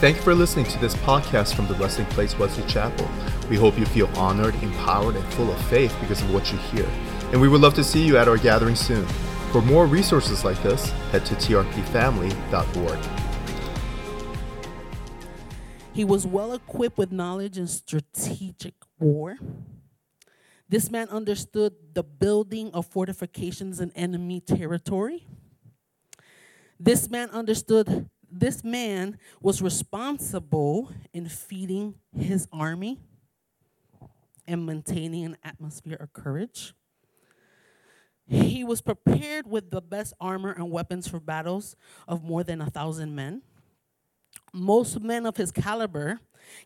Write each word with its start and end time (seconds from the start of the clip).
Thank 0.00 0.16
you 0.16 0.22
for 0.22 0.34
listening 0.34 0.64
to 0.64 0.78
this 0.78 0.94
podcast 0.94 1.54
from 1.54 1.66
the 1.66 1.74
Blessing 1.74 2.06
Place 2.06 2.38
Wesley 2.38 2.66
Chapel. 2.66 3.06
We 3.50 3.56
hope 3.56 3.78
you 3.78 3.84
feel 3.84 4.06
honored, 4.16 4.54
empowered, 4.62 5.14
and 5.14 5.24
full 5.34 5.52
of 5.52 5.60
faith 5.66 5.94
because 6.00 6.22
of 6.22 6.32
what 6.32 6.50
you 6.50 6.56
hear. 6.56 6.88
And 7.32 7.38
we 7.38 7.48
would 7.48 7.60
love 7.60 7.74
to 7.74 7.84
see 7.84 8.02
you 8.02 8.16
at 8.16 8.26
our 8.26 8.38
gathering 8.38 8.76
soon. 8.76 9.04
For 9.52 9.60
more 9.60 9.84
resources 9.84 10.42
like 10.42 10.62
this, 10.62 10.88
head 11.12 11.26
to 11.26 11.34
trpfamily.org. 11.34 12.98
He 15.92 16.06
was 16.06 16.26
well 16.26 16.54
equipped 16.54 16.96
with 16.96 17.12
knowledge 17.12 17.58
in 17.58 17.66
strategic 17.66 18.72
war. 18.98 19.36
This 20.66 20.90
man 20.90 21.10
understood 21.10 21.74
the 21.92 22.04
building 22.04 22.70
of 22.72 22.86
fortifications 22.86 23.80
in 23.80 23.92
enemy 23.92 24.40
territory. 24.40 25.26
This 26.78 27.10
man 27.10 27.28
understood, 27.28 28.08
this 28.30 28.62
man 28.62 29.18
was 29.40 29.60
responsible 29.60 30.90
in 31.12 31.28
feeding 31.28 31.94
his 32.16 32.46
army 32.52 32.98
and 34.46 34.66
maintaining 34.66 35.24
an 35.24 35.36
atmosphere 35.44 35.96
of 36.00 36.12
courage. 36.12 36.74
He 38.26 38.62
was 38.62 38.80
prepared 38.80 39.46
with 39.46 39.70
the 39.70 39.80
best 39.80 40.14
armor 40.20 40.52
and 40.52 40.70
weapons 40.70 41.08
for 41.08 41.18
battles 41.18 41.74
of 42.06 42.22
more 42.22 42.44
than 42.44 42.60
a 42.60 42.70
thousand 42.70 43.14
men. 43.14 43.42
Most 44.52 45.00
men 45.00 45.26
of 45.26 45.36
his 45.36 45.50
caliber 45.50 46.20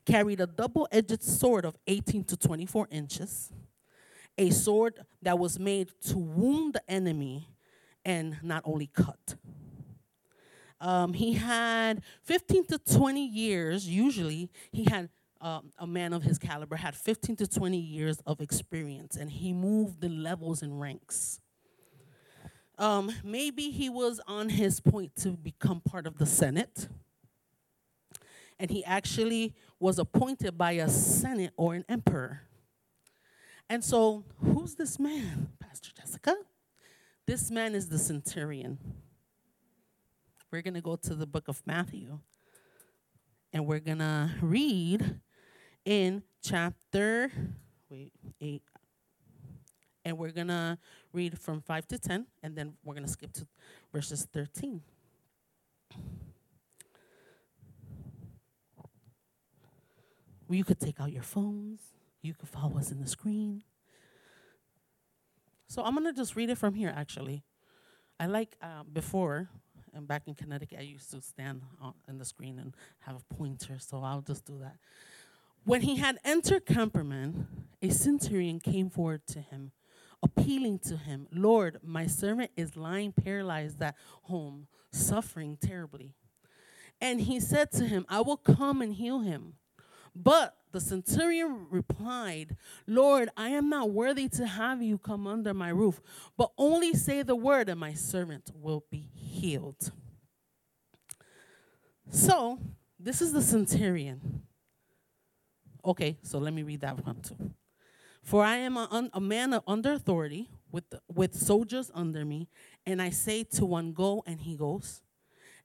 carried 0.05 0.41
a 0.41 0.47
double 0.47 0.87
edged 0.93 1.23
sword 1.23 1.65
of 1.65 1.77
18 1.87 2.25
to 2.25 2.37
24 2.37 2.89
inches, 2.91 3.53
a 4.37 4.51
sword 4.51 5.01
that 5.23 5.39
was 5.39 5.59
made 5.59 5.91
to 6.03 6.19
wound 6.19 6.75
the 6.75 6.91
enemy 6.91 7.49
and 8.05 8.37
not 8.43 8.63
only 8.67 8.87
cut. 8.87 9.37
Um, 10.85 11.15
he 11.15 11.33
had 11.33 12.03
15 12.25 12.67
to 12.67 12.79
20 12.79 13.27
years, 13.27 13.89
usually, 13.89 14.51
he 14.71 14.85
had 14.85 15.09
um, 15.41 15.73
a 15.79 15.87
man 15.87 16.13
of 16.13 16.23
his 16.23 16.39
caliber 16.39 16.77
had 16.77 16.95
15 16.95 17.37
to 17.37 17.47
20 17.47 17.79
years 17.79 18.21
of 18.27 18.43
experience 18.43 19.17
and 19.17 19.31
he 19.31 19.55
moved 19.55 20.03
the 20.03 20.11
levels 20.11 20.63
and 20.63 20.79
ranks. 20.79 21.41
Um, 22.77 23.11
maybe 23.25 23.71
he 23.71 23.89
was 23.89 24.21
on 24.27 24.51
his 24.51 24.81
point 24.81 25.17
to 25.17 25.31
become 25.31 25.81
part 25.81 26.07
of 26.07 26.19
the 26.19 26.27
Senate. 26.27 26.89
And 28.59 28.71
he 28.71 28.85
actually 28.85 29.55
was 29.81 29.99
appointed 29.99 30.59
by 30.59 30.73
a 30.73 30.89
Senate 30.91 31.55
or 31.57 31.75
an 31.75 31.87
emperor. 31.89 32.43
And 33.71 33.83
so, 33.83 34.25
who's 34.37 34.75
this 34.75 34.99
man, 34.99 35.49
Pastor 35.59 35.93
Jessica? 35.97 36.37
This 37.27 37.51
man 37.51 37.75
is 37.75 37.89
the 37.89 37.99
centurion. 37.99 38.79
We're 40.55 40.63
going 40.63 40.75
to 40.75 40.81
go 40.81 40.95
to 40.95 41.17
the 41.17 41.27
book 41.27 41.49
of 41.49 41.61
Matthew. 41.67 42.21
And 43.53 43.67
we're 43.67 43.81
going 43.81 43.99
to 43.99 44.31
read 44.41 45.19
in 45.85 46.23
chapter 46.45 47.33
wait, 47.91 48.13
8 48.41 48.63
and 50.05 50.17
we're 50.17 50.31
going 50.31 50.47
to 50.47 50.79
read 51.13 51.41
from 51.41 51.61
5 51.61 51.89
to 51.89 51.99
10, 51.99 52.27
and 52.45 52.55
then 52.55 52.75
we're 52.85 52.95
going 52.95 53.05
to 53.05 53.11
skip 53.11 53.33
to 53.33 53.49
verses 53.93 54.29
13. 54.33 54.81
You 60.49 60.63
could 60.63 60.79
take 60.79 61.01
out 61.01 61.11
your 61.11 61.25
phones, 61.25 61.81
you 62.23 62.33
could 62.33 62.49
follow 62.49 62.79
us 62.79 62.93
in 62.93 63.01
the 63.01 63.09
screen. 63.09 63.65
So 65.67 65.83
I'm 65.83 65.95
going 65.95 66.07
to 66.07 66.13
just 66.13 66.37
read 66.37 66.49
it 66.49 66.59
from 66.59 66.75
here, 66.75 66.95
actually. 66.95 67.43
I 68.21 68.27
like 68.27 68.57
uh, 68.63 68.85
before, 68.85 69.49
and 69.95 70.07
back 70.07 70.23
in 70.27 70.35
Connecticut, 70.35 70.79
I 70.79 70.83
used 70.83 71.11
to 71.13 71.21
stand 71.21 71.63
on, 71.81 71.95
in 72.09 72.19
the 72.19 72.25
screen 72.25 72.59
and 72.59 72.75
have 73.01 73.17
a 73.17 73.35
pointer, 73.35 73.79
so 73.79 74.03
I'll 74.03 74.23
just 74.23 74.45
do 74.45 74.59
that. 74.61 74.77
When 75.65 75.81
he 75.81 75.97
had 75.97 76.19
entered 76.25 76.67
Capernaum, 76.67 77.47
a 77.81 77.91
centurion 77.91 78.61
came 78.61 78.91
forward 78.91 79.27
to 79.29 79.41
him 79.41 79.73
appealing 80.25 80.79
to 80.79 80.97
him, 80.97 81.29
Lord, 81.31 81.79
my 81.83 82.07
servant 82.07 82.51
is 82.57 82.77
lying 82.77 83.13
paralyzed 83.13 83.81
at 83.83 83.95
home, 84.23 84.67
suffering 84.91 85.59
terribly. 85.61 86.15
And 87.01 87.21
he 87.21 87.39
said 87.39 87.71
to 87.73 87.85
him, 87.85 88.07
I 88.09 88.23
will 88.23 88.39
come 88.39 88.81
and 88.81 88.95
heal 88.95 89.21
him. 89.21 89.55
But 90.17 90.57
the 90.75 90.81
centurion 90.81 91.67
replied, 91.71 92.57
Lord, 92.87 93.31
I 93.37 93.51
am 93.51 93.69
not 93.69 93.91
worthy 93.91 94.29
to 94.31 94.45
have 94.45 94.83
you 94.83 94.99
come 94.99 95.25
under 95.25 95.55
my 95.55 95.69
roof, 95.69 96.01
but 96.37 96.51
only 96.59 96.95
say 96.95 97.23
the 97.23 97.37
word, 97.37 97.69
and 97.69 97.79
my 97.79 97.95
servant 97.95 98.51
will 98.53 98.85
be 98.91 99.09
healed. 99.15 99.93
So, 102.11 102.59
this 102.99 103.23
is 103.23 103.33
the 103.33 103.41
centurion. 103.41 104.43
Okay, 105.85 106.19
so 106.23 106.39
let 106.39 106.53
me 106.53 106.65
read 106.65 106.81
that 106.81 107.07
one 107.07 107.21
too. 107.21 107.53
For 108.25 108.43
I 108.43 108.57
am 108.57 108.77
a, 108.77 109.11
a 109.13 109.21
man 109.21 109.61
under 109.69 109.93
authority 109.93 110.51
with, 110.73 110.93
with 111.07 111.37
soldiers 111.37 111.89
under 111.95 112.25
me, 112.25 112.49
and 112.85 113.01
I 113.01 113.11
say 113.11 113.45
to 113.45 113.65
one, 113.65 113.93
Go, 113.93 114.25
and 114.27 114.41
he 114.41 114.57
goes, 114.57 115.03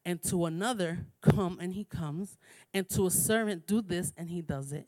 and 0.05 0.21
to 0.25 0.45
another, 0.45 1.07
Come, 1.21 1.57
and 1.59 1.73
he 1.73 1.83
comes, 1.83 2.37
and 2.75 2.87
to 2.89 3.07
a 3.07 3.11
servant, 3.11 3.65
Do 3.65 3.81
this, 3.81 4.13
and 4.15 4.29
he 4.29 4.43
does 4.43 4.71
it. 4.71 4.87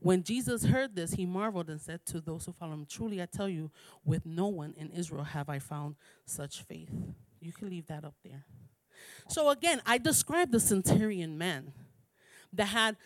When 0.00 0.22
Jesus 0.22 0.64
heard 0.64 0.96
this, 0.96 1.12
he 1.12 1.26
marveled 1.26 1.68
and 1.68 1.80
said 1.80 2.04
to 2.06 2.20
those 2.20 2.46
who 2.46 2.52
follow 2.52 2.72
him, 2.72 2.86
Truly 2.88 3.22
I 3.22 3.26
tell 3.26 3.48
you, 3.48 3.70
with 4.04 4.24
no 4.24 4.48
one 4.48 4.74
in 4.76 4.90
Israel 4.90 5.24
have 5.24 5.48
I 5.48 5.58
found 5.58 5.96
such 6.24 6.62
faith. 6.62 6.90
You 7.40 7.52
can 7.52 7.68
leave 7.68 7.86
that 7.86 8.04
up 8.04 8.14
there. 8.24 8.44
So 9.28 9.50
again, 9.50 9.80
I 9.86 9.98
described 9.98 10.52
the 10.52 10.60
centurion 10.60 11.36
man 11.38 11.72
that 12.52 12.66
had 12.66 12.96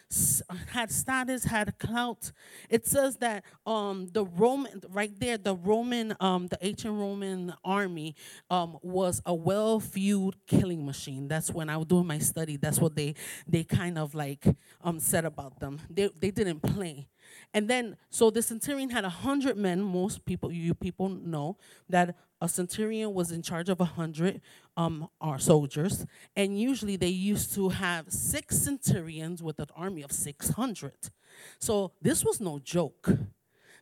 had 0.69 0.91
status, 0.91 1.45
had 1.45 1.79
clout. 1.79 2.33
It 2.71 2.87
says 2.87 3.17
that 3.19 3.45
um, 3.67 4.09
the 4.13 4.25
Roman, 4.25 4.83
right 4.91 5.13
there, 5.19 5.39
the 5.39 5.55
Roman, 5.55 6.15
um, 6.21 6.47
the 6.49 6.59
ancient 6.63 6.95
Roman 6.95 7.55
army 7.65 8.15
um, 8.51 8.79
was 8.83 9.21
a 9.27 9.35
well-fueled 9.35 10.37
killing 10.47 10.85
machine. 10.85 11.29
That's 11.29 11.51
when 11.51 11.69
I 11.69 11.77
was 11.77 11.87
doing 11.87 12.07
my 12.07 12.19
study. 12.19 12.57
That's 12.57 12.81
what 12.81 12.97
they 12.97 13.15
they 13.47 13.65
kind 13.65 13.99
of 13.99 14.15
like 14.15 14.47
um, 14.83 14.99
said 14.99 15.25
about 15.25 15.61
them. 15.61 15.81
They 15.91 16.09
they 16.21 16.31
didn't 16.31 16.61
play. 16.61 17.09
And 17.53 17.69
then, 17.69 17.97
so 18.11 18.31
the 18.31 18.43
centurion 18.43 18.91
had 18.91 19.05
a 19.05 19.09
hundred 19.09 19.57
men. 19.57 19.83
Most 19.83 20.25
people, 20.25 20.53
you 20.53 20.75
people 20.75 21.09
know 21.09 21.57
that 21.89 22.17
a 22.41 22.49
centurion 22.49 23.15
was 23.15 23.31
in 23.31 23.43
charge 23.43 23.69
of 23.69 23.81
a 23.81 23.85
hundred 23.85 24.41
um, 24.77 25.09
our 25.21 25.39
soldiers, 25.39 26.05
and 26.37 26.59
usually 26.61 26.97
they 26.97 27.09
used 27.09 27.55
to 27.55 27.71
have 27.71 28.13
six 28.13 28.59
centurions 28.59 29.43
with 29.43 29.59
an 29.59 29.69
army 29.75 30.03
of 30.03 30.13
six 30.13 30.51
hundred. 30.51 31.11
So 31.59 31.93
this 32.03 32.25
was 32.25 32.41
no 32.41 32.59
joke. 32.59 33.09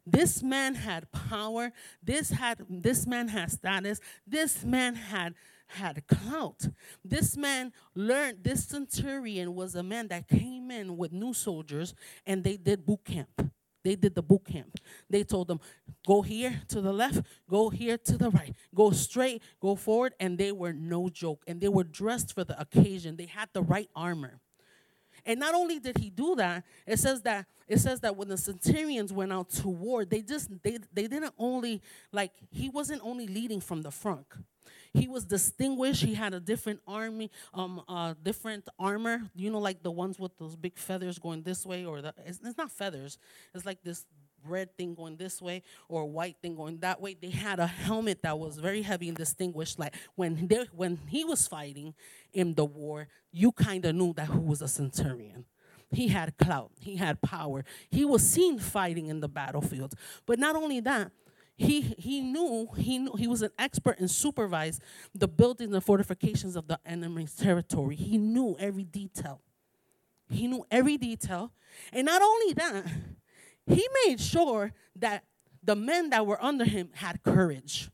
This 0.06 0.42
man 0.42 0.74
had 0.74 1.10
power. 1.12 1.72
This 2.02 2.30
had 2.30 2.58
this 2.68 3.06
man 3.06 3.28
had 3.28 3.50
status. 3.50 4.00
This 4.26 4.64
man 4.64 4.94
had 4.94 5.34
had 5.72 6.06
clout. 6.06 6.68
This 7.04 7.36
man 7.36 7.72
learned, 7.94 8.38
this 8.42 8.64
centurion 8.64 9.54
was 9.54 9.74
a 9.74 9.82
man 9.82 10.08
that 10.08 10.28
came 10.28 10.70
in 10.70 10.96
with 10.96 11.12
new 11.12 11.34
soldiers 11.34 11.94
and 12.26 12.44
they 12.44 12.56
did 12.56 12.86
boot 12.86 13.04
camp. 13.04 13.50
They 13.84 13.96
did 13.96 14.14
the 14.14 14.22
boot 14.22 14.44
camp. 14.44 14.78
They 15.10 15.24
told 15.24 15.48
them, 15.48 15.60
go 16.06 16.22
here 16.22 16.62
to 16.68 16.80
the 16.80 16.92
left, 16.92 17.22
go 17.48 17.68
here 17.68 17.98
to 17.98 18.16
the 18.16 18.30
right, 18.30 18.54
go 18.74 18.92
straight, 18.92 19.42
go 19.60 19.74
forward. 19.74 20.14
And 20.20 20.38
they 20.38 20.52
were 20.52 20.72
no 20.72 21.08
joke. 21.08 21.42
And 21.46 21.60
they 21.60 21.68
were 21.68 21.84
dressed 21.84 22.32
for 22.32 22.44
the 22.44 22.58
occasion. 22.60 23.16
They 23.16 23.26
had 23.26 23.48
the 23.52 23.62
right 23.62 23.88
armor. 23.96 24.40
And 25.24 25.38
not 25.38 25.54
only 25.54 25.78
did 25.78 25.98
he 25.98 26.10
do 26.10 26.34
that, 26.36 26.64
it 26.86 26.98
says 26.98 27.22
that 27.22 27.46
it 27.68 27.78
says 27.78 28.00
that 28.00 28.16
when 28.16 28.28
the 28.28 28.36
centurions 28.36 29.12
went 29.12 29.32
out 29.32 29.50
to 29.50 29.68
war, 29.68 30.04
they 30.04 30.20
just 30.20 30.50
they 30.62 30.78
they 30.92 31.06
didn't 31.06 31.34
only 31.38 31.80
like 32.12 32.32
he 32.50 32.68
wasn't 32.68 33.02
only 33.04 33.28
leading 33.28 33.60
from 33.60 33.82
the 33.82 33.90
front. 33.90 34.26
He 34.92 35.08
was 35.08 35.24
distinguished. 35.24 36.02
He 36.02 36.14
had 36.14 36.34
a 36.34 36.40
different 36.40 36.80
army, 36.86 37.30
um, 37.54 37.82
uh, 37.88 38.14
different 38.22 38.68
armor. 38.78 39.22
You 39.34 39.50
know, 39.50 39.58
like 39.58 39.82
the 39.82 39.90
ones 39.90 40.18
with 40.18 40.36
those 40.38 40.56
big 40.56 40.78
feathers 40.78 41.18
going 41.18 41.42
this 41.42 41.64
way, 41.64 41.84
or 41.84 42.02
the 42.02 42.14
it's, 42.24 42.40
it's 42.44 42.58
not 42.58 42.70
feathers. 42.70 43.18
It's 43.54 43.66
like 43.66 43.82
this 43.82 44.06
red 44.44 44.76
thing 44.76 44.94
going 44.94 45.16
this 45.16 45.40
way 45.40 45.62
or 45.88 46.04
white 46.04 46.36
thing 46.42 46.56
going 46.56 46.78
that 46.78 47.00
way. 47.00 47.16
They 47.20 47.30
had 47.30 47.58
a 47.60 47.66
helmet 47.66 48.22
that 48.22 48.38
was 48.38 48.58
very 48.58 48.82
heavy 48.82 49.08
and 49.08 49.16
distinguished. 49.16 49.78
Like 49.78 49.94
when 50.14 50.46
they, 50.48 50.66
when 50.74 50.98
he 51.08 51.24
was 51.24 51.46
fighting 51.46 51.94
in 52.32 52.54
the 52.54 52.64
war, 52.64 53.08
you 53.30 53.52
kind 53.52 53.84
of 53.84 53.94
knew 53.94 54.12
that 54.14 54.26
who 54.26 54.40
was 54.40 54.62
a 54.62 54.68
centurion. 54.68 55.44
He 55.90 56.08
had 56.08 56.38
clout. 56.38 56.72
He 56.80 56.96
had 56.96 57.20
power. 57.20 57.64
He 57.90 58.04
was 58.04 58.26
seen 58.26 58.58
fighting 58.58 59.06
in 59.06 59.20
the 59.20 59.28
battlefield. 59.28 59.94
But 60.24 60.38
not 60.38 60.56
only 60.56 60.80
that, 60.80 61.12
he, 61.56 61.80
he 61.98 62.20
knew, 62.20 62.68
he 62.76 62.98
knew, 62.98 63.12
he 63.16 63.26
was 63.26 63.42
an 63.42 63.50
expert 63.58 63.98
and 63.98 64.10
supervised 64.10 64.82
the 65.14 65.28
buildings 65.28 65.72
and 65.74 65.84
fortifications 65.84 66.56
of 66.56 66.66
the 66.66 66.78
enemy's 66.84 67.34
territory. 67.34 67.94
He 67.94 68.18
knew 68.18 68.56
every 68.58 68.84
detail. 68.84 69.40
He 70.30 70.46
knew 70.46 70.64
every 70.70 70.96
detail. 70.96 71.52
And 71.92 72.06
not 72.06 72.22
only 72.22 72.54
that, 72.54 72.84
he 73.66 73.86
made 74.06 74.20
sure 74.20 74.72
that 74.96 75.24
the 75.62 75.76
men 75.76 76.10
that 76.10 76.26
were 76.26 76.42
under 76.42 76.64
him 76.64 76.90
had 76.94 77.22
courage. 77.22 77.90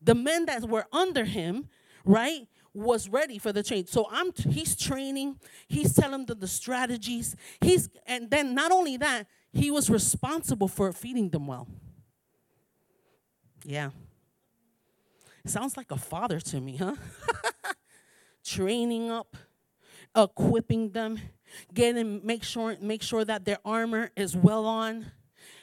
The 0.00 0.14
men 0.14 0.46
that 0.46 0.68
were 0.68 0.86
under 0.92 1.24
him, 1.24 1.68
right, 2.04 2.46
was 2.74 3.08
ready 3.08 3.38
for 3.38 3.52
the 3.52 3.62
change. 3.62 3.88
So 3.88 4.08
I'm 4.10 4.32
he's 4.32 4.76
training, 4.76 5.38
he's 5.68 5.94
telling 5.94 6.26
them 6.26 6.38
the 6.38 6.48
strategies. 6.48 7.36
He's 7.60 7.88
and 8.06 8.30
then 8.30 8.54
not 8.54 8.72
only 8.72 8.96
that, 8.98 9.26
he 9.52 9.70
was 9.70 9.90
responsible 9.90 10.68
for 10.68 10.92
feeding 10.92 11.28
them 11.28 11.46
well. 11.46 11.68
Yeah. 13.64 13.90
Sounds 15.44 15.76
like 15.76 15.90
a 15.90 15.96
father 15.96 16.40
to 16.40 16.60
me, 16.60 16.76
huh? 16.76 16.94
Training 18.44 19.10
up, 19.10 19.36
equipping 20.16 20.90
them, 20.90 21.18
getting 21.74 22.24
make 22.24 22.44
sure 22.44 22.76
make 22.80 23.02
sure 23.02 23.24
that 23.24 23.44
their 23.44 23.58
armor 23.64 24.10
is 24.16 24.36
well 24.36 24.66
on, 24.66 25.10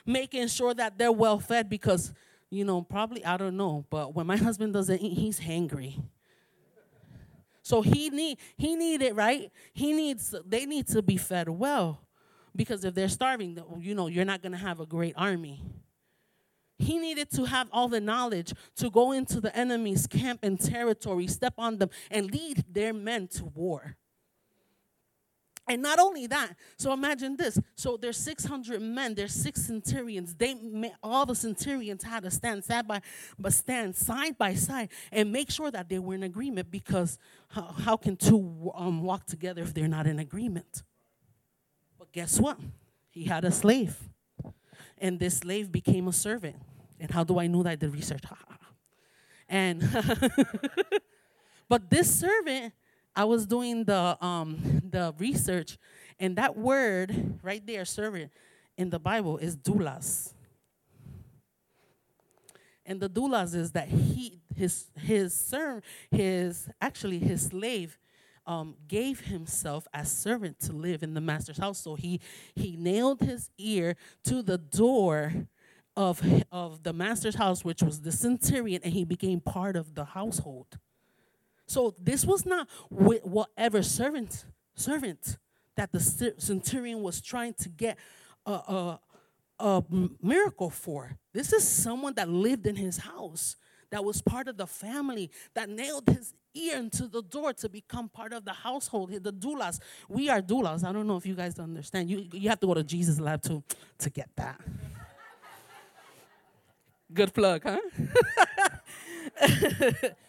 making 0.06 0.47
sure 0.47 0.74
that 0.74 0.97
they're 0.97 1.12
well 1.12 1.39
fed 1.39 1.69
because 1.69 2.13
you 2.50 2.65
know, 2.65 2.81
probably 2.81 3.24
I 3.24 3.38
don't 3.38 3.57
know, 3.57 3.85
but 3.89 4.15
when 4.15 4.27
my 4.27 4.38
husband 4.47 4.74
doesn't 4.74 5.00
eat, 5.00 5.18
he's 5.18 5.39
hangry. 5.39 6.01
So 7.62 7.81
he 7.81 8.09
need 8.09 8.39
he 8.57 8.75
needed 8.75 9.15
right. 9.15 9.51
He 9.74 9.94
needs 9.94 10.33
they 10.45 10.65
need 10.65 10.88
to 10.88 11.01
be 11.01 11.18
fed 11.18 11.50
well, 11.50 12.01
because 12.59 12.83
if 12.83 12.94
they're 12.94 13.07
starving, 13.07 13.57
you 13.79 13.95
know, 13.95 14.07
you're 14.07 14.25
not 14.25 14.41
gonna 14.41 14.57
have 14.57 14.81
a 14.81 14.85
great 14.85 15.13
army. 15.15 15.63
He 16.77 16.97
needed 16.97 17.31
to 17.31 17.45
have 17.45 17.69
all 17.71 17.88
the 17.88 18.01
knowledge 18.01 18.53
to 18.75 18.89
go 18.89 19.13
into 19.13 19.39
the 19.39 19.56
enemy's 19.56 20.06
camp 20.06 20.41
and 20.44 20.59
territory, 20.59 21.27
step 21.27 21.53
on 21.57 21.77
them, 21.77 21.89
and 22.11 22.29
lead 22.29 22.65
their 22.69 22.91
men 22.91 23.29
to 23.29 23.45
war. 23.45 23.95
And 25.69 25.81
not 25.81 26.00
only 26.00 26.27
that, 26.27 26.57
so 26.77 26.91
imagine 26.91 27.38
this. 27.38 27.57
So 27.75 27.95
there's 27.95 28.17
600 28.17 28.81
men, 28.81 29.15
there's 29.15 29.33
six 29.33 29.61
centurions. 29.61 30.35
They 30.35 30.57
all 31.01 31.25
the 31.25 31.35
centurions 31.35 32.03
had 32.03 32.23
to 32.23 32.31
stand 32.31 32.65
side 32.65 32.89
by, 32.89 33.01
but 33.38 33.53
stand 33.53 33.95
side 33.95 34.38
by 34.38 34.56
side 34.56 34.89
and 35.13 35.31
make 35.31 35.50
sure 35.50 35.71
that 35.71 35.88
they 35.88 36.00
were 36.00 36.15
in 36.15 36.23
agreement. 36.23 36.69
Because 36.71 37.17
how, 37.47 37.71
how 37.71 37.95
can 37.95 38.17
two 38.17 38.69
um, 38.75 39.01
walk 39.01 39.27
together 39.27 39.61
if 39.61 39.73
they're 39.73 39.88
not 39.88 40.07
in 40.07 40.19
agreement? 40.19 40.83
Guess 42.11 42.39
what? 42.39 42.57
He 43.11 43.25
had 43.25 43.45
a 43.45 43.51
slave, 43.51 43.97
and 44.97 45.19
this 45.19 45.38
slave 45.38 45.71
became 45.71 46.07
a 46.07 46.13
servant. 46.13 46.56
And 47.00 47.09
how 47.11 47.23
do 47.23 47.39
I 47.39 47.47
know 47.47 47.63
that 47.63 47.69
I 47.71 47.75
did 47.75 47.94
research? 47.94 48.23
and 49.47 49.81
but 51.69 51.89
this 51.89 52.19
servant 52.19 52.73
I 53.15 53.25
was 53.25 53.45
doing 53.45 53.83
the 53.83 54.17
um 54.21 54.81
the 54.89 55.13
research, 55.17 55.77
and 56.19 56.35
that 56.38 56.57
word 56.57 57.39
right 57.41 57.65
there, 57.65 57.85
servant, 57.85 58.31
in 58.77 58.89
the 58.89 59.00
Bible 59.00 59.38
is 59.38 59.57
doulos. 59.57 60.33
And 62.85 63.00
the 63.00 63.09
doulos 63.09 63.53
is 63.53 63.71
that 63.71 63.88
he 63.89 64.41
his 64.56 64.88
his 64.97 65.33
servant 65.33 65.83
his 66.11 66.69
actually 66.81 67.19
his 67.19 67.47
slave 67.47 67.97
um, 68.49 68.75
gave 68.87 69.19
himself 69.21 69.87
as 69.93 70.11
servant 70.11 70.59
to 70.61 70.73
live 70.73 71.03
in 71.03 71.13
the 71.13 71.21
master's 71.21 71.59
house. 71.59 71.79
So 71.79 71.93
he 71.93 72.19
he 72.55 72.75
nailed 72.75 73.21
his 73.21 73.51
ear 73.59 73.95
to 74.23 74.41
the 74.41 74.57
door 74.57 75.33
of 75.95 76.21
of 76.51 76.81
the 76.81 76.91
master's 76.91 77.35
house, 77.35 77.63
which 77.63 77.83
was 77.83 78.01
the 78.01 78.11
centurion, 78.11 78.81
and 78.83 78.91
he 78.91 79.05
became 79.05 79.39
part 79.39 79.75
of 79.75 79.93
the 79.93 80.03
household. 80.03 80.79
So 81.67 81.93
this 82.01 82.25
was 82.25 82.43
not 82.47 82.67
whatever 82.89 83.83
servant 83.83 84.45
servant 84.73 85.37
that 85.75 85.91
the 85.91 85.99
centurion 85.99 87.03
was 87.03 87.21
trying 87.21 87.53
to 87.53 87.69
get 87.69 87.97
a, 88.47 88.51
a, 88.51 88.99
a 89.59 89.83
miracle 90.21 90.71
for. 90.71 91.17
This 91.33 91.53
is 91.53 91.65
someone 91.67 92.15
that 92.15 92.27
lived 92.27 92.65
in 92.65 92.75
his 92.75 92.97
house, 92.97 93.55
that 93.91 94.03
was 94.03 94.21
part 94.21 94.47
of 94.47 94.57
the 94.57 94.67
family, 94.67 95.31
that 95.53 95.69
nailed 95.69 96.09
his 96.09 96.33
ear 96.59 96.77
into 96.77 97.07
the 97.07 97.21
door 97.21 97.53
to 97.53 97.69
become 97.69 98.09
part 98.09 98.33
of 98.33 98.45
the 98.45 98.53
household. 98.53 99.11
The 99.11 99.33
doulos. 99.33 99.79
We 100.07 100.29
are 100.29 100.41
doulos. 100.41 100.83
I 100.83 100.91
don't 100.91 101.07
know 101.07 101.17
if 101.17 101.25
you 101.25 101.35
guys 101.35 101.57
understand. 101.59 102.09
You, 102.09 102.27
you 102.31 102.50
have 102.50 102.59
to 102.59 102.67
go 102.67 102.73
to 102.73 102.83
Jesus 102.83 103.19
Lab 103.19 103.41
to, 103.44 103.63
to 104.00 104.09
get 104.09 104.29
that. 104.35 104.59
Good 107.11 107.33
plug, 107.33 107.63
huh? 107.63 107.79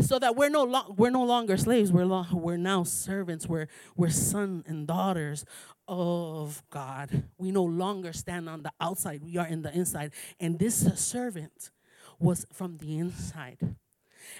so 0.00 0.18
that 0.18 0.34
we're 0.34 0.48
no 0.48 0.64
lo- 0.64 0.94
we're 0.96 1.10
no 1.10 1.22
longer 1.22 1.56
slaves. 1.56 1.92
We're 1.92 2.06
lo- 2.06 2.26
we're 2.32 2.56
now 2.56 2.82
servants. 2.82 3.46
We're 3.46 3.68
we're 3.96 4.10
sons 4.10 4.64
and 4.66 4.86
daughters 4.86 5.44
of 5.86 6.62
God. 6.70 7.24
We 7.38 7.50
no 7.52 7.62
longer 7.62 8.12
stand 8.12 8.48
on 8.48 8.62
the 8.62 8.72
outside. 8.80 9.22
We 9.22 9.36
are 9.36 9.46
in 9.46 9.62
the 9.62 9.72
inside. 9.72 10.12
And 10.40 10.58
this 10.58 10.86
servant 11.00 11.70
was 12.18 12.46
from 12.52 12.78
the 12.78 12.98
inside. 12.98 13.76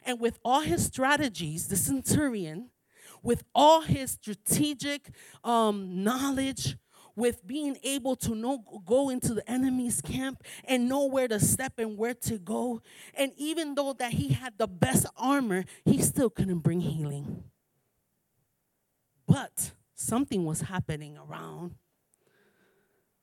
And 0.04 0.20
with 0.20 0.38
all 0.44 0.60
his 0.60 0.84
strategies, 0.86 1.68
the 1.68 1.76
centurion, 1.76 2.70
with 3.22 3.44
all 3.54 3.82
his 3.82 4.12
strategic 4.12 5.10
um, 5.44 6.02
knowledge, 6.02 6.76
with 7.14 7.46
being 7.46 7.76
able 7.82 8.16
to 8.16 8.34
know 8.34 8.64
go 8.86 9.10
into 9.10 9.34
the 9.34 9.48
enemy's 9.50 10.00
camp 10.00 10.42
and 10.64 10.88
know 10.88 11.04
where 11.06 11.28
to 11.28 11.38
step 11.38 11.74
and 11.78 11.98
where 11.98 12.14
to 12.14 12.38
go. 12.38 12.80
And 13.14 13.32
even 13.36 13.74
though 13.74 13.92
that 13.94 14.12
he 14.12 14.28
had 14.28 14.54
the 14.56 14.66
best 14.66 15.06
armor, 15.16 15.64
he 15.84 16.00
still 16.00 16.30
couldn't 16.30 16.60
bring 16.60 16.80
healing. 16.80 17.44
But 19.26 19.72
something 19.94 20.44
was 20.44 20.62
happening 20.62 21.18
around 21.18 21.74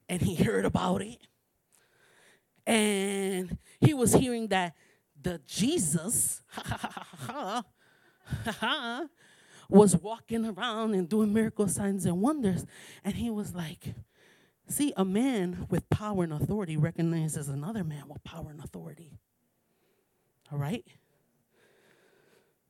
and 0.08 0.22
he 0.22 0.36
heard 0.44 0.66
about 0.66 1.02
it. 1.02 1.20
And 2.66 3.58
he 3.80 3.94
was 3.94 4.14
hearing 4.14 4.48
that 4.50 4.76
the 5.22 5.42
Jesus 5.46 6.42
was 9.70 9.96
walking 9.98 10.46
around 10.46 10.94
and 10.94 11.10
doing 11.10 11.34
miracle 11.34 11.68
signs 11.68 12.06
and 12.06 12.22
wonders. 12.22 12.66
And 13.04 13.16
he 13.16 13.30
was 13.30 13.54
like, 13.54 13.94
See, 14.70 14.94
a 14.96 15.04
man 15.04 15.66
with 15.72 15.90
power 15.90 16.24
and 16.24 16.32
authority 16.32 16.78
recognizes 16.78 17.50
another 17.50 17.84
man 17.84 18.04
with 18.08 18.24
power 18.24 18.52
and 18.52 18.64
authority. 18.64 19.18
All 20.52 20.60
right? 20.60 20.86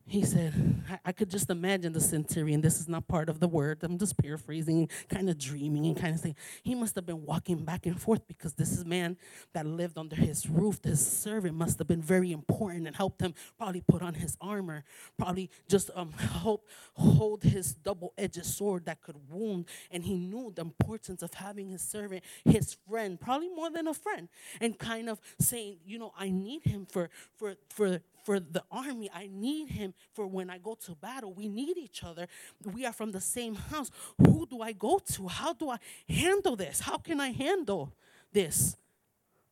He 0.10 0.24
said, 0.24 0.54
I, 0.90 1.00
I, 1.06 1.12
could 1.12 1.30
just 1.30 1.52
imagine 1.52 1.94
the 1.94 2.02
centurion. 2.02 2.62
This 2.62 2.80
is 2.80 2.88
not 2.88 3.08
part 3.08 3.30
of 3.30 3.40
the 3.40 3.48
word. 3.48 3.78
I'm 3.84 4.00
just 4.00 4.18
paraphrasing, 4.18 4.90
kind 5.08 5.30
of 5.30 5.38
dreaming 5.38 5.86
and 5.86 5.96
kind 5.96 6.16
of 6.16 6.20
saying, 6.20 6.36
he 6.64 6.74
must 6.74 6.96
have 6.96 7.06
been 7.06 7.24
walking 7.26 7.64
back 7.64 7.86
and 7.86 8.02
forth 8.02 8.28
because 8.28 8.54
this 8.54 8.72
is 8.72 8.84
man 8.86 9.18
that 9.54 9.68
lived 9.68 10.00
under 10.00 10.16
his 10.16 10.50
roof. 10.50 10.82
This 10.82 11.06
servant 11.06 11.56
must 11.56 11.78
have 11.78 11.88
been 11.88 12.02
very 12.02 12.32
important 12.32 12.88
and 12.88 12.96
helped 12.96 13.22
him 13.22 13.36
probably 13.58 13.82
put 13.82 14.02
on 14.02 14.16
his 14.16 14.36
armor, 14.42 14.84
probably 15.16 15.52
just 15.68 15.92
um, 15.96 16.12
help 16.14 16.68
hold 16.94 17.44
his 17.44 17.76
double 17.76 18.14
edged 18.18 18.44
sword 18.44 18.86
that 18.86 19.02
could 19.02 19.18
wound. 19.30 19.66
And 19.92 20.04
he 20.04 20.16
knew 20.16 20.52
the 20.56 20.64
importance 20.64 21.22
of 21.22 21.36
having 21.36 21.70
his 21.70 21.84
servant, 21.84 22.24
his 22.46 22.76
friend, 22.90 23.20
probably 23.22 23.50
more 23.50 23.70
than 23.70 23.88
a 23.88 23.94
friend, 23.94 24.28
and 24.60 24.78
kind 24.78 25.08
of 25.08 25.22
saying, 25.40 25.78
you 25.86 26.00
know, 26.00 26.14
I 26.18 26.32
need 26.32 26.64
him 26.64 26.88
for, 26.90 27.12
for, 27.38 27.56
for, 27.70 28.02
for 28.30 28.40
the 28.40 28.64
army. 28.70 29.10
I 29.12 29.28
need 29.34 29.70
him 29.70 29.96
for 30.14 30.28
when 30.28 30.52
I 30.52 30.60
go 30.60 30.78
to 30.86 30.94
battle. 30.94 31.34
We 31.34 31.50
need 31.50 31.80
each 31.80 32.04
other. 32.04 32.28
We 32.64 32.86
are 32.86 32.94
from 32.94 33.12
the 33.12 33.20
same 33.20 33.56
house. 33.56 33.90
Who 34.20 34.46
do 34.46 34.62
I 34.62 34.72
go 34.72 35.00
to? 35.14 35.28
How 35.28 35.54
do 35.54 35.72
I 35.72 35.78
handle 36.08 36.56
this? 36.56 36.80
How 36.80 37.00
can 37.00 37.20
I 37.20 37.32
handle 37.32 37.92
this? 38.32 38.78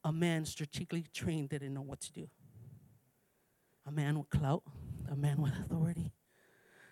A 0.04 0.12
man 0.14 0.46
strategically 0.46 1.08
trained 1.12 1.50
didn't 1.50 1.74
know 1.74 1.82
what 1.82 2.02
to 2.02 2.14
do. 2.14 2.30
A 3.88 3.92
man 3.92 4.20
with 4.20 4.30
clout, 4.30 4.62
a 5.12 5.16
man 5.16 5.42
with 5.42 5.54
authority, 5.54 6.12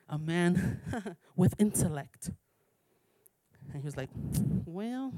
a 0.09 0.17
man 0.17 0.81
with 1.35 1.53
intellect. 1.59 2.31
And 3.71 3.79
he 3.79 3.85
was 3.85 3.95
like, 3.95 4.09
Well, 4.65 5.13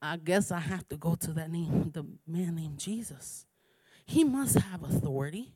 I 0.00 0.16
guess 0.16 0.50
I 0.50 0.58
have 0.58 0.88
to 0.88 0.96
go 0.96 1.14
to 1.14 1.32
that 1.34 1.48
name, 1.48 1.92
the 1.94 2.02
man 2.26 2.56
named 2.56 2.80
Jesus. 2.80 3.46
He 4.12 4.24
must 4.24 4.58
have 4.58 4.82
authority. 4.82 5.54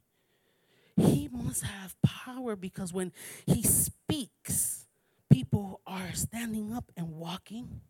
He 0.97 1.29
must 1.31 1.63
have 1.63 1.95
power 2.01 2.57
because 2.57 2.91
when 2.91 3.13
he 3.45 3.63
speaks, 3.63 4.87
people 5.31 5.83
are 5.87 6.15
standing 6.15 6.73
up 6.73 6.91
and 6.97 7.13
walking. 7.13 7.83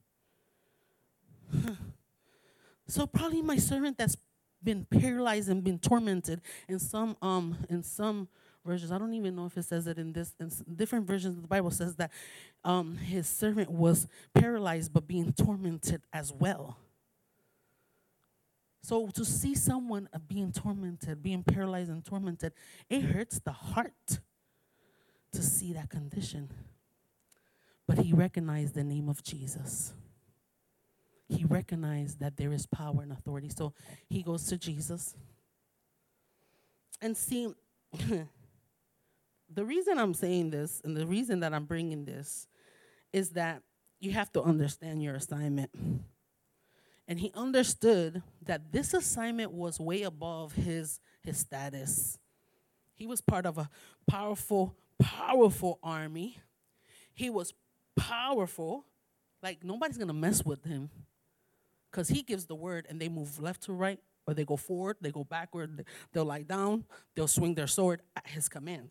So 2.88 3.06
probably 3.06 3.42
my 3.42 3.58
servant 3.58 3.96
that's 3.96 4.16
been 4.62 4.84
paralyzed 4.86 5.48
and 5.48 5.62
been 5.62 5.78
tormented 5.78 6.40
in 6.68 6.80
some 6.80 7.16
um 7.22 7.56
in 7.68 7.84
some 7.84 8.28
versions. 8.64 8.90
I 8.90 8.98
don't 8.98 9.14
even 9.14 9.36
know 9.36 9.46
if 9.46 9.56
it 9.56 9.64
says 9.64 9.86
it 9.86 9.98
in 9.98 10.12
this 10.12 10.34
in 10.40 10.50
different 10.74 11.06
versions 11.06 11.36
of 11.36 11.42
the 11.42 11.48
Bible 11.48 11.70
says 11.70 11.94
that 11.96 12.10
um 12.64 12.96
his 12.96 13.28
servant 13.28 13.70
was 13.70 14.08
paralyzed 14.34 14.92
but 14.92 15.06
being 15.06 15.32
tormented 15.32 16.02
as 16.12 16.32
well. 16.32 16.76
So 18.86 19.08
to 19.14 19.24
see 19.24 19.56
someone 19.56 20.08
uh, 20.14 20.20
being 20.28 20.52
tormented, 20.52 21.20
being 21.20 21.42
paralyzed 21.42 21.90
and 21.90 22.04
tormented, 22.04 22.52
it 22.88 23.02
hurts 23.02 23.40
the 23.40 23.50
heart 23.50 24.20
to 25.32 25.42
see 25.42 25.72
that 25.72 25.90
condition. 25.90 26.48
But 27.88 27.98
he 27.98 28.12
recognized 28.12 28.76
the 28.76 28.84
name 28.84 29.08
of 29.08 29.24
Jesus. 29.24 29.92
He 31.28 31.42
recognized 31.42 32.20
that 32.20 32.36
there 32.36 32.52
is 32.52 32.66
power 32.66 33.02
and 33.02 33.10
authority. 33.10 33.48
So 33.48 33.74
he 34.08 34.22
goes 34.22 34.46
to 34.46 34.56
Jesus. 34.56 35.16
And 37.02 37.16
see, 37.16 37.52
the 39.52 39.64
reason 39.64 39.98
I'm 39.98 40.14
saying 40.14 40.50
this 40.50 40.80
and 40.84 40.96
the 40.96 41.08
reason 41.08 41.40
that 41.40 41.52
I'm 41.52 41.64
bringing 41.64 42.04
this 42.04 42.46
is 43.12 43.30
that 43.30 43.62
you 43.98 44.12
have 44.12 44.32
to 44.34 44.42
understand 44.42 45.02
your 45.02 45.16
assignment. 45.16 45.70
And 47.08 47.20
he 47.20 47.30
understood 47.34 48.22
that 48.42 48.72
this 48.72 48.92
assignment 48.92 49.52
was 49.52 49.78
way 49.78 50.02
above 50.02 50.52
his, 50.52 51.00
his 51.22 51.38
status. 51.38 52.18
He 52.94 53.06
was 53.06 53.20
part 53.20 53.46
of 53.46 53.58
a 53.58 53.70
powerful, 54.08 54.74
powerful 54.98 55.78
army. 55.82 56.38
He 57.14 57.30
was 57.30 57.54
powerful. 57.94 58.86
Like 59.42 59.62
nobody's 59.62 59.98
gonna 59.98 60.12
mess 60.12 60.44
with 60.44 60.64
him. 60.64 60.90
Because 61.90 62.08
he 62.08 62.22
gives 62.22 62.46
the 62.46 62.54
word 62.54 62.86
and 62.88 63.00
they 63.00 63.08
move 63.08 63.40
left 63.40 63.62
to 63.64 63.72
right, 63.72 64.00
or 64.26 64.34
they 64.34 64.44
go 64.44 64.56
forward, 64.56 64.96
they 65.00 65.12
go 65.12 65.24
backward, 65.24 65.84
they'll 66.12 66.24
lie 66.24 66.42
down, 66.42 66.84
they'll 67.14 67.28
swing 67.28 67.54
their 67.54 67.68
sword 67.68 68.02
at 68.16 68.26
his 68.26 68.48
command. 68.48 68.90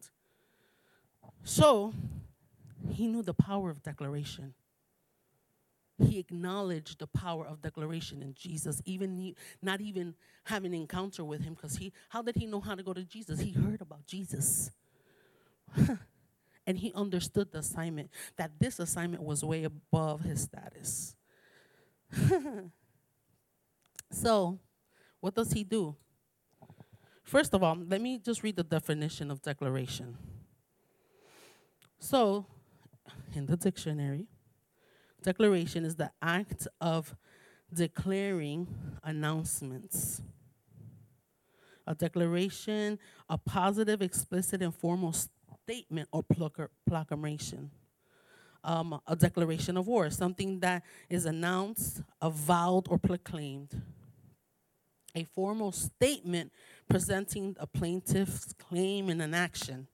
So 1.43 1.93
he 2.89 3.07
knew 3.07 3.21
the 3.21 3.33
power 3.33 3.69
of 3.69 3.83
declaration. 3.83 4.53
He 5.97 6.19
acknowledged 6.19 6.99
the 6.99 7.07
power 7.07 7.45
of 7.47 7.61
declaration 7.61 8.21
in 8.21 8.33
Jesus, 8.33 8.81
even 8.85 9.15
he, 9.15 9.35
not 9.61 9.79
even 9.79 10.15
having 10.43 10.73
an 10.73 10.81
encounter 10.81 11.23
with 11.23 11.41
him, 11.41 11.53
because 11.53 11.77
he 11.77 11.93
how 12.09 12.21
did 12.21 12.35
he 12.35 12.45
know 12.45 12.59
how 12.59 12.75
to 12.75 12.83
go 12.83 12.93
to 12.93 13.03
Jesus? 13.03 13.39
He 13.39 13.51
heard 13.51 13.81
about 13.81 14.05
Jesus. 14.05 14.71
and 16.67 16.77
he 16.77 16.91
understood 16.93 17.51
the 17.51 17.59
assignment, 17.59 18.09
that 18.37 18.51
this 18.59 18.79
assignment 18.79 19.23
was 19.23 19.43
way 19.43 19.63
above 19.63 20.21
his 20.21 20.41
status. 20.41 21.15
so, 24.11 24.59
what 25.19 25.35
does 25.35 25.51
he 25.51 25.63
do? 25.63 25.95
First 27.23 27.53
of 27.53 27.63
all, 27.63 27.77
let 27.87 28.01
me 28.01 28.19
just 28.19 28.43
read 28.43 28.55
the 28.55 28.63
definition 28.63 29.31
of 29.31 29.41
declaration. 29.41 30.17
So, 31.99 32.45
in 33.33 33.45
the 33.45 33.57
dictionary, 33.57 34.27
declaration 35.25 35.85
is 35.85 35.95
the 35.95 36.11
act 36.21 36.67
of 36.79 37.15
declaring 37.73 38.67
announcements. 39.03 40.21
A 41.87 41.95
declaration, 41.95 42.99
a 43.29 43.37
positive, 43.37 44.01
explicit, 44.01 44.61
and 44.61 44.73
formal 44.73 45.13
statement 45.13 46.07
or 46.11 46.23
proclamation. 46.87 47.71
Um, 48.63 48.99
a 49.07 49.15
declaration 49.15 49.77
of 49.77 49.87
war, 49.87 50.09
something 50.09 50.59
that 50.61 50.83
is 51.09 51.25
announced, 51.25 52.01
avowed, 52.21 52.87
or 52.89 52.97
proclaimed. 52.97 53.81
A 55.15 55.23
formal 55.23 55.71
statement 55.71 56.51
presenting 56.89 57.55
a 57.59 57.67
plaintiff's 57.67 58.53
claim 58.53 59.09
in 59.09 59.21
an 59.21 59.33
action. 59.33 59.87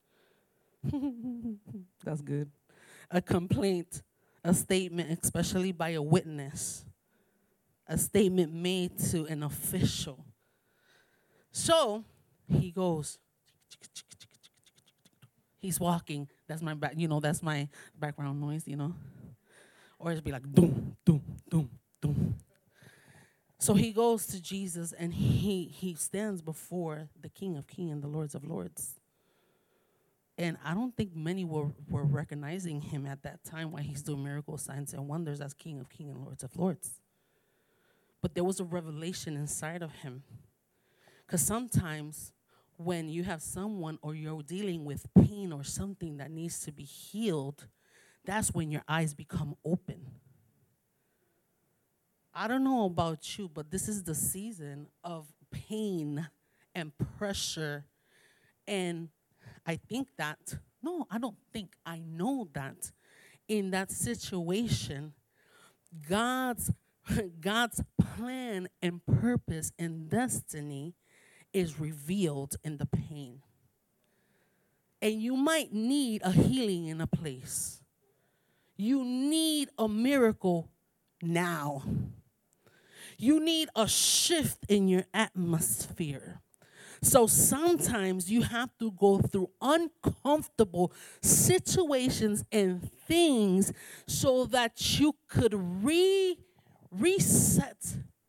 That's 2.03 2.21
good. 2.21 2.49
A 3.11 3.21
complaint, 3.21 4.01
a 4.43 4.53
statement, 4.53 5.19
especially 5.23 5.71
by 5.71 5.89
a 5.89 6.01
witness, 6.01 6.85
a 7.87 7.97
statement 7.97 8.53
made 8.53 8.97
to 8.97 9.25
an 9.25 9.43
official. 9.43 10.25
So 11.51 12.03
he 12.47 12.71
goes, 12.71 13.19
he's 15.59 15.79
walking. 15.79 16.27
That's 16.47 16.61
my 16.61 16.73
back, 16.73 16.93
you 16.95 17.07
know, 17.07 17.19
that's 17.19 17.43
my 17.43 17.67
background 17.97 18.41
noise, 18.41 18.67
you 18.67 18.77
know. 18.77 18.95
Or 19.99 20.11
it'd 20.11 20.23
be 20.23 20.31
like 20.31 20.51
doom, 20.51 20.97
doom, 21.05 21.21
doom, 21.49 21.69
doom. 22.01 22.35
So 23.59 23.75
he 23.75 23.91
goes 23.91 24.25
to 24.27 24.41
Jesus 24.41 24.91
and 24.91 25.13
he 25.13 25.65
he 25.65 25.93
stands 25.93 26.41
before 26.41 27.09
the 27.21 27.29
King 27.29 27.57
of 27.57 27.67
Kings 27.67 27.91
and 27.91 28.01
the 28.01 28.07
Lords 28.07 28.33
of 28.33 28.43
Lords. 28.43 29.00
And 30.41 30.57
I 30.65 30.73
don't 30.73 30.97
think 30.97 31.15
many 31.15 31.45
were, 31.45 31.67
were 31.87 32.03
recognizing 32.03 32.81
him 32.81 33.05
at 33.05 33.21
that 33.21 33.43
time 33.43 33.71
while 33.71 33.83
he's 33.83 34.01
doing 34.01 34.23
miracle 34.23 34.57
signs 34.57 34.91
and 34.91 35.07
wonders 35.07 35.39
as 35.39 35.53
King 35.53 35.79
of 35.79 35.87
Kings 35.87 36.15
and 36.15 36.25
Lords 36.25 36.41
of 36.41 36.57
Lords. 36.57 36.99
But 38.23 38.33
there 38.33 38.43
was 38.43 38.59
a 38.59 38.63
revelation 38.63 39.37
inside 39.37 39.83
of 39.83 39.91
him. 39.91 40.23
Because 41.27 41.45
sometimes 41.45 42.33
when 42.77 43.07
you 43.07 43.23
have 43.23 43.43
someone 43.43 43.99
or 44.01 44.15
you're 44.15 44.41
dealing 44.41 44.83
with 44.83 45.05
pain 45.13 45.53
or 45.53 45.63
something 45.63 46.17
that 46.17 46.31
needs 46.31 46.59
to 46.61 46.71
be 46.71 46.85
healed, 46.85 47.67
that's 48.25 48.51
when 48.51 48.71
your 48.71 48.83
eyes 48.87 49.13
become 49.13 49.55
open. 49.63 50.07
I 52.33 52.47
don't 52.47 52.63
know 52.63 52.85
about 52.85 53.37
you, 53.37 53.47
but 53.47 53.69
this 53.69 53.87
is 53.87 54.01
the 54.01 54.15
season 54.15 54.87
of 55.03 55.27
pain 55.51 56.27
and 56.73 56.93
pressure 57.19 57.85
and 58.67 59.09
I 59.65 59.75
think 59.75 60.09
that, 60.17 60.55
no, 60.81 61.07
I 61.09 61.17
don't 61.17 61.37
think, 61.53 61.73
I 61.85 61.99
know 61.99 62.49
that 62.53 62.91
in 63.47 63.71
that 63.71 63.91
situation, 63.91 65.13
God's 66.09 66.71
God's 67.41 67.83
plan 67.99 68.69
and 68.81 69.05
purpose 69.05 69.71
and 69.77 70.09
destiny 70.09 70.95
is 71.53 71.79
revealed 71.79 72.55
in 72.63 72.77
the 72.77 72.85
pain. 72.85 73.41
And 75.01 75.21
you 75.21 75.35
might 75.35 75.73
need 75.73 76.21
a 76.23 76.31
healing 76.31 76.87
in 76.87 77.01
a 77.01 77.07
place. 77.07 77.81
You 78.77 79.03
need 79.03 79.69
a 79.77 79.87
miracle 79.87 80.69
now. 81.21 81.83
You 83.17 83.39
need 83.39 83.69
a 83.75 83.87
shift 83.87 84.65
in 84.69 84.87
your 84.87 85.05
atmosphere. 85.13 86.41
So 87.03 87.25
sometimes 87.25 88.29
you 88.31 88.43
have 88.43 88.69
to 88.77 88.91
go 88.91 89.17
through 89.17 89.49
uncomfortable 89.59 90.93
situations 91.21 92.45
and 92.51 92.91
things 93.07 93.73
so 94.05 94.45
that 94.45 94.99
you 94.99 95.15
could 95.27 95.53
re 95.83 96.37
reset 96.91 97.77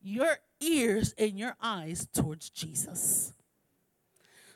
your 0.01 0.37
ears 0.59 1.13
and 1.17 1.37
your 1.37 1.55
eyes 1.61 2.07
towards 2.13 2.49
Jesus. 2.49 3.33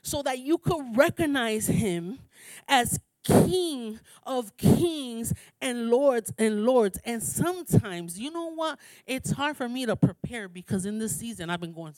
So 0.02 0.24
that 0.24 0.40
you 0.40 0.58
could 0.58 0.98
recognize 0.98 1.68
him 1.68 2.20
as 2.68 3.00
King 3.28 4.00
of 4.24 4.56
kings 4.58 5.34
and 5.62 5.90
lords 5.90 6.34
and 6.38 6.64
lords. 6.64 7.00
And 7.04 7.22
sometimes, 7.22 8.20
you 8.20 8.32
know 8.32 8.54
what? 8.54 8.80
It's 9.06 9.32
hard 9.32 9.58
for 9.58 9.68
me 9.68 9.86
to 9.86 9.96
prepare 9.96 10.48
because 10.48 10.86
in 10.86 11.00
this 11.00 11.16
season 11.16 11.50
I've 11.50 11.62
been 11.62 11.74
going 11.74 11.94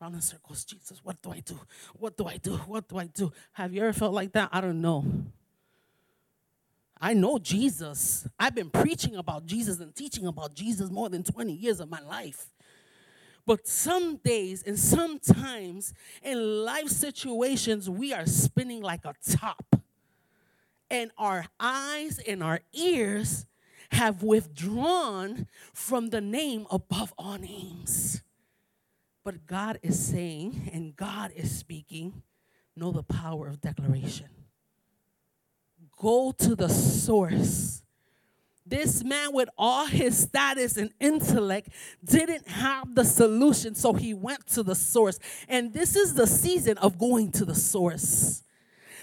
around 0.00 0.14
in 0.14 0.20
circles. 0.20 0.64
Jesus, 0.64 1.00
what 1.02 1.20
do 1.22 1.30
I 1.32 1.40
do? 1.40 1.58
What 1.94 2.16
do 2.16 2.26
I 2.26 2.36
do? 2.36 2.56
What 2.56 2.88
do 2.88 2.98
I 2.98 3.06
do? 3.06 3.32
Have 3.52 3.72
you 3.72 3.82
ever 3.82 3.92
felt 3.92 4.14
like 4.14 4.32
that? 4.32 4.50
I 4.52 4.60
don't 4.60 4.80
know. 4.80 5.04
I 7.00 7.12
know 7.12 7.38
Jesus. 7.38 8.26
I've 8.38 8.54
been 8.54 8.70
preaching 8.70 9.16
about 9.16 9.46
Jesus 9.46 9.80
and 9.80 9.94
teaching 9.94 10.26
about 10.26 10.54
Jesus 10.54 10.90
more 10.90 11.08
than 11.08 11.22
20 11.22 11.52
years 11.52 11.80
of 11.80 11.90
my 11.90 12.00
life. 12.00 12.46
But 13.46 13.68
some 13.68 14.16
days 14.16 14.62
and 14.62 14.78
sometimes 14.78 15.92
in 16.22 16.64
life 16.64 16.88
situations, 16.88 17.90
we 17.90 18.14
are 18.14 18.24
spinning 18.26 18.82
like 18.82 19.04
a 19.04 19.14
top 19.36 19.76
and 20.94 21.10
our 21.18 21.44
eyes 21.58 22.20
and 22.20 22.40
our 22.40 22.60
ears 22.72 23.46
have 23.90 24.22
withdrawn 24.22 25.48
from 25.72 26.10
the 26.10 26.20
name 26.20 26.66
above 26.70 27.12
all 27.18 27.36
names. 27.36 28.22
But 29.24 29.44
God 29.46 29.80
is 29.82 29.98
saying, 29.98 30.70
and 30.72 30.94
God 30.94 31.32
is 31.34 31.50
speaking, 31.50 32.22
know 32.76 32.92
the 32.92 33.02
power 33.02 33.48
of 33.48 33.60
declaration. 33.60 34.28
Go 35.98 36.32
to 36.38 36.54
the 36.54 36.68
source. 36.68 37.82
This 38.64 39.02
man, 39.02 39.32
with 39.32 39.48
all 39.58 39.86
his 39.86 40.16
status 40.16 40.76
and 40.76 40.90
intellect, 41.00 41.70
didn't 42.04 42.46
have 42.46 42.94
the 42.94 43.04
solution, 43.04 43.74
so 43.74 43.94
he 43.94 44.14
went 44.14 44.46
to 44.48 44.62
the 44.62 44.74
source. 44.76 45.18
And 45.48 45.72
this 45.72 45.96
is 45.96 46.14
the 46.14 46.26
season 46.26 46.78
of 46.78 46.98
going 46.98 47.32
to 47.32 47.44
the 47.44 47.54
source. 47.54 48.44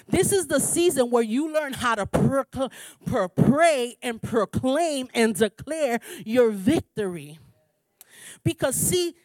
This 0.07 0.31
is 0.31 0.47
the 0.47 0.59
season 0.59 1.11
where 1.11 1.23
you 1.23 1.53
learn 1.53 1.73
how 1.73 1.95
to 1.95 2.05
pray 2.05 3.97
and 4.01 4.21
proclaim 4.21 5.07
and 5.13 5.35
declare 5.35 5.99
your 6.25 6.51
victory. 6.51 7.39
Because, 8.43 8.75
see, 8.75 9.15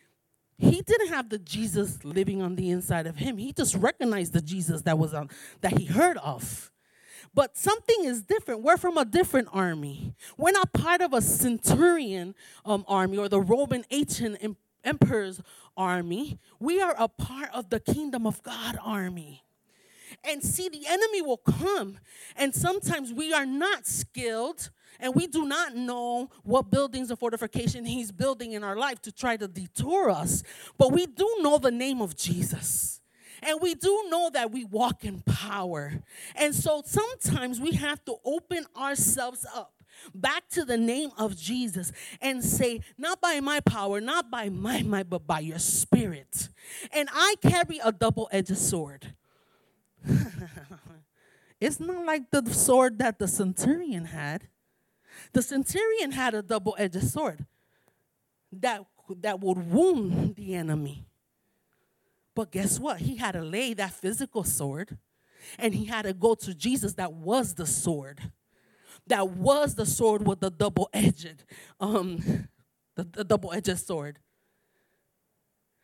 he 0.59 0.81
didn't 0.81 1.09
have 1.09 1.29
the 1.29 1.39
Jesus 1.39 2.05
living 2.05 2.41
on 2.41 2.57
the 2.57 2.71
inside 2.71 3.07
of 3.07 3.17
him. 3.17 3.37
He 3.37 3.53
just 3.53 3.75
recognized 3.75 4.33
the 4.33 4.41
Jesus 4.41 4.83
that 4.83 4.99
was 4.99 5.13
on 5.13 5.29
that 5.61 5.79
he 5.79 5.85
heard 5.85 6.17
of. 6.19 6.71
But 7.35 7.57
something 7.59 8.05
is 8.05 8.23
different. 8.23 8.63
We're 8.63 8.79
from 8.79 8.97
a 8.97 9.05
different 9.05 9.49
army. 9.53 10.15
We're 10.39 10.53
not 10.53 10.73
part 10.73 11.03
of 11.03 11.13
a 11.13 11.21
centurion 11.21 12.35
um, 12.65 12.85
army 12.89 13.19
or 13.19 13.29
the 13.29 13.41
Roman 13.41 13.85
ancient 13.91 14.57
emperor's 14.83 15.43
army. 15.77 16.39
We 16.59 16.81
are 16.81 16.95
a 16.99 17.09
part 17.09 17.51
of 17.53 17.69
the 17.69 17.81
kingdom 17.81 18.27
of 18.27 18.43
God 18.43 18.79
army. 18.83 19.43
And 20.27 20.43
see, 20.43 20.69
the 20.69 20.87
enemy 20.89 21.23
will 21.23 21.37
come, 21.37 21.99
and 22.37 22.55
sometimes 22.55 23.13
we 23.13 23.33
are 23.33 23.47
not 23.47 23.87
skilled 23.87 24.71
and 24.99 25.15
we 25.15 25.27
do 25.27 25.45
not 25.45 25.75
know 25.75 26.31
what 26.43 26.71
buildings 26.71 27.11
of 27.11 27.19
fortification 27.19 27.85
he's 27.85 28.11
building 28.11 28.53
in 28.53 28.65
our 28.65 28.77
life 28.77 29.01
to 29.03 29.13
try 29.13 29.37
to 29.37 29.49
detour 29.49 30.11
us. 30.11 30.43
But 30.79 30.93
we 30.93 31.07
do 31.07 31.37
know 31.41 31.59
the 31.59 31.71
name 31.71 32.01
of 32.01 32.17
Jesus. 32.17 33.01
And 33.43 33.61
we 33.61 33.75
do 33.75 34.07
know 34.09 34.31
that 34.33 34.51
we 34.51 34.65
walk 34.65 35.05
in 35.05 35.21
power. 35.21 36.03
And 36.35 36.55
so 36.55 36.83
sometimes 36.85 37.61
we 37.61 37.73
have 37.73 38.05
to 38.07 38.17
open 38.25 38.65
ourselves 38.77 39.45
up 39.55 39.75
back 40.15 40.49
to 40.51 40.65
the 40.65 40.77
name 40.77 41.11
of 41.19 41.37
Jesus 41.37 41.93
and 42.21 42.43
say, 42.43 42.81
Not 42.97 43.21
by 43.21 43.41
my 43.41 43.61
power, 43.61 44.01
not 44.01 44.31
by 44.31 44.49
my 44.49 44.81
might, 44.81 45.11
but 45.11 45.27
by 45.27 45.41
your 45.41 45.59
spirit. 45.59 46.49
And 46.93 47.09
I 47.13 47.35
carry 47.43 47.79
a 47.85 47.93
double 47.93 48.29
edged 48.33 48.57
sword. 48.57 49.15
it's 51.61 51.81
not 51.81 52.05
like 52.05 52.31
the 52.31 52.45
sword 52.53 52.99
that 52.99 53.19
the 53.19 53.29
centurion 53.29 54.07
had. 54.07 54.49
The 55.33 55.43
centurion 55.43 56.13
had 56.13 56.35
a 56.35 56.43
double 56.43 56.75
edged 56.79 57.03
sword 57.03 57.47
that, 58.53 58.85
that 59.21 59.41
would 59.41 59.71
wound 59.71 60.37
the 60.37 60.55
enemy. 60.55 61.07
But 62.35 62.53
guess 62.53 62.79
what? 62.79 63.01
He 63.01 63.17
had 63.17 63.33
to 63.33 63.43
lay 63.43 63.75
that 63.75 63.93
physical 63.93 64.45
sword 64.45 64.99
and 65.59 65.75
he 65.75 65.87
had 65.87 66.03
to 66.03 66.13
go 66.13 66.35
to 66.35 66.55
Jesus 66.55 66.95
that 66.95 67.13
was 67.13 67.55
the 67.55 67.67
sword 67.67 68.31
that 69.07 69.31
was 69.31 69.75
the 69.75 69.87
sword 69.87 70.27
with 70.27 70.41
the 70.41 70.51
double 70.51 70.89
edged, 70.93 71.45
um, 71.81 72.49
the, 72.97 73.05
the 73.05 73.25
double 73.25 73.53
edged 73.53 73.79
sword. 73.79 74.19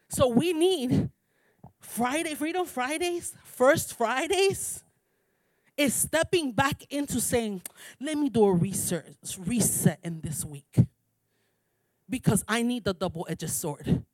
So 0.08 0.28
we 0.28 0.52
need 0.52 1.10
Friday, 1.82 2.34
Freedom 2.34 2.64
Fridays, 2.64 3.34
First 3.44 3.94
Fridays, 3.94 4.82
is 5.76 5.94
stepping 5.94 6.52
back 6.52 6.84
into 6.90 7.20
saying, 7.20 7.62
let 8.00 8.16
me 8.16 8.28
do 8.28 8.44
a 8.44 8.52
research, 8.52 9.36
reset 9.38 9.98
in 10.02 10.20
this 10.20 10.44
week. 10.44 10.76
Because 12.08 12.44
I 12.46 12.62
need 12.62 12.84
the 12.84 12.94
double 12.94 13.26
edged 13.28 13.50
sword. 13.50 14.04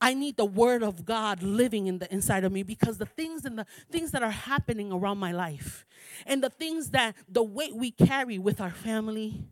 I 0.00 0.14
need 0.14 0.36
the 0.36 0.44
word 0.44 0.82
of 0.82 1.04
God 1.04 1.42
living 1.42 1.86
in 1.86 1.98
the 1.98 2.12
inside 2.12 2.42
of 2.42 2.50
me 2.50 2.64
because 2.64 2.98
the 2.98 3.06
things 3.06 3.44
and 3.44 3.56
the 3.58 3.66
things 3.90 4.10
that 4.10 4.22
are 4.22 4.32
happening 4.32 4.90
around 4.90 5.18
my 5.18 5.30
life 5.30 5.86
and 6.26 6.42
the 6.42 6.50
things 6.50 6.90
that 6.90 7.14
the 7.28 7.42
weight 7.42 7.76
we 7.76 7.92
carry 7.92 8.36
with 8.36 8.60
our 8.60 8.72
family, 8.72 9.44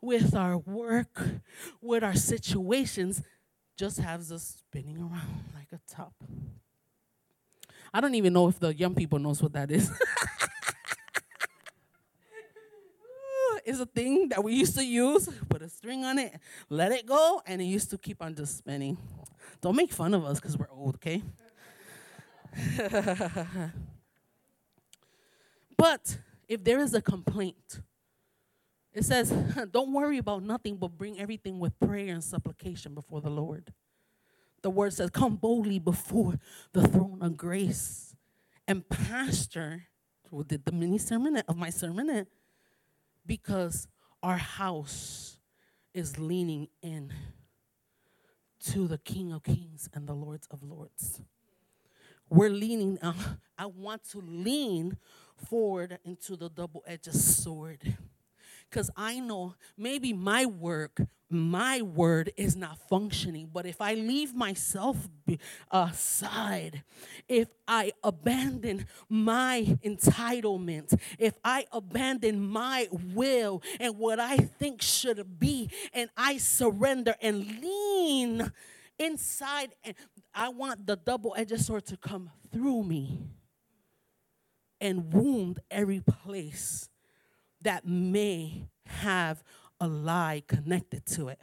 with 0.00 0.34
our 0.34 0.56
work, 0.56 1.22
with 1.82 2.02
our 2.02 2.14
situations 2.14 3.22
just 3.76 4.00
has 4.00 4.32
us 4.32 4.62
spinning 4.70 4.98
around 4.98 5.44
like 5.54 5.68
a 5.72 5.80
top. 5.86 6.14
I 7.92 8.00
don't 8.00 8.14
even 8.14 8.32
know 8.32 8.48
if 8.48 8.58
the 8.58 8.74
young 8.74 8.94
people 8.94 9.18
knows 9.18 9.42
what 9.42 9.52
that 9.54 9.70
is. 9.70 9.90
it's 13.64 13.80
a 13.80 13.86
thing 13.86 14.28
that 14.28 14.42
we 14.42 14.54
used 14.54 14.76
to 14.76 14.84
use, 14.84 15.28
put 15.48 15.62
a 15.62 15.68
string 15.68 16.04
on 16.04 16.18
it, 16.18 16.34
let 16.68 16.92
it 16.92 17.06
go, 17.06 17.42
and 17.46 17.60
it 17.60 17.64
used 17.64 17.90
to 17.90 17.98
keep 17.98 18.22
on 18.22 18.34
just 18.34 18.58
spinning. 18.58 18.96
Don't 19.60 19.76
make 19.76 19.92
fun 19.92 20.14
of 20.14 20.24
us 20.24 20.40
because 20.40 20.56
we're 20.56 20.70
old, 20.70 20.94
okay? 20.96 21.22
but 25.76 26.18
if 26.48 26.64
there 26.64 26.80
is 26.80 26.94
a 26.94 27.02
complaint, 27.02 27.80
it 28.92 29.04
says, 29.04 29.30
Don't 29.70 29.92
worry 29.92 30.18
about 30.18 30.42
nothing, 30.42 30.76
but 30.76 30.96
bring 30.96 31.20
everything 31.20 31.58
with 31.58 31.78
prayer 31.78 32.12
and 32.12 32.24
supplication 32.24 32.94
before 32.94 33.20
the 33.20 33.30
Lord. 33.30 33.72
The 34.62 34.70
word 34.70 34.92
says, 34.92 35.10
Come 35.10 35.36
boldly 35.36 35.78
before 35.78 36.38
the 36.72 36.86
throne 36.86 37.18
of 37.22 37.36
grace. 37.36 38.14
And, 38.68 38.88
Pastor, 38.88 39.84
who 40.30 40.44
did 40.44 40.64
the 40.64 40.72
mini 40.72 40.98
sermon 40.98 41.36
of 41.48 41.56
my 41.56 41.70
sermon, 41.70 42.26
because 43.26 43.88
our 44.22 44.36
house 44.36 45.38
is 45.92 46.18
leaning 46.18 46.68
in 46.82 47.12
to 48.60 48.86
the 48.86 48.98
King 48.98 49.32
of 49.32 49.42
Kings 49.42 49.88
and 49.94 50.06
the 50.06 50.12
Lords 50.12 50.46
of 50.50 50.62
Lords. 50.62 51.20
We're 52.28 52.50
leaning, 52.50 52.98
uh, 53.02 53.14
I 53.58 53.66
want 53.66 54.08
to 54.10 54.18
lean 54.20 54.96
forward 55.36 55.98
into 56.04 56.36
the 56.36 56.48
double 56.48 56.84
edged 56.86 57.12
sword. 57.12 57.96
Because 58.70 58.90
I 58.96 59.18
know 59.18 59.54
maybe 59.76 60.12
my 60.12 60.46
work, 60.46 61.00
my 61.28 61.82
word 61.82 62.32
is 62.36 62.54
not 62.54 62.78
functioning. 62.88 63.50
But 63.52 63.66
if 63.66 63.80
I 63.80 63.94
leave 63.94 64.32
myself 64.34 65.08
aside, 65.72 66.84
if 67.28 67.48
I 67.66 67.92
abandon 68.04 68.86
my 69.08 69.76
entitlement, 69.84 70.98
if 71.18 71.34
I 71.44 71.66
abandon 71.72 72.40
my 72.40 72.88
will 72.92 73.62
and 73.80 73.98
what 73.98 74.20
I 74.20 74.36
think 74.36 74.82
should 74.82 75.40
be, 75.40 75.70
and 75.92 76.08
I 76.16 76.38
surrender 76.38 77.16
and 77.20 77.60
lean 77.60 78.52
inside, 78.98 79.70
and 79.82 79.96
I 80.32 80.50
want 80.50 80.86
the 80.86 80.96
double 80.96 81.34
edged 81.36 81.60
sword 81.60 81.86
to 81.86 81.96
come 81.96 82.30
through 82.52 82.84
me 82.84 83.18
and 84.80 85.12
wound 85.12 85.58
every 85.70 86.00
place 86.00 86.89
that 87.62 87.86
may 87.86 88.68
have 88.86 89.42
a 89.80 89.86
lie 89.86 90.42
connected 90.46 91.06
to 91.06 91.28
it. 91.28 91.40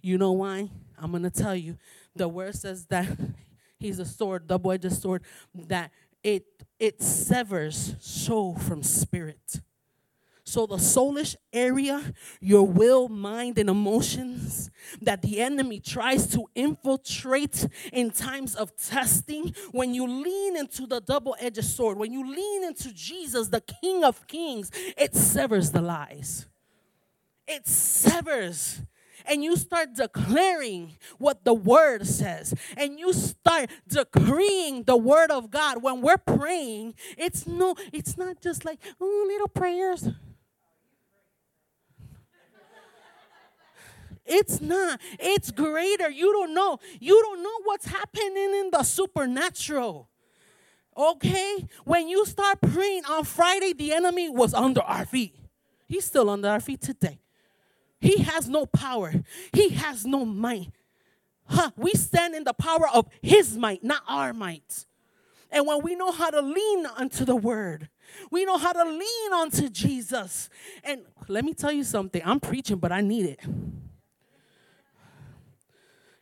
You 0.00 0.18
know 0.18 0.32
why? 0.32 0.70
I'm 0.98 1.10
going 1.10 1.22
to 1.22 1.30
tell 1.30 1.54
you. 1.54 1.76
The 2.16 2.28
word 2.28 2.54
says 2.54 2.86
that 2.86 3.06
he's 3.78 3.98
a 3.98 4.04
sword, 4.04 4.46
double 4.46 4.72
edged 4.72 4.92
sword, 4.92 5.22
that 5.54 5.90
it, 6.22 6.44
it 6.78 7.02
severs 7.02 7.94
soul 8.00 8.56
from 8.56 8.82
spirit. 8.82 9.60
So, 10.48 10.64
the 10.64 10.76
soulish 10.76 11.36
area, 11.52 12.14
your 12.40 12.66
will, 12.66 13.10
mind, 13.10 13.58
and 13.58 13.68
emotions 13.68 14.70
that 15.02 15.20
the 15.20 15.40
enemy 15.40 15.78
tries 15.78 16.26
to 16.28 16.46
infiltrate 16.54 17.68
in 17.92 18.10
times 18.10 18.54
of 18.54 18.74
testing, 18.74 19.54
when 19.72 19.92
you 19.92 20.06
lean 20.06 20.56
into 20.56 20.86
the 20.86 21.02
double 21.02 21.36
edged 21.38 21.66
sword, 21.66 21.98
when 21.98 22.14
you 22.14 22.26
lean 22.26 22.64
into 22.64 22.94
Jesus, 22.94 23.48
the 23.48 23.60
King 23.60 24.04
of 24.04 24.26
Kings, 24.26 24.70
it 24.96 25.14
severs 25.14 25.70
the 25.70 25.82
lies. 25.82 26.46
It 27.46 27.68
severs. 27.68 28.80
And 29.26 29.44
you 29.44 29.54
start 29.54 29.96
declaring 29.96 30.96
what 31.18 31.44
the 31.44 31.52
word 31.52 32.06
says. 32.06 32.54
And 32.74 32.98
you 32.98 33.12
start 33.12 33.68
decreeing 33.86 34.84
the 34.84 34.96
word 34.96 35.30
of 35.30 35.50
God. 35.50 35.82
When 35.82 36.00
we're 36.00 36.16
praying 36.16 36.94
it's 37.18 37.46
no 37.46 37.74
it's 37.92 38.16
not 38.16 38.40
just 38.40 38.64
like 38.64 38.78
little 38.98 39.48
prayers 39.48 40.08
It's 44.28 44.60
not. 44.60 45.00
It's 45.18 45.50
greater. 45.50 46.10
You 46.10 46.32
don't 46.32 46.54
know. 46.54 46.78
You 47.00 47.20
don't 47.22 47.42
know 47.42 47.60
what's 47.64 47.86
happening 47.86 48.36
in 48.36 48.68
the 48.70 48.82
supernatural. 48.82 50.08
Okay? 50.96 51.66
When 51.84 52.08
you 52.08 52.26
start 52.26 52.60
praying 52.60 53.04
on 53.06 53.24
Friday, 53.24 53.72
the 53.72 53.92
enemy 53.92 54.28
was 54.28 54.52
under 54.52 54.82
our 54.82 55.06
feet. 55.06 55.34
He's 55.86 56.04
still 56.04 56.28
under 56.28 56.48
our 56.48 56.60
feet 56.60 56.82
today. 56.82 57.20
He 58.00 58.18
has 58.18 58.48
no 58.48 58.66
power, 58.66 59.12
he 59.52 59.70
has 59.70 60.04
no 60.04 60.24
might. 60.24 60.70
Huh, 61.46 61.70
we 61.76 61.92
stand 61.92 62.34
in 62.34 62.44
the 62.44 62.52
power 62.52 62.86
of 62.92 63.06
his 63.22 63.56
might, 63.56 63.82
not 63.82 64.02
our 64.06 64.34
might. 64.34 64.84
And 65.50 65.66
when 65.66 65.82
we 65.82 65.94
know 65.94 66.12
how 66.12 66.28
to 66.28 66.42
lean 66.42 66.84
onto 66.84 67.24
the 67.24 67.34
word, 67.34 67.88
we 68.30 68.44
know 68.44 68.58
how 68.58 68.72
to 68.72 68.84
lean 68.84 69.32
onto 69.32 69.70
Jesus. 69.70 70.50
And 70.84 71.02
let 71.26 71.44
me 71.44 71.54
tell 71.54 71.72
you 71.72 71.84
something 71.84 72.20
I'm 72.22 72.38
preaching, 72.38 72.76
but 72.76 72.92
I 72.92 73.00
need 73.00 73.24
it 73.24 73.40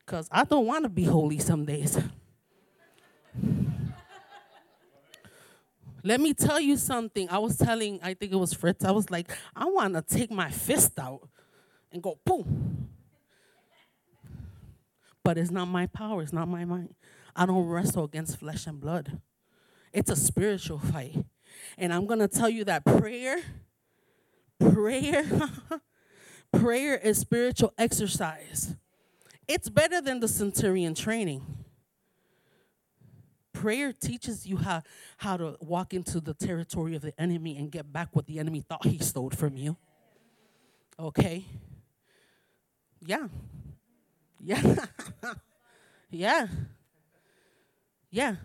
because 0.06 0.28
I 0.30 0.44
don't 0.44 0.66
want 0.66 0.84
to 0.84 0.88
be 0.88 1.04
holy 1.04 1.38
some 1.38 1.64
days. 1.64 1.98
Let 6.04 6.20
me 6.20 6.32
tell 6.32 6.60
you 6.60 6.76
something. 6.76 7.28
I 7.28 7.38
was 7.38 7.58
telling, 7.58 7.98
I 8.00 8.14
think 8.14 8.32
it 8.32 8.36
was 8.36 8.52
Fritz, 8.52 8.84
I 8.84 8.92
was 8.92 9.10
like, 9.10 9.28
I 9.56 9.64
want 9.64 9.94
to 9.94 10.02
take 10.02 10.30
my 10.30 10.50
fist 10.50 10.98
out 11.00 11.28
and 11.90 12.00
go 12.00 12.18
boom. 12.24 12.88
But 15.24 15.36
it's 15.36 15.50
not 15.50 15.66
my 15.66 15.86
power, 15.86 16.22
it's 16.22 16.32
not 16.32 16.46
my 16.46 16.64
mind. 16.64 16.94
I 17.34 17.44
don't 17.44 17.66
wrestle 17.66 18.04
against 18.04 18.38
flesh 18.38 18.68
and 18.68 18.80
blood. 18.80 19.20
It's 19.92 20.10
a 20.10 20.16
spiritual 20.16 20.78
fight. 20.78 21.16
And 21.76 21.92
I'm 21.92 22.06
going 22.06 22.20
to 22.20 22.28
tell 22.28 22.48
you 22.48 22.64
that 22.64 22.84
prayer, 22.84 23.38
prayer, 24.60 25.24
prayer 26.52 26.96
is 26.96 27.18
spiritual 27.18 27.74
exercise. 27.76 28.76
It's 29.48 29.68
better 29.68 30.00
than 30.00 30.20
the 30.20 30.28
centurion 30.28 30.94
training. 30.94 31.42
Prayer 33.52 33.92
teaches 33.92 34.46
you 34.46 34.58
how, 34.58 34.82
how 35.16 35.36
to 35.36 35.56
walk 35.60 35.94
into 35.94 36.20
the 36.20 36.34
territory 36.34 36.94
of 36.94 37.02
the 37.02 37.18
enemy 37.20 37.56
and 37.56 37.70
get 37.70 37.90
back 37.90 38.08
what 38.12 38.26
the 38.26 38.38
enemy 38.38 38.60
thought 38.60 38.84
he 38.84 38.98
stole 38.98 39.30
from 39.30 39.56
you. 39.56 39.76
Okay? 40.98 41.44
Yeah. 43.04 43.28
Yeah. 44.40 44.86
yeah. 46.10 46.46
Yeah. 48.10 48.36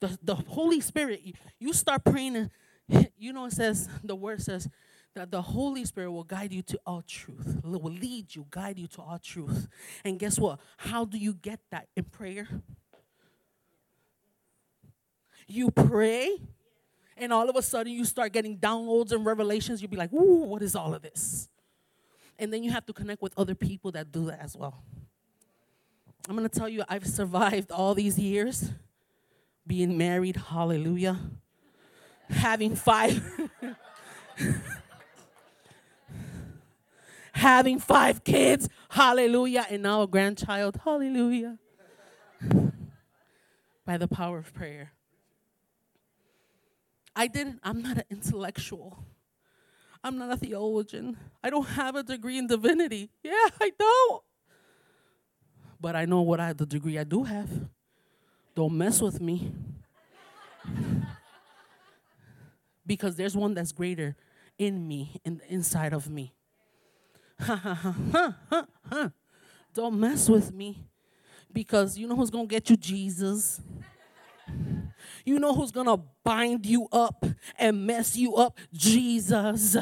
The, 0.00 0.18
the 0.22 0.34
Holy 0.34 0.80
Spirit, 0.80 1.20
you, 1.22 1.32
you 1.58 1.72
start 1.72 2.04
praying, 2.04 2.36
and 2.36 2.50
you 3.18 3.32
know, 3.32 3.46
it 3.46 3.52
says, 3.52 3.88
the 4.02 4.16
word 4.16 4.40
says, 4.40 4.68
that 5.14 5.30
the 5.30 5.42
Holy 5.42 5.84
Spirit 5.84 6.12
will 6.12 6.24
guide 6.24 6.52
you 6.52 6.62
to 6.62 6.80
all 6.86 7.02
truth, 7.02 7.60
will 7.64 7.92
lead 7.92 8.34
you, 8.34 8.46
guide 8.50 8.78
you 8.78 8.86
to 8.88 9.02
all 9.02 9.18
truth. 9.18 9.66
And 10.04 10.18
guess 10.18 10.38
what? 10.38 10.60
How 10.76 11.04
do 11.04 11.18
you 11.18 11.34
get 11.34 11.60
that 11.70 11.88
in 11.96 12.04
prayer? 12.04 12.48
You 15.48 15.70
pray, 15.72 16.36
and 17.16 17.32
all 17.32 17.50
of 17.50 17.56
a 17.56 17.62
sudden 17.62 17.92
you 17.92 18.04
start 18.04 18.32
getting 18.32 18.56
downloads 18.56 19.10
and 19.10 19.26
revelations. 19.26 19.82
You'll 19.82 19.90
be 19.90 19.96
like, 19.96 20.12
ooh, 20.12 20.44
what 20.44 20.62
is 20.62 20.76
all 20.76 20.94
of 20.94 21.02
this? 21.02 21.48
And 22.38 22.52
then 22.52 22.62
you 22.62 22.70
have 22.70 22.86
to 22.86 22.92
connect 22.92 23.20
with 23.20 23.34
other 23.36 23.54
people 23.54 23.90
that 23.92 24.12
do 24.12 24.26
that 24.26 24.40
as 24.40 24.56
well. 24.56 24.82
I'm 26.28 26.36
gonna 26.36 26.48
tell 26.48 26.68
you, 26.68 26.84
I've 26.88 27.06
survived 27.06 27.72
all 27.72 27.94
these 27.94 28.18
years 28.18 28.70
being 29.66 29.98
married, 29.98 30.36
hallelujah, 30.36 31.18
having 32.28 32.76
five. 32.76 33.22
having 37.32 37.78
five 37.78 38.24
kids, 38.24 38.68
hallelujah, 38.88 39.66
and 39.70 39.82
now 39.82 40.02
a 40.02 40.06
grandchild, 40.06 40.78
hallelujah. 40.84 41.58
By 43.86 43.96
the 43.98 44.08
power 44.08 44.38
of 44.38 44.52
prayer. 44.54 44.92
I 47.14 47.26
didn't, 47.26 47.60
I'm 47.62 47.82
not 47.82 47.98
an 47.98 48.04
intellectual. 48.10 49.04
I'm 50.02 50.16
not 50.16 50.32
a 50.32 50.36
theologian. 50.36 51.16
I 51.42 51.50
don't 51.50 51.66
have 51.66 51.94
a 51.94 52.02
degree 52.02 52.38
in 52.38 52.46
divinity. 52.46 53.10
Yeah, 53.22 53.48
I 53.60 53.72
don't. 53.78 54.22
But 55.80 55.96
I 55.96 56.04
know 56.04 56.22
what 56.22 56.40
I 56.40 56.52
the 56.52 56.66
degree 56.66 56.98
I 56.98 57.04
do 57.04 57.24
have. 57.24 57.48
Don't 58.54 58.76
mess 58.76 59.00
with 59.00 59.20
me. 59.20 59.52
because 62.86 63.16
there's 63.16 63.36
one 63.36 63.54
that's 63.54 63.72
greater 63.72 64.16
in 64.58 64.86
me, 64.86 65.20
in 65.24 65.40
inside 65.48 65.92
of 65.92 66.08
me. 66.08 66.34
Don't 69.74 69.98
mess 69.98 70.28
with 70.28 70.52
me. 70.52 70.86
Because 71.52 71.98
you 71.98 72.06
know 72.06 72.16
who's 72.16 72.30
gonna 72.30 72.46
get 72.46 72.70
you? 72.70 72.76
Jesus. 72.76 73.60
You 75.24 75.38
know 75.38 75.54
who's 75.54 75.70
gonna 75.70 75.98
bind 76.24 76.66
you 76.66 76.88
up 76.92 77.24
and 77.58 77.86
mess 77.86 78.16
you 78.16 78.36
up? 78.36 78.58
Jesus. 78.72 79.76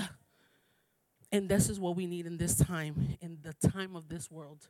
And 1.31 1.49
this 1.49 1.69
is 1.69 1.79
what 1.79 1.97
we 1.97 2.07
need 2.07 2.27
in 2.27 2.39
this 2.39 2.57
time, 2.57 3.17
in 3.21 3.39
the 3.43 3.53
time 3.69 3.95
of 3.95 4.09
this 4.09 4.31
world. 4.31 4.69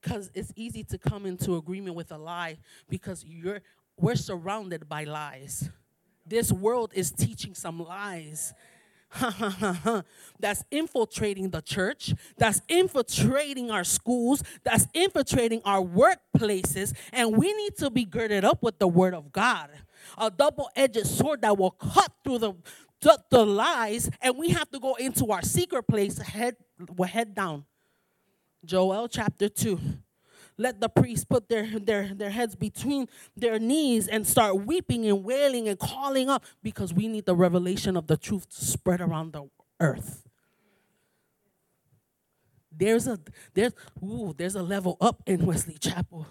Because 0.00 0.30
it's 0.34 0.52
easy 0.56 0.82
to 0.84 0.98
come 0.98 1.26
into 1.26 1.56
agreement 1.56 1.94
with 1.94 2.10
a 2.10 2.18
lie 2.18 2.58
because 2.88 3.24
you're 3.24 3.60
we're 3.96 4.16
surrounded 4.16 4.88
by 4.88 5.04
lies. 5.04 5.70
This 6.26 6.50
world 6.50 6.92
is 6.94 7.12
teaching 7.12 7.54
some 7.54 7.78
lies. 7.84 8.54
that's 10.40 10.64
infiltrating 10.70 11.50
the 11.50 11.60
church, 11.60 12.14
that's 12.36 12.60
infiltrating 12.68 13.70
our 13.70 13.84
schools, 13.84 14.42
that's 14.64 14.86
infiltrating 14.94 15.60
our 15.64 15.82
workplaces, 15.82 16.94
and 17.12 17.36
we 17.36 17.52
need 17.54 17.76
to 17.76 17.90
be 17.90 18.04
girded 18.04 18.44
up 18.44 18.62
with 18.62 18.78
the 18.78 18.88
word 18.88 19.14
of 19.14 19.32
God. 19.32 19.70
A 20.18 20.30
double 20.30 20.70
edged 20.74 21.06
sword 21.06 21.42
that 21.42 21.56
will 21.56 21.70
cut 21.70 22.12
through 22.24 22.38
the, 22.38 22.54
the, 23.00 23.18
the 23.30 23.44
lies, 23.44 24.10
and 24.20 24.36
we 24.36 24.50
have 24.50 24.70
to 24.70 24.80
go 24.80 24.94
into 24.94 25.26
our 25.30 25.42
secret 25.42 25.84
place, 25.84 26.18
head, 26.18 26.56
head 27.06 27.34
down. 27.34 27.64
Joel 28.64 29.08
chapter 29.08 29.48
2 29.48 29.80
let 30.62 30.80
the 30.80 30.88
priests 30.88 31.24
put 31.24 31.48
their, 31.48 31.78
their, 31.78 32.14
their 32.14 32.30
heads 32.30 32.54
between 32.54 33.08
their 33.36 33.58
knees 33.58 34.06
and 34.06 34.26
start 34.26 34.64
weeping 34.64 35.04
and 35.06 35.24
wailing 35.24 35.68
and 35.68 35.78
calling 35.78 36.30
up 36.30 36.44
because 36.62 36.94
we 36.94 37.08
need 37.08 37.26
the 37.26 37.34
revelation 37.34 37.96
of 37.96 38.06
the 38.06 38.16
truth 38.16 38.48
to 38.48 38.64
spread 38.64 39.00
around 39.00 39.32
the 39.32 39.48
earth. 39.80 40.22
There's 42.74 43.06
a 43.06 43.18
there's 43.52 43.72
ooh, 44.02 44.34
there's 44.36 44.54
a 44.54 44.62
level 44.62 44.96
up 45.00 45.22
in 45.26 45.44
Wesley 45.44 45.76
Chapel. 45.78 46.26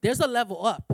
There's 0.00 0.20
a 0.20 0.28
level 0.28 0.64
up. 0.64 0.92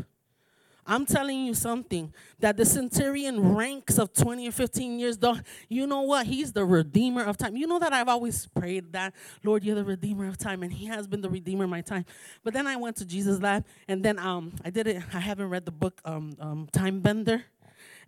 I'm 0.85 1.07
telling 1.07 1.47
you 1.47 1.55
something 1.55 2.13
that 2.41 2.57
the 2.57 2.65
centurion 2.65 3.55
ranks 3.55 3.99
of 3.99 4.13
20 4.13 4.49
or 4.49 4.53
15 4.53 4.99
years, 4.99 5.17
though, 5.17 5.37
you 5.69 5.87
know 5.87 6.03
what? 6.03 6.27
He's 6.27 6.53
the 6.53 6.65
redeemer 6.65 7.23
of 7.23 7.37
time. 7.37 7.57
You 7.57 7.69
know 7.69 7.79
that 7.79 7.93
I've 7.93 8.09
always 8.09 8.47
prayed 8.47 8.93
that, 8.93 9.15
Lord, 9.45 9.63
you're 9.63 9.77
the 9.77 9.85
redeemer 9.85 10.27
of 10.27 10.39
time, 10.39 10.63
and 10.63 10.73
he 10.73 10.87
has 10.87 11.07
been 11.07 11.21
the 11.21 11.31
redeemer 11.31 11.65
of 11.65 11.71
my 11.71 11.83
time. 11.83 12.05
But 12.43 12.53
then 12.53 12.67
I 12.67 12.77
went 12.77 12.97
to 12.97 13.05
Jesus 13.05 13.41
Lab, 13.41 13.65
and 13.87 14.05
then 14.05 14.19
um, 14.19 14.55
I 14.65 14.71
did 14.71 14.89
it. 14.89 15.03
I 15.15 15.21
haven't 15.21 15.51
read 15.51 15.65
the 15.67 15.73
book 15.73 16.01
um, 16.05 16.37
um, 16.41 16.69
Time 16.73 17.01
Bender. 17.01 17.45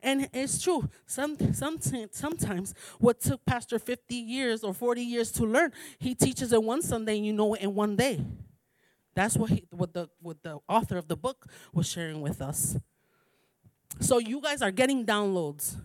And 0.03 0.29
it's 0.35 0.61
true. 0.61 0.91
Some, 1.07 1.37
some, 1.55 1.79
sometimes 2.11 2.75
what 2.99 3.21
took 3.21 3.45
Pastor 3.47 3.79
50 3.79 4.15
years 4.15 4.63
or 4.63 4.75
40 4.75 5.01
years 5.01 5.33
to 5.33 5.45
learn, 5.45 5.73
he 5.99 6.15
teaches 6.15 6.53
it 6.53 6.63
one 6.63 6.83
Sunday 6.83 7.17
and 7.17 7.25
you 7.25 7.33
know 7.33 7.55
it 7.55 7.63
in 7.63 7.75
one 7.75 7.97
day. 7.97 8.21
That's 9.15 9.37
what, 9.37 9.51
he, 9.51 9.65
what, 9.71 9.93
the, 9.93 10.09
what 10.21 10.43
the 10.43 10.59
author 10.69 10.97
of 10.97 11.09
the 11.09 11.17
book 11.17 11.47
was 11.73 11.89
sharing 11.89 12.21
with 12.21 12.43
us. 12.43 12.77
So 14.01 14.19
you 14.19 14.41
guys 14.41 14.61
are 14.61 14.73
getting 14.73 15.07
downloads. 15.07 15.77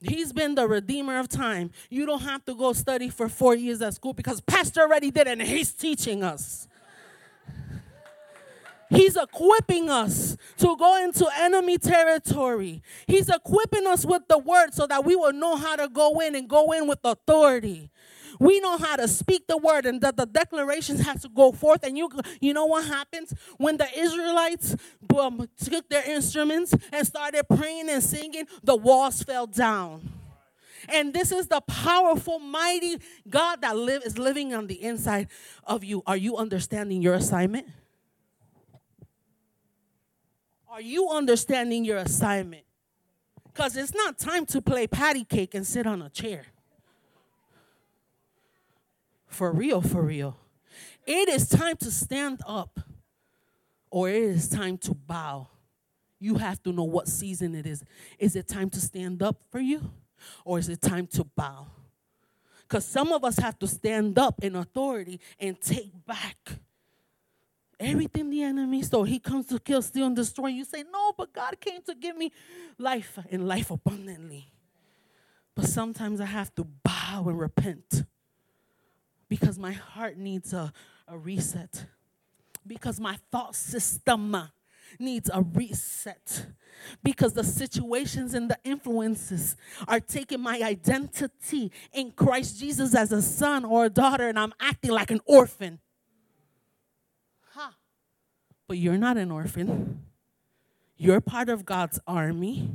He's 0.00 0.32
been 0.32 0.54
the 0.54 0.68
redeemer 0.68 1.18
of 1.18 1.28
time. 1.28 1.70
You 1.90 2.06
don't 2.06 2.22
have 2.22 2.44
to 2.44 2.54
go 2.54 2.72
study 2.72 3.08
for 3.08 3.28
four 3.28 3.54
years 3.54 3.82
at 3.82 3.94
school 3.94 4.12
because 4.12 4.40
Pastor 4.40 4.82
already 4.82 5.10
did 5.10 5.26
and 5.26 5.42
he's 5.42 5.72
teaching 5.72 6.22
us. 6.22 6.68
He's 8.90 9.16
equipping 9.16 9.90
us 9.90 10.36
to 10.58 10.76
go 10.76 11.04
into 11.04 11.28
enemy 11.40 11.76
territory. 11.76 12.82
He's 13.06 13.28
equipping 13.28 13.86
us 13.86 14.06
with 14.06 14.22
the 14.28 14.38
word 14.38 14.72
so 14.72 14.86
that 14.86 15.04
we 15.04 15.14
will 15.14 15.32
know 15.32 15.56
how 15.56 15.76
to 15.76 15.88
go 15.88 16.20
in 16.20 16.34
and 16.34 16.48
go 16.48 16.72
in 16.72 16.86
with 16.86 17.00
authority. 17.04 17.90
We 18.38 18.60
know 18.60 18.78
how 18.78 18.96
to 18.96 19.08
speak 19.08 19.46
the 19.46 19.56
word 19.56 19.86
and 19.86 20.00
that 20.00 20.16
the 20.16 20.26
declarations 20.26 21.00
have 21.00 21.20
to 21.22 21.28
go 21.28 21.52
forth. 21.52 21.84
And 21.84 21.96
you, 21.96 22.10
you 22.40 22.52
know 22.52 22.66
what 22.66 22.86
happens 22.86 23.34
when 23.56 23.76
the 23.76 23.88
Israelites 23.98 24.76
um, 25.18 25.48
took 25.62 25.88
their 25.88 26.08
instruments 26.08 26.74
and 26.92 27.06
started 27.06 27.44
praying 27.48 27.88
and 27.90 28.02
singing, 28.02 28.46
the 28.62 28.76
walls 28.76 29.22
fell 29.22 29.46
down. 29.46 30.12
And 30.88 31.12
this 31.12 31.32
is 31.32 31.48
the 31.48 31.60
powerful, 31.60 32.38
mighty 32.38 32.98
God 33.28 33.60
that 33.62 33.76
live, 33.76 34.02
is 34.04 34.18
living 34.18 34.54
on 34.54 34.66
the 34.68 34.82
inside 34.82 35.28
of 35.64 35.84
you. 35.84 36.02
Are 36.06 36.16
you 36.16 36.36
understanding 36.36 37.02
your 37.02 37.14
assignment? 37.14 37.66
Are 40.70 40.80
you 40.80 41.08
understanding 41.08 41.84
your 41.84 41.98
assignment? 41.98 42.64
Because 43.44 43.76
it's 43.76 43.94
not 43.94 44.18
time 44.18 44.46
to 44.46 44.62
play 44.62 44.86
patty 44.86 45.24
cake 45.24 45.54
and 45.54 45.66
sit 45.66 45.86
on 45.86 46.00
a 46.00 46.08
chair. 46.08 46.44
For 49.28 49.52
real, 49.52 49.80
for 49.80 50.02
real. 50.02 50.36
It 51.06 51.28
is 51.28 51.48
time 51.48 51.76
to 51.78 51.90
stand 51.90 52.40
up 52.46 52.80
or 53.90 54.08
it 54.08 54.22
is 54.22 54.48
time 54.48 54.76
to 54.78 54.94
bow. 54.94 55.48
You 56.18 56.34
have 56.36 56.62
to 56.64 56.72
know 56.72 56.84
what 56.84 57.08
season 57.08 57.54
it 57.54 57.66
is. 57.66 57.84
Is 58.18 58.34
it 58.36 58.48
time 58.48 58.70
to 58.70 58.80
stand 58.80 59.22
up 59.22 59.40
for 59.50 59.60
you 59.60 59.90
or 60.44 60.58
is 60.58 60.68
it 60.68 60.82
time 60.82 61.06
to 61.08 61.24
bow? 61.24 61.68
Because 62.62 62.84
some 62.84 63.12
of 63.12 63.24
us 63.24 63.38
have 63.38 63.58
to 63.60 63.66
stand 63.66 64.18
up 64.18 64.44
in 64.44 64.56
authority 64.56 65.20
and 65.38 65.58
take 65.60 65.90
back 66.06 66.36
everything 67.80 68.28
the 68.28 68.42
enemy 68.42 68.82
stole. 68.82 69.04
He 69.04 69.18
comes 69.18 69.46
to 69.46 69.58
kill, 69.58 69.80
steal, 69.80 70.06
and 70.06 70.16
destroy. 70.16 70.48
You 70.48 70.64
say, 70.64 70.84
No, 70.90 71.12
but 71.16 71.32
God 71.32 71.58
came 71.60 71.80
to 71.82 71.94
give 71.94 72.16
me 72.16 72.32
life 72.76 73.18
and 73.30 73.48
life 73.48 73.70
abundantly. 73.70 74.52
But 75.54 75.66
sometimes 75.66 76.20
I 76.20 76.26
have 76.26 76.54
to 76.56 76.64
bow 76.64 77.24
and 77.26 77.38
repent 77.38 78.04
because 79.28 79.58
my 79.58 79.72
heart 79.72 80.16
needs 80.16 80.52
a, 80.52 80.72
a 81.06 81.16
reset, 81.16 81.86
because 82.66 82.98
my 83.00 83.18
thought 83.30 83.54
system 83.54 84.50
needs 84.98 85.30
a 85.32 85.42
reset 85.42 86.46
because 87.02 87.32
the 87.32 87.44
situations 87.44 88.34
and 88.34 88.50
the 88.50 88.58
influences 88.64 89.56
are 89.86 90.00
taking 90.00 90.40
my 90.40 90.60
identity 90.62 91.72
in 91.92 92.12
Christ 92.12 92.58
Jesus 92.58 92.94
as 92.94 93.12
a 93.12 93.22
son 93.22 93.64
or 93.64 93.86
a 93.86 93.90
daughter, 93.90 94.28
and 94.28 94.38
I'm 94.38 94.54
acting 94.60 94.90
like 94.90 95.10
an 95.10 95.20
orphan. 95.26 95.80
Huh. 97.52 97.70
But 98.66 98.78
you're 98.78 98.98
not 98.98 99.16
an 99.16 99.30
orphan, 99.30 100.02
you're 100.96 101.20
part 101.20 101.48
of 101.48 101.64
God's 101.64 102.00
army 102.06 102.70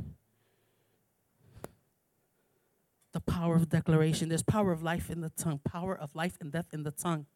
the 3.14 3.20
power 3.20 3.54
of 3.54 3.68
declaration. 3.68 4.28
There's 4.28 4.42
power 4.42 4.72
of 4.72 4.82
life 4.82 5.08
in 5.08 5.20
the 5.20 5.30
tongue, 5.30 5.60
power 5.64 5.96
of 5.96 6.14
life 6.14 6.36
and 6.40 6.52
death 6.52 6.66
in 6.72 6.82
the 6.82 6.90
tongue. 6.90 7.26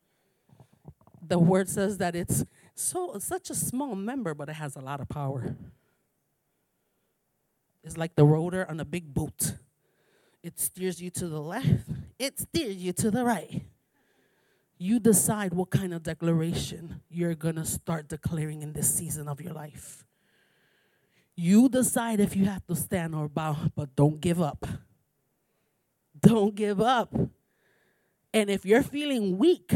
The 1.26 1.38
word 1.38 1.68
says 1.68 1.98
that 1.98 2.16
it's 2.16 2.44
so 2.74 3.16
such 3.20 3.48
a 3.48 3.54
small 3.54 3.94
member, 3.94 4.34
but 4.34 4.48
it 4.48 4.54
has 4.54 4.74
a 4.76 4.80
lot 4.80 5.00
of 5.00 5.08
power. 5.08 5.56
It's 7.84 7.96
like 7.96 8.16
the 8.16 8.24
rotor 8.24 8.68
on 8.68 8.80
a 8.80 8.84
big 8.84 9.14
boat. 9.14 9.54
It 10.42 10.58
steers 10.58 11.00
you 11.00 11.10
to 11.10 11.28
the 11.28 11.40
left, 11.40 11.88
it 12.18 12.40
steers 12.40 12.76
you 12.76 12.92
to 12.94 13.10
the 13.10 13.24
right. 13.24 13.62
You 14.78 15.00
decide 15.00 15.54
what 15.54 15.70
kind 15.70 15.94
of 15.94 16.02
declaration 16.02 17.02
you're 17.08 17.34
to 17.34 17.64
start 17.64 18.08
declaring 18.08 18.62
in 18.62 18.72
this 18.72 18.92
season 18.92 19.28
of 19.28 19.40
your 19.40 19.52
life. 19.52 20.04
You 21.34 21.68
decide 21.68 22.20
if 22.20 22.34
you 22.34 22.46
have 22.46 22.66
to 22.66 22.74
stand 22.74 23.14
or 23.14 23.28
bow, 23.28 23.56
but 23.74 23.94
don't 23.94 24.20
give 24.20 24.40
up. 24.40 24.66
Don't 26.20 26.54
give 26.54 26.80
up. 26.80 27.14
And 28.32 28.50
if 28.50 28.64
you're 28.64 28.82
feeling 28.82 29.38
weak 29.38 29.72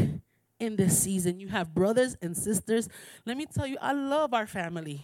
in 0.61 0.77
this 0.77 0.99
season, 1.03 1.41
you 1.41 1.49
have 1.49 1.75
brothers 1.75 2.17
and 2.23 2.37
sisters. 2.37 2.89
Let 3.27 3.37
me 3.37 3.47
tell 3.47 3.67
you, 3.67 3.77
I 3.81 3.93
love 3.93 4.35
our 4.35 4.47
family. 4.47 5.03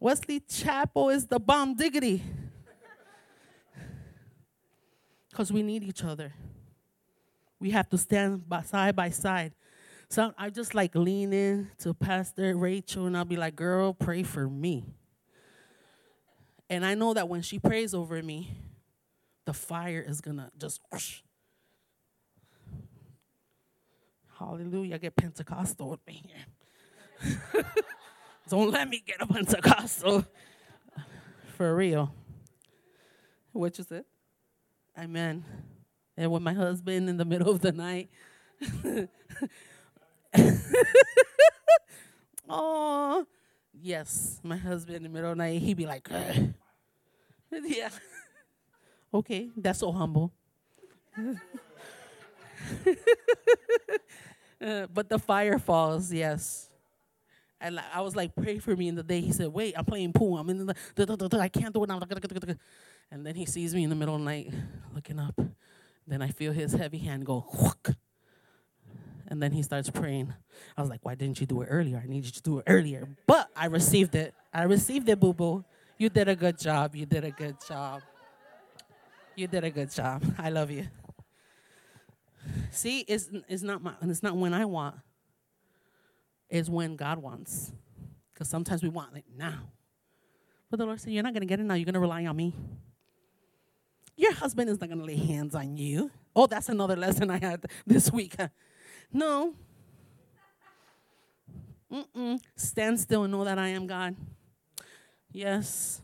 Wesley 0.00 0.40
Chapel 0.40 1.10
is 1.10 1.26
the 1.26 1.40
bomb 1.40 1.74
diggity. 1.74 2.22
Because 5.30 5.52
we 5.52 5.62
need 5.62 5.84
each 5.84 6.02
other. 6.02 6.32
We 7.60 7.70
have 7.70 7.88
to 7.90 7.98
stand 7.98 8.48
by, 8.48 8.62
side 8.62 8.96
by 8.96 9.10
side. 9.10 9.52
So 10.08 10.32
I 10.38 10.50
just 10.50 10.74
like 10.74 10.94
lean 10.94 11.32
in 11.32 11.70
to 11.80 11.92
Pastor 11.92 12.56
Rachel 12.56 13.06
and 13.06 13.16
I'll 13.16 13.24
be 13.24 13.36
like, 13.36 13.54
girl, 13.54 13.92
pray 13.92 14.22
for 14.22 14.48
me. 14.48 14.84
And 16.70 16.84
I 16.84 16.94
know 16.94 17.14
that 17.14 17.28
when 17.28 17.42
she 17.42 17.58
prays 17.58 17.94
over 17.94 18.22
me, 18.22 18.56
the 19.48 19.54
fire 19.54 20.04
is 20.06 20.20
gonna 20.20 20.50
just 20.58 20.78
whoosh. 20.92 21.22
Hallelujah, 24.38 24.98
get 24.98 25.16
Pentecostal 25.16 25.88
with 25.88 26.06
me 26.06 26.22
here. 26.22 26.44
Don't 28.50 28.70
let 28.70 28.86
me 28.90 29.02
get 29.06 29.22
a 29.22 29.26
Pentecostal. 29.26 30.26
For 31.56 31.74
real. 31.74 32.12
What 33.52 33.78
you 33.78 33.84
said? 33.84 34.04
Amen. 34.98 35.42
And 36.14 36.30
with 36.30 36.42
my 36.42 36.52
husband 36.52 37.08
in 37.08 37.16
the 37.16 37.24
middle 37.24 37.48
of 37.50 37.62
the 37.62 37.72
night. 37.72 38.10
oh, 42.50 43.26
yes, 43.72 44.40
my 44.42 44.58
husband 44.58 44.98
in 44.98 45.04
the 45.04 45.08
middle 45.08 45.30
of 45.30 45.38
the 45.38 45.42
night, 45.42 45.62
he'd 45.62 45.78
be 45.78 45.86
like, 45.86 46.06
Ugh. 46.12 46.52
yeah. 47.64 47.88
Okay, 49.12 49.50
that's 49.56 49.80
so 49.80 49.92
humble. 49.92 50.32
uh, 54.60 54.86
but 54.92 55.08
the 55.08 55.18
fire 55.18 55.58
falls, 55.58 56.12
yes. 56.12 56.68
And 57.60 57.80
I 57.92 58.02
was 58.02 58.14
like, 58.14 58.36
pray 58.36 58.58
for 58.58 58.76
me 58.76 58.86
in 58.88 58.94
the 58.94 59.02
day. 59.02 59.20
He 59.20 59.32
said, 59.32 59.48
wait, 59.48 59.74
I'm 59.76 59.84
playing 59.84 60.12
pool. 60.12 60.38
I'm 60.38 60.48
in 60.48 60.66
the, 60.66 60.74
I 61.40 61.48
can't 61.48 61.74
do 61.74 61.82
it 61.82 61.88
now. 61.88 62.00
And 63.10 63.26
then 63.26 63.34
he 63.34 63.46
sees 63.46 63.74
me 63.74 63.82
in 63.82 63.90
the 63.90 63.96
middle 63.96 64.14
of 64.14 64.20
the 64.20 64.24
night 64.24 64.52
looking 64.94 65.18
up. 65.18 65.40
Then 66.06 66.22
I 66.22 66.28
feel 66.28 66.52
his 66.52 66.72
heavy 66.72 66.98
hand 66.98 67.26
go, 67.26 67.40
whook. 67.40 67.94
And 69.26 69.42
then 69.42 69.52
he 69.52 69.62
starts 69.62 69.90
praying. 69.90 70.32
I 70.76 70.80
was 70.80 70.88
like, 70.88 71.00
why 71.02 71.14
didn't 71.14 71.40
you 71.40 71.46
do 71.46 71.62
it 71.62 71.66
earlier? 71.66 72.00
I 72.02 72.06
need 72.08 72.24
you 72.24 72.30
to 72.30 72.42
do 72.42 72.58
it 72.58 72.64
earlier. 72.66 73.08
But 73.26 73.48
I 73.54 73.66
received 73.66 74.14
it. 74.14 74.34
I 74.54 74.62
received 74.62 75.08
it, 75.08 75.20
boo 75.20 75.34
boo. 75.34 75.64
You 75.98 76.08
did 76.08 76.28
a 76.28 76.36
good 76.36 76.58
job. 76.58 76.94
You 76.94 77.04
did 77.06 77.24
a 77.24 77.30
good 77.30 77.56
job. 77.66 78.02
You 79.38 79.46
did 79.46 79.62
a 79.62 79.70
good 79.70 79.88
job. 79.92 80.24
I 80.38 80.50
love 80.50 80.68
you. 80.68 80.88
See, 82.72 83.04
it's, 83.06 83.30
it's, 83.48 83.62
not, 83.62 83.80
my, 83.80 83.92
it's 84.02 84.20
not 84.20 84.36
when 84.36 84.52
I 84.52 84.64
want, 84.64 84.96
it's 86.50 86.68
when 86.68 86.96
God 86.96 87.18
wants. 87.18 87.72
Because 88.34 88.48
sometimes 88.48 88.82
we 88.82 88.88
want 88.88 89.16
it 89.16 89.24
now. 89.36 89.60
But 90.68 90.78
the 90.80 90.86
Lord 90.86 91.00
said, 91.00 91.12
You're 91.12 91.22
not 91.22 91.34
going 91.34 91.42
to 91.42 91.46
get 91.46 91.60
it 91.60 91.62
now. 91.62 91.74
You're 91.74 91.84
going 91.84 91.94
to 91.94 92.00
rely 92.00 92.26
on 92.26 92.34
me. 92.34 92.52
Your 94.16 94.32
husband 94.32 94.70
is 94.70 94.80
not 94.80 94.88
going 94.88 94.98
to 94.98 95.04
lay 95.04 95.16
hands 95.16 95.54
on 95.54 95.76
you. 95.76 96.10
Oh, 96.34 96.48
that's 96.48 96.68
another 96.68 96.96
lesson 96.96 97.30
I 97.30 97.38
had 97.38 97.64
this 97.86 98.10
week. 98.10 98.34
No. 99.12 99.54
Mm-mm. 101.92 102.40
Stand 102.56 102.98
still 102.98 103.22
and 103.22 103.32
know 103.32 103.44
that 103.44 103.58
I 103.58 103.68
am 103.68 103.86
God. 103.86 104.16
Yes. 105.30 106.02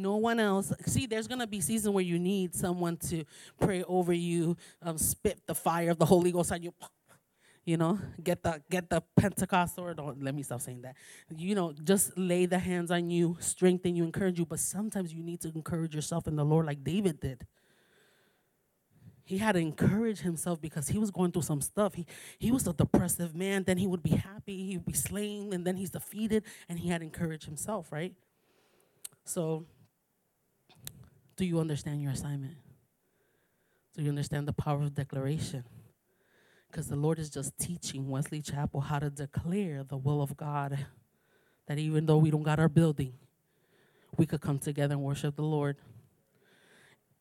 No 0.00 0.16
one 0.16 0.40
else. 0.40 0.72
See, 0.86 1.06
there's 1.06 1.26
going 1.26 1.40
to 1.40 1.46
be 1.46 1.60
season 1.60 1.92
where 1.92 2.04
you 2.04 2.18
need 2.18 2.54
someone 2.54 2.96
to 3.08 3.24
pray 3.60 3.82
over 3.84 4.12
you, 4.12 4.56
um, 4.82 4.98
spit 4.98 5.40
the 5.46 5.54
fire 5.54 5.90
of 5.90 5.98
the 5.98 6.06
Holy 6.06 6.32
Ghost 6.32 6.52
on 6.52 6.62
you. 6.62 6.72
You 7.64 7.76
know, 7.76 7.98
get 8.24 8.42
the 8.42 8.62
get 8.70 8.88
the 8.88 9.02
Pentecostal 9.16 9.84
or 9.84 9.94
don't 9.94 10.22
let 10.22 10.34
me 10.34 10.42
stop 10.42 10.62
saying 10.62 10.82
that. 10.82 10.96
You 11.36 11.54
know, 11.54 11.72
just 11.72 12.16
lay 12.18 12.46
the 12.46 12.58
hands 12.58 12.90
on 12.90 13.10
you, 13.10 13.36
strengthen 13.38 13.94
you, 13.94 14.02
encourage 14.02 14.38
you. 14.38 14.46
But 14.46 14.60
sometimes 14.60 15.12
you 15.12 15.22
need 15.22 15.40
to 15.42 15.52
encourage 15.54 15.94
yourself 15.94 16.26
in 16.26 16.36
the 16.36 16.44
Lord 16.44 16.66
like 16.66 16.82
David 16.82 17.20
did 17.20 17.46
he 19.30 19.38
had 19.38 19.52
to 19.52 19.60
encourage 19.60 20.18
himself 20.18 20.60
because 20.60 20.88
he 20.88 20.98
was 20.98 21.12
going 21.12 21.30
through 21.30 21.42
some 21.42 21.60
stuff. 21.60 21.94
He, 21.94 22.04
he 22.40 22.50
was 22.50 22.66
a 22.66 22.72
depressive 22.72 23.32
man. 23.32 23.62
Then 23.62 23.78
he 23.78 23.86
would 23.86 24.02
be 24.02 24.10
happy, 24.10 24.66
he 24.66 24.76
would 24.76 24.86
be 24.86 24.92
slain, 24.92 25.52
and 25.52 25.64
then 25.64 25.76
he's 25.76 25.90
defeated, 25.90 26.42
and 26.68 26.80
he 26.80 26.88
had 26.88 26.98
to 26.98 27.04
encourage 27.04 27.44
himself, 27.44 27.92
right? 27.92 28.12
So, 29.24 29.66
do 31.40 31.46
you 31.46 31.58
understand 31.58 32.02
your 32.02 32.12
assignment? 32.12 32.52
Do 33.96 34.02
you 34.02 34.10
understand 34.10 34.46
the 34.46 34.52
power 34.52 34.82
of 34.82 34.92
declaration? 34.92 35.64
Because 36.70 36.86
the 36.86 36.96
Lord 36.96 37.18
is 37.18 37.30
just 37.30 37.56
teaching 37.56 38.10
Wesley 38.10 38.42
Chapel 38.42 38.82
how 38.82 38.98
to 38.98 39.08
declare 39.08 39.82
the 39.82 39.96
will 39.96 40.20
of 40.20 40.36
God. 40.36 40.84
That 41.66 41.78
even 41.78 42.04
though 42.04 42.18
we 42.18 42.30
don't 42.30 42.42
got 42.42 42.60
our 42.60 42.68
building, 42.68 43.14
we 44.18 44.26
could 44.26 44.42
come 44.42 44.58
together 44.58 44.92
and 44.92 45.02
worship 45.02 45.34
the 45.34 45.42
Lord. 45.42 45.78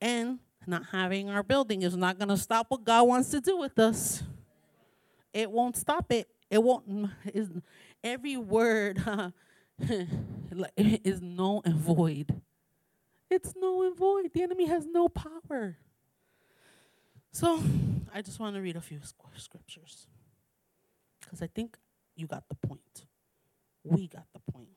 And 0.02 0.40
not 0.68 0.88
having 0.92 1.30
our 1.30 1.42
building 1.42 1.84
is 1.84 1.96
not 1.96 2.20
going 2.20 2.28
to 2.28 2.38
stop 2.38 2.66
what 2.68 2.84
God 2.84 3.08
wants 3.08 3.30
to 3.30 3.40
do 3.40 3.56
with 3.56 3.80
us. 3.80 4.22
It 5.34 5.50
won't 5.50 5.78
stop 5.78 6.12
it. 6.12 6.28
It 6.50 6.62
won't. 6.62 7.10
every 8.04 8.36
word 8.36 9.02
is 10.76 11.22
null 11.22 11.62
and 11.64 11.76
void. 11.76 12.42
It's 13.30 13.54
null 13.56 13.84
and 13.84 13.96
void. 13.96 14.32
The 14.34 14.42
enemy 14.42 14.66
has 14.66 14.86
no 14.86 15.08
power. 15.08 15.78
So 17.32 17.62
I 18.14 18.22
just 18.22 18.40
want 18.40 18.56
to 18.56 18.62
read 18.62 18.76
a 18.76 18.82
few 18.82 19.00
scriptures 19.36 20.08
because 21.22 21.42
I 21.42 21.48
think 21.48 21.78
you 22.16 22.28
got 22.28 22.44
the 22.50 22.56
point. 22.56 23.06
We 23.84 24.08
got 24.08 24.26
the 24.34 24.52
point. 24.52 24.70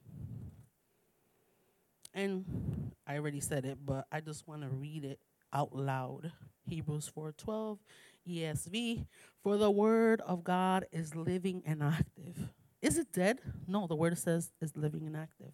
And 2.14 2.92
I 3.06 3.16
already 3.16 3.40
said 3.40 3.64
it, 3.64 3.78
but 3.84 4.06
I 4.12 4.20
just 4.20 4.46
want 4.46 4.62
to 4.62 4.68
read 4.68 5.04
it 5.04 5.18
out 5.52 5.74
loud. 5.74 6.32
Hebrews 6.68 7.10
4:12 7.16 7.78
ESV 8.28 9.06
for 9.42 9.56
the 9.56 9.70
word 9.70 10.20
of 10.20 10.44
God 10.44 10.86
is 10.92 11.16
living 11.16 11.62
and 11.66 11.82
active. 11.82 12.50
Is 12.80 12.98
it 12.98 13.12
dead? 13.12 13.40
No, 13.66 13.86
the 13.86 13.96
word 13.96 14.16
says 14.18 14.52
is 14.60 14.76
living 14.76 15.06
and 15.06 15.16
active. 15.16 15.52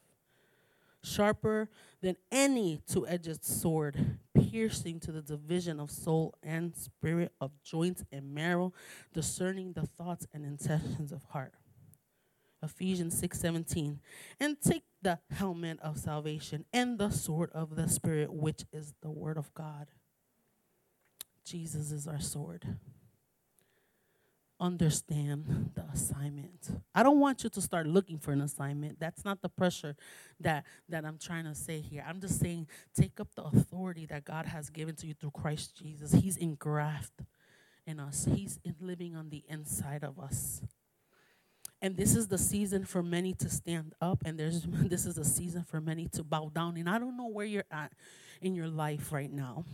Sharper 1.09 1.69
than 2.01 2.17
any 2.31 2.81
two-edged 2.87 3.45
sword, 3.45 4.19
piercing 4.35 5.01
to 5.01 5.13
the 5.13 5.23
division 5.23 5.81
of 5.81 5.91
soul 5.91 6.35
and 6.43 6.77
spirit, 6.77 7.33
of 7.41 7.51
joints 7.63 8.05
and 8.13 8.35
marrow, 8.35 8.73
discerning 9.13 9.73
the 9.73 9.87
thoughts 9.87 10.27
and 10.33 10.45
intentions 10.45 11.13
of 11.13 11.25
heart. 11.25 11.55
Ephesians 12.63 13.15
6:17. 13.21 14.01
And 14.41 14.61
take 14.61 14.85
the 15.01 15.21
helmet 15.31 15.79
of 15.81 15.99
salvation 15.99 16.65
and 16.73 16.99
the 16.99 17.11
sword 17.11 17.51
of 17.53 17.77
the 17.77 17.89
spirit 17.89 18.33
which 18.33 18.65
is 18.73 18.95
the 19.01 19.11
word 19.11 19.39
of 19.39 19.53
God. 19.55 19.89
Jesus 21.45 21.93
is 21.93 22.07
our 22.07 22.21
sword. 22.21 22.77
Understand 24.61 25.71
the 25.75 25.85
assignment. 25.93 26.83
I 26.93 27.05
don't 27.05 27.21
want 27.21 27.45
you 27.45 27.51
to 27.51 27.61
start 27.61 27.87
looking 27.87 28.19
for 28.19 28.33
an 28.33 28.41
assignment. 28.41 28.99
That's 28.99 29.25
not 29.25 29.41
the 29.41 29.49
pressure 29.49 29.95
that 30.41 30.65
that 30.89 31.05
I'm 31.05 31.19
trying 31.19 31.45
to 31.45 31.55
say 31.55 31.81
here. 31.81 32.05
I'm 32.07 32.21
just 32.21 32.41
saying 32.41 32.67
take 32.95 33.21
up 33.21 33.29
the 33.37 33.45
authority 33.45 34.07
that 34.07 34.25
God 34.25 34.47
has 34.47 34.69
given 34.69 34.97
to 34.97 35.07
you 35.07 35.15
through 35.15 35.31
Christ 35.31 35.77
Jesus. 35.77 36.13
He's 36.13 36.37
engrafted 36.37 37.27
in 37.87 38.01
us. 38.01 38.29
He's 38.35 38.59
in 38.65 38.75
living 38.81 39.15
on 39.15 39.31
the 39.31 39.45
inside 39.49 40.03
of 40.03 40.19
us. 40.19 40.61
And 41.81 41.97
this 41.97 42.17
is 42.17 42.27
the 42.27 42.39
season 42.39 42.85
for 42.85 43.03
many 43.03 43.35
to 43.35 43.49
stand 43.49 43.95
up, 44.01 44.23
and 44.25 44.39
there's 44.39 44.63
this 44.67 45.07
is 45.07 45.19
a 45.19 45.25
season 45.25 45.63
for 45.63 45.81
many 45.81 46.09
to 46.09 46.25
bow 46.25 46.51
down. 46.55 46.77
And 46.77 46.89
I 46.89 46.99
don't 46.99 47.17
know 47.17 47.29
where 47.29 47.47
you're 47.47 47.65
at 47.71 47.93
in 48.43 48.55
your 48.55 48.69
life 48.69 49.13
right 49.13 49.33
now, 49.33 49.65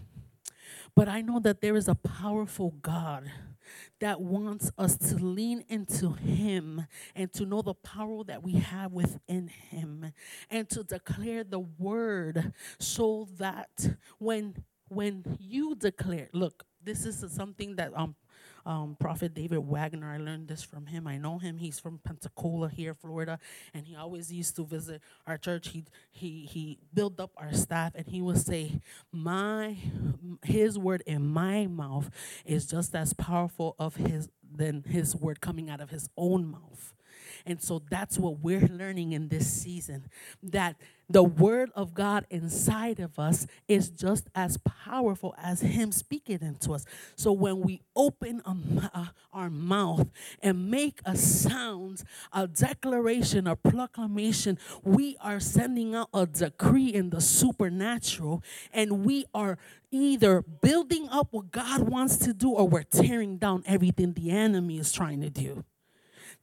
but 0.94 1.09
I 1.09 1.23
know 1.23 1.40
that 1.40 1.61
there 1.61 1.77
is 1.77 1.88
a 1.88 1.94
powerful 1.94 2.75
God 2.83 3.31
that 4.00 4.20
wants 4.20 4.70
us 4.79 4.96
to 4.96 5.16
lean 5.16 5.64
into 5.68 6.12
Him 6.12 6.87
and 7.14 7.33
to 7.35 7.44
know 7.46 7.62
the 7.62 7.74
power 7.74 8.24
that 8.24 8.42
we 8.42 8.55
have 8.55 8.92
within 8.92 9.48
Him 9.48 10.12
and 10.50 10.68
to 10.70 10.83
declare 10.83 11.44
the 11.44 11.61
word 11.61 12.53
so 12.79 13.29
that 13.38 13.96
when 14.18 14.55
when 14.88 15.24
you 15.40 15.74
declare, 15.74 16.29
look, 16.33 16.64
this 16.83 17.07
is 17.07 17.24
something 17.33 17.77
that 17.77 17.92
um 17.96 18.14
um, 18.66 18.96
Prophet 18.98 19.35
David 19.35 19.59
Wagner. 19.61 20.11
I 20.12 20.18
learned 20.18 20.48
this 20.48 20.62
from 20.62 20.87
him. 20.87 21.07
I 21.07 21.18
know 21.18 21.38
him. 21.38 21.59
He's 21.59 21.79
from 21.79 21.98
Pensacola 21.98 22.68
here, 22.68 22.94
Florida, 22.94 23.38
and 23.72 23.87
he 23.87 23.96
always 23.96 24.33
used 24.33 24.57
to 24.57 24.64
visit 24.66 25.03
our 25.27 25.38
church. 25.38 25.68
He 25.68 25.85
he 26.12 26.46
he 26.46 26.79
built 26.94 27.20
up 27.20 27.33
our 27.37 27.53
staff, 27.53 27.92
and 27.94 28.07
he 28.07 28.22
would 28.22 28.38
say, 28.38 28.81
"My 29.12 29.77
his 30.44 30.79
word 30.79 31.03
in 31.07 31.27
my 31.27 31.66
mouth 31.66 32.11
is 32.44 32.66
just 32.66 32.94
as 32.94 33.12
powerful 33.12 33.77
of 33.79 33.96
his 33.96 34.29
than 34.57 34.85
his 34.85 35.16
word 35.16 35.40
coming 35.40 35.70
out 35.70 35.81
of 35.81 35.90
his 35.90 36.09
own 36.16 36.46
mouth." 36.46 36.94
And 37.47 37.63
so 37.63 37.83
that's 37.91 38.19
what 38.19 38.41
we're 38.41 38.67
learning 38.69 39.13
in 39.13 39.29
this 39.29 39.51
season 39.51 40.09
that 40.43 40.77
the 41.09 41.23
word 41.23 41.71
of 41.75 41.93
God 41.93 42.27
inside 42.31 42.99
of 42.99 43.19
us 43.19 43.47
is 43.69 43.91
just 43.91 44.29
as 44.35 44.57
powerful 44.57 45.35
as 45.37 45.61
Him 45.61 45.93
speaking 45.93 46.39
into 46.41 46.73
us. 46.73 46.87
So 47.17 47.33
when 47.33 47.61
we 47.61 47.83
open 47.95 48.41
uh, 48.47 49.07
our 49.33 49.51
mouth 49.51 50.09
and 50.43 50.71
make 50.71 51.01
a 51.05 51.17
sound, 51.17 52.03
a 52.33 52.47
declaration, 52.47 53.47
a 53.47 53.57
proclamation, 53.57 54.59
we 54.83 55.17
are 55.21 55.41
sending 55.41 55.95
out 55.95 56.09
a 56.15 56.25
decree 56.25 56.89
in 56.89 57.11
the 57.11 57.21
supernatural 57.21 58.43
and 58.73 59.05
we 59.05 59.27
are 59.35 59.59
either 59.91 60.41
building 60.41 61.09
up 61.11 61.29
what 61.33 61.51
God 61.51 61.89
wants 61.89 62.17
to 62.19 62.33
do 62.33 62.51
or 62.51 62.67
we're 62.67 62.83
tearing 62.83 63.37
down 63.37 63.63
everything 63.67 64.15
the 64.15 64.31
enemy 64.31 64.79
is 64.79 64.91
trying 64.91 65.21
to 65.21 65.31
do. 65.31 65.65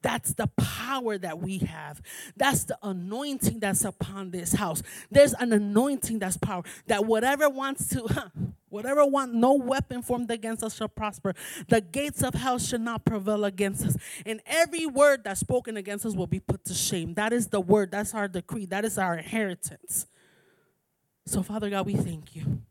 That's 0.02 0.34
the 0.34 0.48
power 0.48 1.18
that 1.18 1.40
we 1.40 1.60
have. 1.60 2.02
That's 2.36 2.64
the 2.64 2.78
anointing 2.82 3.60
that's 3.60 3.86
upon 3.86 4.32
this 4.32 4.54
house. 4.54 4.82
There's 5.12 5.34
an 5.34 5.54
anointing 5.54 6.20
that's 6.20 6.38
power 6.38 6.64
that 6.88 7.06
whatever 7.06 7.50
wants 7.50 7.90
to, 7.90 8.32
whatever 8.70 9.06
want, 9.06 9.34
no 9.34 9.54
weapon 9.54 10.02
formed 10.02 10.32
against 10.32 10.64
us 10.64 10.76
shall 10.76 10.88
prosper. 10.88 11.34
The 11.68 11.82
gates 11.82 12.24
of 12.24 12.34
hell 12.34 12.58
shall 12.58 12.80
not 12.80 13.06
prevail 13.06 13.46
against 13.46 13.86
us. 13.86 13.98
And 14.26 14.42
every 14.46 14.88
word 14.88 15.24
that's 15.24 15.40
spoken 15.40 15.78
against 15.78 16.06
us 16.06 16.16
will 16.16 16.28
be 16.28 16.40
put 16.40 16.66
to 16.66 16.74
shame. 16.74 17.14
That 17.14 17.32
is 17.32 17.48
the 17.48 17.62
word. 17.62 17.92
That's 17.92 18.16
our 18.16 18.28
decree. 18.28 18.66
That 18.66 18.86
is 18.86 18.98
our 18.98 19.18
inheritance. 19.18 20.08
So, 21.28 21.44
Father 21.44 21.70
God, 21.70 21.86
we 21.86 21.94
thank 21.94 22.36
you. 22.36 22.62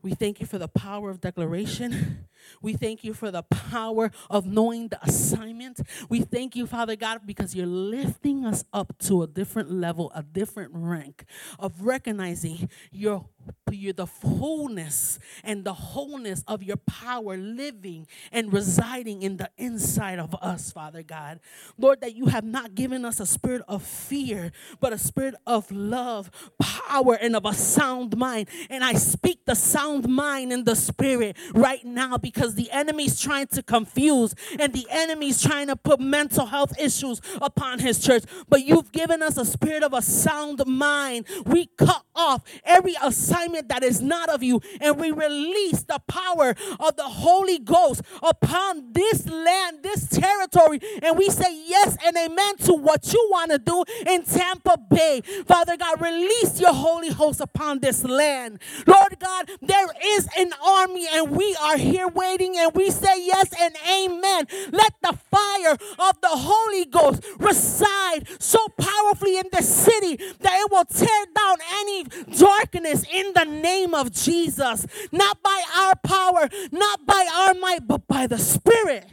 We 0.00 0.14
thank 0.14 0.40
you 0.40 0.46
for 0.46 0.58
the 0.58 0.68
power 0.68 1.10
of 1.10 1.20
declaration. 1.20 2.28
We 2.62 2.74
thank 2.74 3.04
you 3.04 3.14
for 3.14 3.30
the 3.30 3.42
power 3.42 4.10
of 4.30 4.46
knowing 4.46 4.88
the 4.88 5.02
assignment. 5.02 5.80
We 6.08 6.20
thank 6.20 6.56
you, 6.56 6.66
Father 6.66 6.96
God, 6.96 7.20
because 7.26 7.54
you're 7.54 7.66
lifting 7.66 8.44
us 8.44 8.64
up 8.72 8.98
to 9.00 9.22
a 9.22 9.26
different 9.26 9.70
level, 9.70 10.12
a 10.14 10.22
different 10.22 10.70
rank 10.74 11.24
of 11.58 11.82
recognizing 11.82 12.68
your 12.90 13.26
you 13.70 13.92
the 13.92 14.06
fullness 14.06 15.18
and 15.44 15.64
the 15.64 15.72
wholeness 15.72 16.42
of 16.46 16.62
your 16.62 16.76
power 16.76 17.36
living 17.36 18.06
and 18.32 18.52
residing 18.52 19.22
in 19.22 19.36
the 19.36 19.50
inside 19.56 20.18
of 20.18 20.34
us, 20.40 20.72
Father 20.72 21.02
God. 21.02 21.40
Lord, 21.76 22.00
that 22.00 22.14
you 22.14 22.26
have 22.26 22.44
not 22.44 22.74
given 22.74 23.04
us 23.04 23.20
a 23.20 23.26
spirit 23.26 23.62
of 23.68 23.82
fear, 23.82 24.52
but 24.80 24.92
a 24.92 24.98
spirit 24.98 25.34
of 25.46 25.70
love, 25.70 26.30
power, 26.58 27.14
and 27.14 27.36
of 27.36 27.44
a 27.44 27.54
sound 27.54 28.16
mind. 28.16 28.48
And 28.70 28.82
I 28.82 28.94
speak 28.94 29.44
the 29.44 29.54
sound 29.54 30.08
mind 30.08 30.52
in 30.52 30.64
the 30.64 30.76
spirit 30.76 31.36
right 31.54 31.84
now 31.84 32.16
because 32.32 32.54
the 32.54 32.70
enemy's 32.70 33.20
trying 33.20 33.46
to 33.48 33.62
confuse 33.62 34.34
and 34.58 34.72
the 34.72 34.86
enemy's 34.90 35.42
trying 35.42 35.68
to 35.68 35.76
put 35.76 36.00
mental 36.00 36.46
health 36.46 36.78
issues 36.78 37.20
upon 37.40 37.78
his 37.78 38.00
church. 38.00 38.24
But 38.48 38.64
you've 38.64 38.92
given 38.92 39.22
us 39.22 39.36
a 39.36 39.44
spirit 39.44 39.82
of 39.82 39.92
a 39.92 40.02
sound 40.02 40.64
mind. 40.66 41.26
We 41.44 41.66
cut 41.78 42.04
off 42.14 42.42
every 42.64 42.94
assignment 43.02 43.68
that 43.68 43.82
is 43.82 44.00
not 44.00 44.28
of 44.28 44.42
you, 44.42 44.60
and 44.80 44.98
we 44.98 45.10
release 45.10 45.82
the 45.82 46.00
power 46.08 46.54
of 46.80 46.96
the 46.96 47.04
Holy 47.04 47.58
Ghost 47.58 48.02
upon 48.22 48.92
this 48.92 49.26
land, 49.28 49.78
this 49.82 50.08
territory, 50.08 50.80
and 51.02 51.16
we 51.16 51.30
say 51.30 51.54
yes 51.66 51.96
and 52.04 52.16
amen 52.16 52.56
to 52.58 52.74
what 52.74 53.12
you 53.12 53.28
want 53.30 53.50
to 53.52 53.58
do 53.58 53.84
in 54.06 54.22
Tampa 54.24 54.78
Bay. 54.90 55.22
Father 55.46 55.76
God, 55.76 56.00
release 56.00 56.60
your 56.60 56.74
Holy 56.74 57.10
Host 57.10 57.40
upon 57.40 57.80
this 57.80 58.04
land. 58.04 58.60
Lord 58.86 59.18
God, 59.20 59.50
there 59.62 59.86
is 60.04 60.28
an 60.36 60.52
army, 60.64 61.06
and 61.12 61.30
we 61.30 61.56
are 61.62 61.76
here 61.76 62.08
waiting, 62.18 62.56
and 62.58 62.72
we 62.74 62.90
say 62.90 63.24
yes 63.24 63.48
and 63.58 63.74
amen. 63.88 64.46
Let 64.72 64.94
the 65.02 65.16
fire 65.30 65.72
of 65.98 66.20
the 66.20 66.28
Holy 66.30 66.84
Ghost 66.84 67.24
reside 67.38 68.26
so 68.38 68.58
powerfully 68.78 69.38
in 69.38 69.46
the 69.52 69.62
city 69.62 70.16
that 70.40 70.60
it 70.60 70.70
will 70.70 70.84
tear 70.84 71.26
down 71.34 71.56
any 71.80 72.04
darkness 72.36 73.04
in 73.12 73.32
the 73.34 73.44
name 73.44 73.94
of 73.94 74.12
Jesus. 74.12 74.86
Not 75.12 75.42
by 75.42 75.62
our 75.76 75.94
power, 76.04 76.48
not 76.72 77.06
by 77.06 77.26
our 77.34 77.54
might, 77.54 77.86
but 77.86 78.06
by 78.08 78.26
the 78.26 78.38
Spirit. 78.38 79.06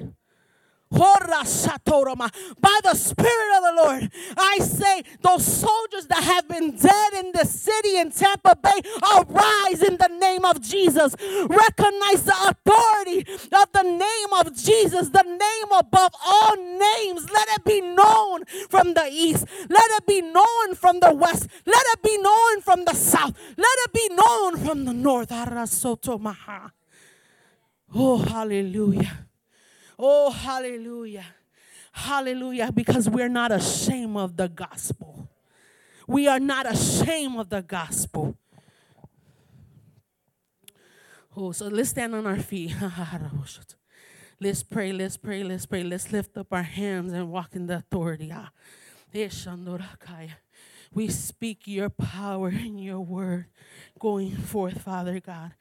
By 0.95 2.79
the 2.83 2.93
Spirit 2.95 3.57
of 3.57 3.63
the 3.63 3.73
Lord, 3.83 4.11
I 4.37 4.59
say 4.59 5.03
those 5.21 5.45
soldiers 5.45 6.07
that 6.07 6.23
have 6.23 6.47
been 6.47 6.77
dead 6.77 7.13
in 7.13 7.31
the 7.33 7.45
city 7.45 7.97
in 7.97 8.11
Tampa 8.11 8.55
Bay 8.55 8.81
arise 9.15 9.83
in 9.83 9.97
the 9.97 10.07
name 10.19 10.45
of 10.45 10.61
Jesus. 10.61 11.15
Recognize 11.21 12.23
the 12.23 12.35
authority 12.49 13.25
of 13.51 13.71
the 13.73 13.83
name 13.83 14.33
of 14.39 14.55
Jesus, 14.55 15.09
the 15.09 15.23
name 15.23 15.71
above 15.77 16.11
all 16.25 16.55
names. 16.55 17.29
Let 17.29 17.47
it 17.49 17.65
be 17.65 17.81
known 17.81 18.45
from 18.69 18.93
the 18.93 19.07
east. 19.11 19.45
Let 19.69 19.91
it 19.91 20.07
be 20.07 20.21
known 20.21 20.75
from 20.75 21.01
the 21.01 21.13
west. 21.13 21.47
Let 21.65 21.85
it 21.93 22.01
be 22.03 22.17
known 22.17 22.61
from 22.61 22.85
the 22.85 22.93
south. 22.93 23.37
Let 23.57 23.77
it 23.85 23.93
be 23.93 24.07
known 24.15 24.57
from 24.57 24.85
the 24.85 24.93
north. 24.93 25.31
Oh, 27.93 28.17
hallelujah. 28.17 29.24
Oh, 29.97 30.31
hallelujah. 30.31 31.25
Hallelujah. 31.91 32.71
Because 32.71 33.09
we're 33.09 33.29
not 33.29 33.51
ashamed 33.51 34.17
of 34.17 34.35
the 34.35 34.49
gospel. 34.49 35.29
We 36.07 36.27
are 36.27 36.39
not 36.39 36.71
ashamed 36.71 37.39
of 37.39 37.49
the 37.49 37.61
gospel. 37.61 38.37
Oh, 41.35 41.51
so 41.51 41.67
let's 41.67 41.89
stand 41.89 42.15
on 42.15 42.25
our 42.25 42.39
feet. 42.39 42.73
let's 44.39 44.63
pray, 44.63 44.93
let's 44.93 45.17
pray, 45.17 45.43
let's 45.43 45.65
pray. 45.65 45.83
Let's 45.83 46.11
lift 46.11 46.37
up 46.37 46.47
our 46.51 46.63
hands 46.63 47.11
and 47.11 47.31
walk 47.31 47.55
in 47.55 47.67
the 47.67 47.77
authority. 47.77 48.31
Ah, 48.33 48.51
we 50.93 51.07
speak 51.09 51.67
your 51.67 51.89
power 51.89 52.47
and 52.49 52.81
your 52.81 53.01
word 53.01 53.47
going 53.99 54.31
forth, 54.31 54.81
Father 54.81 55.19
God. 55.19 55.51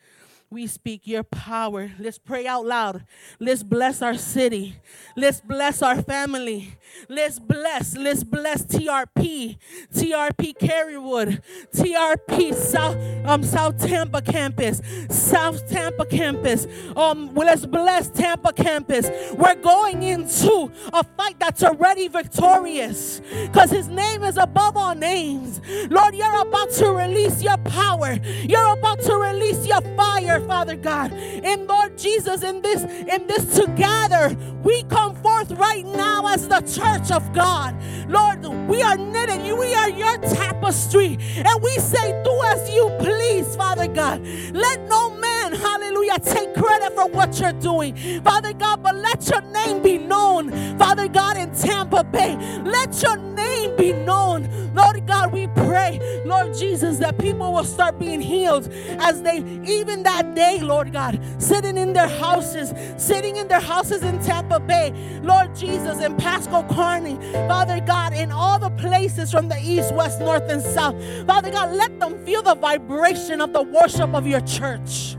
We 0.54 0.68
speak 0.68 1.08
your 1.08 1.24
power. 1.24 1.90
Let's 1.98 2.18
pray 2.18 2.46
out 2.46 2.64
loud. 2.64 3.04
Let's 3.40 3.64
bless 3.64 4.02
our 4.02 4.14
city. 4.14 4.76
Let's 5.16 5.40
bless 5.40 5.82
our 5.82 6.00
family. 6.00 6.76
Let's 7.08 7.40
bless. 7.40 7.96
Let's 7.96 8.22
bless 8.22 8.64
TRP, 8.64 9.58
TRP 9.92 10.56
Carrollwood, 10.56 11.42
TRP 11.74 12.54
South 12.54 12.96
um 13.24 13.42
South 13.42 13.84
Tampa 13.84 14.22
campus, 14.22 14.80
South 15.10 15.68
Tampa 15.68 16.06
campus. 16.06 16.68
Um, 16.94 17.34
let's 17.34 17.66
bless 17.66 18.08
Tampa 18.10 18.52
campus. 18.52 19.10
We're 19.32 19.56
going 19.56 20.04
into 20.04 20.70
a 20.92 21.02
fight 21.02 21.40
that's 21.40 21.64
already 21.64 22.06
victorious 22.06 23.20
because 23.42 23.72
His 23.72 23.88
name 23.88 24.22
is 24.22 24.36
above 24.36 24.76
all 24.76 24.94
names. 24.94 25.60
Lord, 25.90 26.14
you're 26.14 26.42
about 26.42 26.70
to 26.74 26.92
release 26.92 27.42
your 27.42 27.58
power. 27.58 28.20
You're 28.48 28.72
about 28.74 29.00
to 29.02 29.16
release 29.16 29.66
your 29.66 29.80
fire 29.96 30.43
Father 30.44 30.76
God. 30.76 31.12
And 31.12 31.66
Lord 31.66 31.98
Jesus, 31.98 32.42
in 32.42 32.62
this, 32.62 32.82
in 32.84 33.26
this 33.26 33.58
together, 33.58 34.36
we 34.62 34.82
come 34.84 35.14
forth 35.16 35.50
right 35.52 35.84
now 35.84 36.26
as 36.28 36.48
the 36.48 36.60
church 36.60 37.10
of 37.10 37.32
God. 37.32 37.74
Lord, 38.08 38.44
we 38.68 38.82
are 38.82 38.96
knitted. 38.96 39.46
You 39.46 39.56
we 39.56 39.74
are 39.74 39.90
your 39.90 40.18
tapestry. 40.18 41.18
And 41.36 41.62
we 41.62 41.70
say, 41.78 42.22
do 42.24 42.42
as 42.44 42.70
you 42.70 42.90
please, 42.98 43.56
Father 43.56 43.88
God. 43.88 44.20
Let 44.52 44.80
no 44.88 45.10
man, 45.16 45.52
hallelujah, 45.52 46.18
take 46.20 46.54
credit 46.54 46.92
for 46.94 47.08
what 47.08 47.38
you're 47.40 47.52
doing. 47.54 47.96
Father 48.22 48.52
God, 48.52 48.82
but 48.82 48.94
let 48.96 49.28
your 49.28 49.42
name 49.42 49.82
be 49.82 49.98
known, 49.98 50.50
Father 50.78 51.08
God, 51.08 51.36
in 51.36 51.54
Tampa 51.54 52.04
Bay. 52.04 52.36
Let 52.64 53.02
your 53.02 53.16
name 53.16 53.76
be 53.76 53.92
known. 53.92 54.48
Lord 54.74 55.06
God, 55.06 55.32
we 55.32 55.46
pray, 55.48 56.00
Lord 56.24 56.54
Jesus, 56.54 56.98
that 56.98 57.18
people 57.18 57.52
will 57.52 57.64
start 57.64 57.98
being 57.98 58.20
healed 58.20 58.68
as 58.98 59.22
they, 59.22 59.38
even 59.66 60.02
that 60.02 60.33
day, 60.34 60.58
Lord 60.60 60.92
God, 60.92 61.20
sitting 61.38 61.76
in 61.76 61.92
their 61.92 62.08
houses, 62.08 62.72
sitting 62.96 63.36
in 63.36 63.48
their 63.48 63.60
houses 63.60 64.02
in 64.02 64.22
Tampa 64.22 64.60
Bay, 64.60 64.92
Lord 65.22 65.54
Jesus, 65.54 66.00
in 66.02 66.16
Pasco 66.16 66.62
Kearney, 66.74 67.16
Father 67.48 67.80
God, 67.80 68.12
in 68.12 68.30
all 68.32 68.58
the 68.58 68.70
places 68.70 69.30
from 69.30 69.48
the 69.48 69.58
east, 69.62 69.94
west, 69.94 70.20
north, 70.20 70.48
and 70.50 70.62
south. 70.62 70.96
Father 71.26 71.50
God, 71.50 71.74
let 71.74 71.98
them 72.00 72.24
feel 72.24 72.42
the 72.42 72.54
vibration 72.54 73.40
of 73.40 73.52
the 73.52 73.62
worship 73.62 74.14
of 74.14 74.26
your 74.26 74.40
church. 74.40 75.16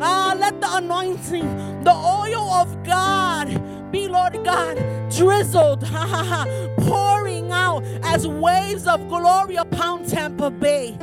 Ah, 0.00 0.34
let 0.38 0.60
the 0.60 0.76
anointing, 0.76 1.84
the 1.84 1.92
oil 1.92 2.50
of 2.50 2.84
God 2.84 3.48
be, 3.92 4.08
Lord 4.08 4.42
God, 4.44 4.76
drizzled, 5.10 5.84
pouring 6.78 7.50
out 7.50 7.84
as 8.02 8.26
waves 8.26 8.86
of 8.86 9.08
glory 9.08 9.56
upon 9.56 10.04
Tampa 10.06 10.50
Bay. 10.50 10.96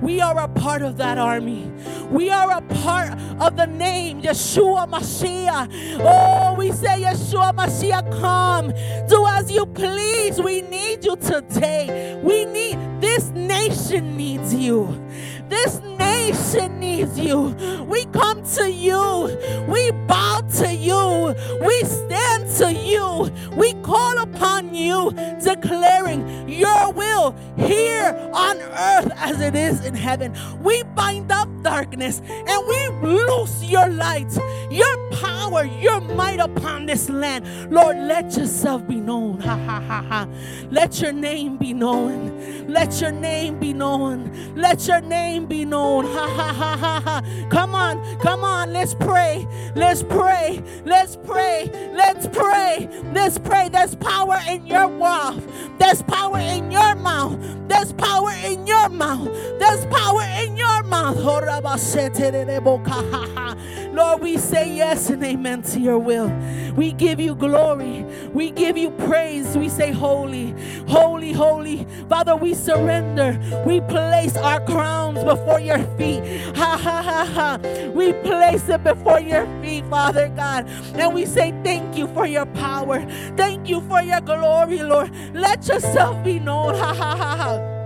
We 0.00 0.20
are 0.20 0.38
a 0.38 0.48
part 0.48 0.82
of 0.82 0.96
that 0.98 1.18
army. 1.18 1.70
We 2.10 2.30
are 2.30 2.50
a 2.50 2.62
part 2.62 3.12
of 3.40 3.56
the 3.56 3.66
name 3.66 4.22
Yeshua 4.22 4.88
Mashiach. 4.88 6.00
Oh, 6.00 6.54
we 6.54 6.72
say, 6.72 7.02
Yeshua 7.02 7.54
Mashiach, 7.54 8.20
come. 8.20 8.72
Do 9.08 9.26
as 9.26 9.50
you 9.50 9.66
please. 9.66 10.40
We 10.40 10.62
need 10.62 11.04
you 11.04 11.16
today. 11.16 12.20
We 12.22 12.44
need, 12.44 12.78
this 13.00 13.30
nation 13.30 14.16
needs 14.16 14.54
you. 14.54 15.04
This 15.48 15.80
nation 16.28 16.78
needs 16.80 17.18
you. 17.18 17.54
We 17.88 18.04
come 18.06 18.42
to 18.56 18.70
you. 18.70 19.36
We 19.68 19.90
bow 20.06 20.42
to 20.58 20.74
you. 20.74 21.34
We 21.64 21.80
stand 21.84 22.50
to 22.58 22.72
you. 22.72 23.30
We 23.56 23.72
call 23.82 24.18
upon 24.18 24.74
you, 24.74 25.12
declaring 25.42 26.48
your 26.48 26.92
will 26.92 27.34
here 27.56 28.14
on 28.32 28.58
earth 28.60 29.10
as 29.16 29.40
it 29.40 29.54
is 29.54 29.84
in 29.84 29.94
heaven. 29.94 30.34
We 30.62 30.82
bind 30.94 31.32
up 31.32 31.48
darkness 31.62 32.20
and 32.28 32.66
we 32.68 33.08
loose 33.08 33.64
your 33.64 33.88
light, 33.88 34.32
your 34.70 35.10
power, 35.10 35.64
your 35.64 36.00
might 36.00 36.40
upon 36.40 36.86
this 36.86 37.08
land. 37.08 37.72
Lord, 37.72 37.96
let 37.96 38.36
yourself 38.36 38.86
be 38.86 38.96
known. 38.96 39.40
Ha 39.40 39.56
ha 39.56 39.80
ha 39.80 40.02
ha. 40.02 40.28
Let 40.70 41.00
your 41.00 41.12
name 41.12 41.56
be 41.56 41.72
known. 41.72 42.68
Let 42.68 43.00
your 43.00 43.12
name 43.12 43.58
be 43.58 43.72
known. 43.72 44.54
Let 44.54 44.86
your 44.86 45.00
name 45.00 45.46
be 45.46 45.64
known. 45.64 46.04
Ha 46.18 46.26
ha 46.26 46.52
ha 46.52 46.76
ha 46.76 47.00
ha. 47.00 47.22
Come 47.48 47.76
on, 47.76 48.02
come 48.18 48.42
on. 48.42 48.72
Let's 48.72 48.92
pray. 48.92 49.46
Let's 49.76 50.02
pray. 50.02 50.60
Let's 50.84 51.14
pray. 51.14 51.70
Let's 51.94 52.26
pray. 52.26 52.88
Let's 53.14 53.38
pray. 53.38 53.68
There's 53.68 53.94
power 53.94 54.36
in 54.48 54.66
your 54.66 54.88
mouth. 54.88 55.40
There's 55.78 56.02
power 56.02 56.38
in 56.38 56.72
your 56.72 56.96
mouth. 56.96 57.38
There's 57.68 57.92
power 57.92 58.32
in 58.44 58.66
your 58.66 58.88
mouth. 58.88 59.28
There's 59.60 59.86
power 59.86 60.22
in 60.40 60.56
your 60.56 60.82
mouth. 60.82 61.18
Lord, 63.92 64.20
we 64.20 64.36
say 64.38 64.74
yes 64.74 65.10
and 65.10 65.22
amen 65.24 65.62
to 65.62 65.80
your 65.80 65.98
will. 65.98 66.28
We 66.74 66.92
give 66.92 67.20
you 67.20 67.34
glory. 67.34 68.04
We 68.32 68.50
give 68.50 68.76
you 68.76 68.90
praise. 68.90 69.56
We 69.56 69.68
say, 69.68 69.92
Holy, 69.92 70.54
holy, 70.88 71.32
holy. 71.32 71.86
Father, 72.08 72.36
we 72.36 72.54
surrender. 72.54 73.38
We 73.66 73.80
place 73.82 74.36
our 74.36 74.60
crowns 74.64 75.22
before 75.24 75.60
your 75.60 75.78
feet. 75.98 76.22
Ha 76.56 76.78
ha 76.82 77.02
ha 77.02 77.24
ha. 77.26 77.90
We 77.94 78.14
place 78.14 78.68
it 78.68 78.84
before 78.84 79.20
your 79.20 79.46
feet, 79.62 79.84
Father 79.90 80.28
God. 80.30 80.68
And 80.96 81.14
we 81.14 81.26
say, 81.26 81.52
Thank 81.64 81.98
you 81.98 82.08
for 82.08 82.26
your 82.26 82.46
power. 82.46 83.04
Thank 83.36 83.68
you 83.68 83.82
for 83.82 84.02
your 84.02 84.22
glory, 84.22 84.80
Lord. 84.82 85.10
Let 85.34 85.68
yourself 85.68 86.24
be 86.24 86.40
known. 86.40 86.74
Ha 86.76 86.94
ha 86.94 87.16
ha 87.16 87.36
ha. 87.36 87.77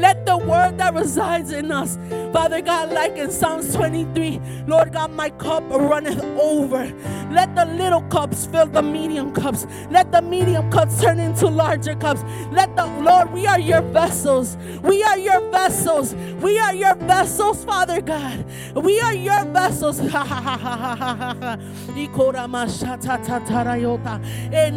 Let 0.00 0.24
the 0.24 0.38
word 0.38 0.78
that 0.78 0.94
resides 0.94 1.52
in 1.52 1.70
us, 1.70 1.98
Father 2.32 2.62
God, 2.62 2.90
like 2.90 3.18
in 3.18 3.30
Psalms 3.30 3.74
23, 3.74 4.40
Lord 4.66 4.94
God, 4.94 5.12
my 5.12 5.28
cup 5.28 5.62
runneth 5.68 6.24
over. 6.40 6.90
Let 7.30 7.54
the 7.54 7.66
little 7.66 8.00
cups 8.02 8.46
fill 8.46 8.66
the 8.66 8.80
medium 8.82 9.32
cups. 9.34 9.66
Let 9.90 10.10
the 10.10 10.22
medium 10.22 10.70
cups 10.70 11.00
turn 11.02 11.20
into 11.20 11.48
larger 11.48 11.94
cups. 11.94 12.22
Let 12.50 12.74
the 12.76 12.86
Lord, 12.86 13.30
we 13.30 13.46
are 13.46 13.60
your 13.60 13.82
vessels. 13.82 14.56
We 14.82 15.02
are 15.02 15.18
your 15.18 15.40
vessels. 15.50 16.14
We 16.40 16.58
are 16.58 16.74
your 16.74 16.94
vessels, 16.94 17.62
Father 17.64 18.00
God. 18.00 18.44
We 18.74 19.00
are 19.00 19.14
your 19.14 19.44
vessels. 19.44 20.00
In 20.00 20.08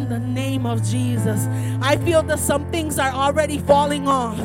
the 0.08 0.20
name 0.20 0.66
of 0.66 0.84
Jesus, 0.84 1.46
I 1.80 1.96
feel 1.96 2.22
that 2.24 2.38
some 2.38 2.70
things 2.70 2.98
are 2.98 3.10
already 3.10 3.58
falling 3.58 4.06
off. 4.06 4.38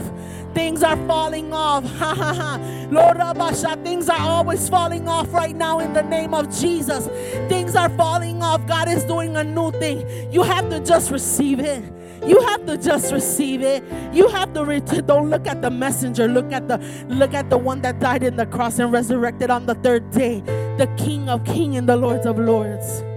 Things 0.53 0.83
are 0.83 0.97
falling 1.07 1.53
off. 1.53 1.83
Ha 1.99 2.15
ha 2.15 2.33
ha. 2.33 2.87
Lord 2.91 3.17
Rabasha, 3.17 3.83
things 3.83 4.09
are 4.09 4.19
always 4.19 4.67
falling 4.69 5.07
off 5.07 5.31
right 5.33 5.55
now 5.55 5.79
in 5.79 5.93
the 5.93 6.01
name 6.01 6.33
of 6.33 6.49
Jesus. 6.49 7.07
Things 7.49 7.75
are 7.75 7.89
falling 7.89 8.41
off. 8.41 8.65
God 8.65 8.87
is 8.87 9.03
doing 9.03 9.35
a 9.35 9.43
new 9.43 9.71
thing. 9.71 10.31
You 10.31 10.43
have 10.43 10.69
to 10.69 10.79
just 10.79 11.11
receive 11.11 11.59
it. 11.59 11.83
You 12.25 12.41
have 12.41 12.65
to 12.65 12.77
just 12.77 13.13
receive 13.13 13.61
it. 13.61 13.83
You 14.13 14.27
have 14.29 14.53
to 14.53 15.01
don't 15.05 15.29
look 15.29 15.47
at 15.47 15.61
the 15.61 15.69
messenger. 15.69 16.27
Look 16.27 16.51
at 16.51 16.67
the 16.67 16.77
look 17.07 17.33
at 17.33 17.49
the 17.49 17.57
one 17.57 17.81
that 17.81 17.99
died 17.99 18.23
in 18.23 18.35
the 18.35 18.45
cross 18.45 18.79
and 18.79 18.91
resurrected 18.91 19.49
on 19.49 19.65
the 19.65 19.75
third 19.75 20.11
day. 20.11 20.41
The 20.77 20.87
King 20.97 21.29
of 21.29 21.43
Kings 21.43 21.77
and 21.77 21.87
the 21.87 21.95
Lords 21.95 22.25
of 22.25 22.39
Lords. 22.39 23.03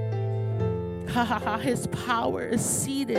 Ha 1.13 1.25
ha 1.27 1.39
ha. 1.39 1.59
His 1.59 1.87
power 1.89 2.43
is 2.43 2.65
seated. 2.65 3.19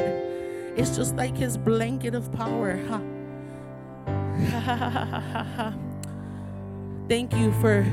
It's 0.76 0.96
just 0.96 1.16
like 1.16 1.38
his 1.38 1.58
blanket 1.58 2.16
of 2.16 2.32
power. 2.32 2.76
Ha. 2.88 3.00
Thank 7.08 7.36
you 7.36 7.52
for 7.62 7.86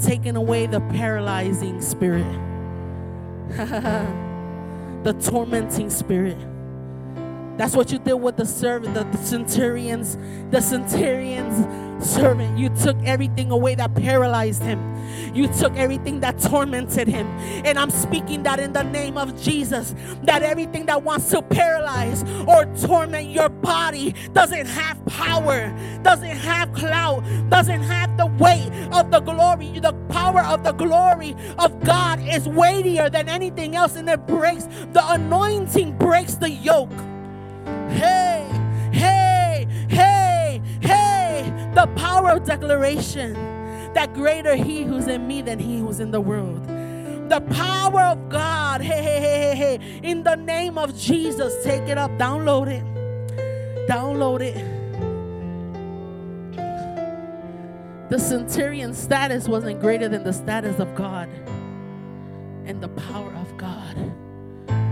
taking 0.00 0.36
away 0.36 0.66
the 0.66 0.80
paralyzing 0.80 1.80
spirit, 1.80 2.26
the 3.48 5.12
tormenting 5.22 5.90
spirit. 5.90 6.36
That's 7.56 7.74
what 7.74 7.90
you 7.90 7.98
did 7.98 8.14
with 8.14 8.36
the 8.36 8.44
servant, 8.44 8.94
the, 8.94 9.04
the 9.04 9.18
centurions, 9.18 10.18
the 10.50 10.60
centurions 10.60 11.66
servant. 12.04 12.58
You 12.58 12.68
took 12.70 12.96
everything 13.04 13.50
away 13.50 13.74
that 13.76 13.94
paralyzed 13.94 14.62
him. 14.62 14.94
You 15.34 15.48
took 15.48 15.74
everything 15.76 16.20
that 16.20 16.38
tormented 16.38 17.08
him. 17.08 17.26
And 17.64 17.78
I'm 17.78 17.90
speaking 17.90 18.42
that 18.42 18.60
in 18.60 18.72
the 18.72 18.82
name 18.82 19.16
of 19.16 19.40
Jesus, 19.40 19.94
that 20.24 20.42
everything 20.42 20.86
that 20.86 21.02
wants 21.02 21.30
to 21.30 21.42
paralyze 21.42 22.24
or 22.46 22.66
torment 22.86 23.28
your 23.28 23.48
body 23.48 24.14
doesn't 24.32 24.66
have 24.66 25.04
power, 25.06 25.74
doesn't 26.02 26.28
have 26.28 26.72
clout, 26.72 27.24
doesn't 27.48 27.82
have 27.82 28.16
the 28.16 28.26
weight 28.26 28.70
of 28.92 29.10
the 29.10 29.20
glory. 29.20 29.78
The 29.78 29.92
power 30.08 30.40
of 30.40 30.64
the 30.64 30.72
glory 30.72 31.34
of 31.58 31.82
God 31.84 32.20
is 32.20 32.48
weightier 32.48 33.08
than 33.08 33.28
anything 33.28 33.76
else, 33.76 33.96
and 33.96 34.08
it 34.08 34.26
breaks 34.26 34.64
the 34.92 35.02
anointing, 35.02 35.96
breaks 35.98 36.34
the 36.34 36.50
yoke. 36.50 36.90
Hey, 37.90 38.48
hey, 38.92 39.66
hey, 39.88 40.62
hey. 40.80 41.70
The 41.74 41.86
power 41.96 42.30
of 42.30 42.44
declaration 42.44 43.34
that 43.94 44.12
greater 44.14 44.54
he 44.54 44.82
who's 44.82 45.06
in 45.06 45.26
me 45.26 45.42
than 45.42 45.58
he 45.58 45.78
who's 45.78 46.00
in 46.00 46.10
the 46.10 46.20
world. 46.20 46.66
The 47.28 47.40
power 47.50 48.02
of 48.02 48.28
God. 48.28 48.80
Hey, 48.80 49.02
hey, 49.02 49.20
hey, 49.20 49.54
hey, 49.54 49.78
hey. 49.78 50.00
In 50.02 50.22
the 50.22 50.36
name 50.36 50.78
of 50.78 50.96
Jesus, 50.96 51.64
take 51.64 51.88
it 51.88 51.98
up, 51.98 52.10
download 52.12 52.68
it. 52.68 52.84
Download 53.88 54.40
it. 54.40 54.76
The 58.10 58.18
centurion 58.20 58.94
status 58.94 59.48
wasn't 59.48 59.80
greater 59.80 60.08
than 60.08 60.22
the 60.22 60.32
status 60.32 60.78
of 60.78 60.94
God 60.94 61.28
and 62.64 62.80
the 62.80 62.88
power 62.88 63.32
of 63.32 63.56
God, 63.56 63.96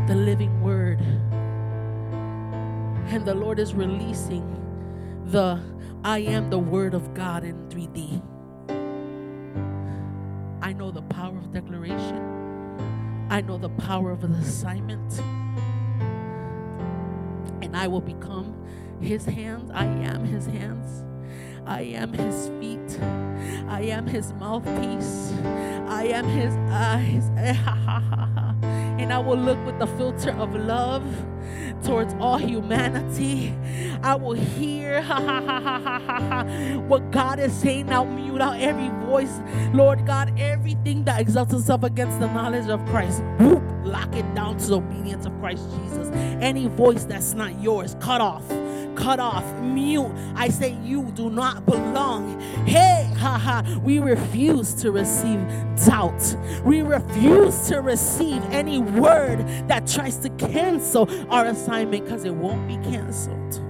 the 0.08 0.14
living 0.14 0.60
word 0.62 1.00
and 3.06 3.24
the 3.24 3.34
Lord 3.34 3.58
is 3.58 3.74
releasing 3.74 4.44
the 5.26 5.60
I 6.04 6.18
am 6.18 6.50
the 6.50 6.58
Word 6.58 6.94
of 6.94 7.14
God 7.14 7.44
in 7.44 7.68
3D. 7.68 8.22
I 10.62 10.72
know 10.72 10.90
the 10.90 11.02
power 11.02 11.38
of 11.38 11.52
declaration, 11.52 13.26
I 13.30 13.40
know 13.40 13.58
the 13.58 13.70
power 13.70 14.10
of 14.10 14.24
an 14.24 14.32
assignment, 14.34 15.18
and 17.62 17.76
I 17.76 17.86
will 17.88 18.00
become 18.00 18.54
His 19.00 19.24
hands. 19.24 19.70
I 19.72 19.84
am 19.84 20.24
His 20.24 20.46
hands. 20.46 21.04
I 21.66 21.80
am 21.80 22.12
his 22.12 22.48
feet. 22.60 23.00
I 23.68 23.82
am 23.82 24.06
his 24.06 24.34
mouthpiece. 24.34 25.32
I 25.88 26.04
am 26.12 26.26
his 26.26 26.54
eyes. 26.70 27.30
and 29.04 29.12
I 29.12 29.18
will 29.18 29.36
look 29.36 29.62
with 29.66 29.78
the 29.78 29.86
filter 29.86 30.30
of 30.30 30.56
love 30.56 31.04
towards 31.84 32.14
all 32.14 32.38
humanity. 32.38 33.54
I 34.02 34.14
will 34.14 34.32
hear 34.32 35.02
what 36.88 37.10
God 37.10 37.38
is 37.38 37.52
saying. 37.52 37.92
I'll 37.92 38.06
mute 38.06 38.40
out 38.40 38.58
every 38.58 38.88
voice. 39.06 39.40
Lord 39.74 40.06
God, 40.06 40.32
everything 40.40 41.04
that 41.04 41.20
exalts 41.20 41.52
itself 41.52 41.82
against 41.82 42.18
the 42.18 42.28
knowledge 42.28 42.70
of 42.70 42.82
Christ, 42.86 43.22
whoop, 43.38 43.62
lock 43.84 44.16
it 44.16 44.34
down 44.34 44.56
to 44.56 44.66
the 44.66 44.76
obedience 44.78 45.26
of 45.26 45.38
Christ 45.38 45.68
Jesus. 45.82 46.08
Any 46.40 46.68
voice 46.68 47.04
that's 47.04 47.34
not 47.34 47.60
yours, 47.60 47.96
cut 48.00 48.22
off 48.22 48.50
cut 48.96 49.20
off, 49.20 49.44
mute. 49.60 50.10
I 50.34 50.48
say, 50.48 50.76
You 50.82 51.10
do 51.12 51.30
not 51.30 51.66
belong. 51.66 52.40
Hey, 52.66 53.10
haha, 53.16 53.62
we 53.80 53.98
refuse 53.98 54.74
to 54.74 54.90
receive 54.90 55.40
doubt. 55.86 56.36
We 56.64 56.82
refuse 56.82 57.68
to 57.68 57.80
receive 57.80 58.42
any 58.50 58.78
word 58.78 59.46
that 59.68 59.86
tries 59.86 60.18
to 60.18 60.28
cancel 60.30 61.08
our 61.32 61.46
assignment 61.46 62.04
because 62.04 62.24
it 62.24 62.34
won't 62.34 62.66
be 62.66 62.76
canceled, 62.90 63.60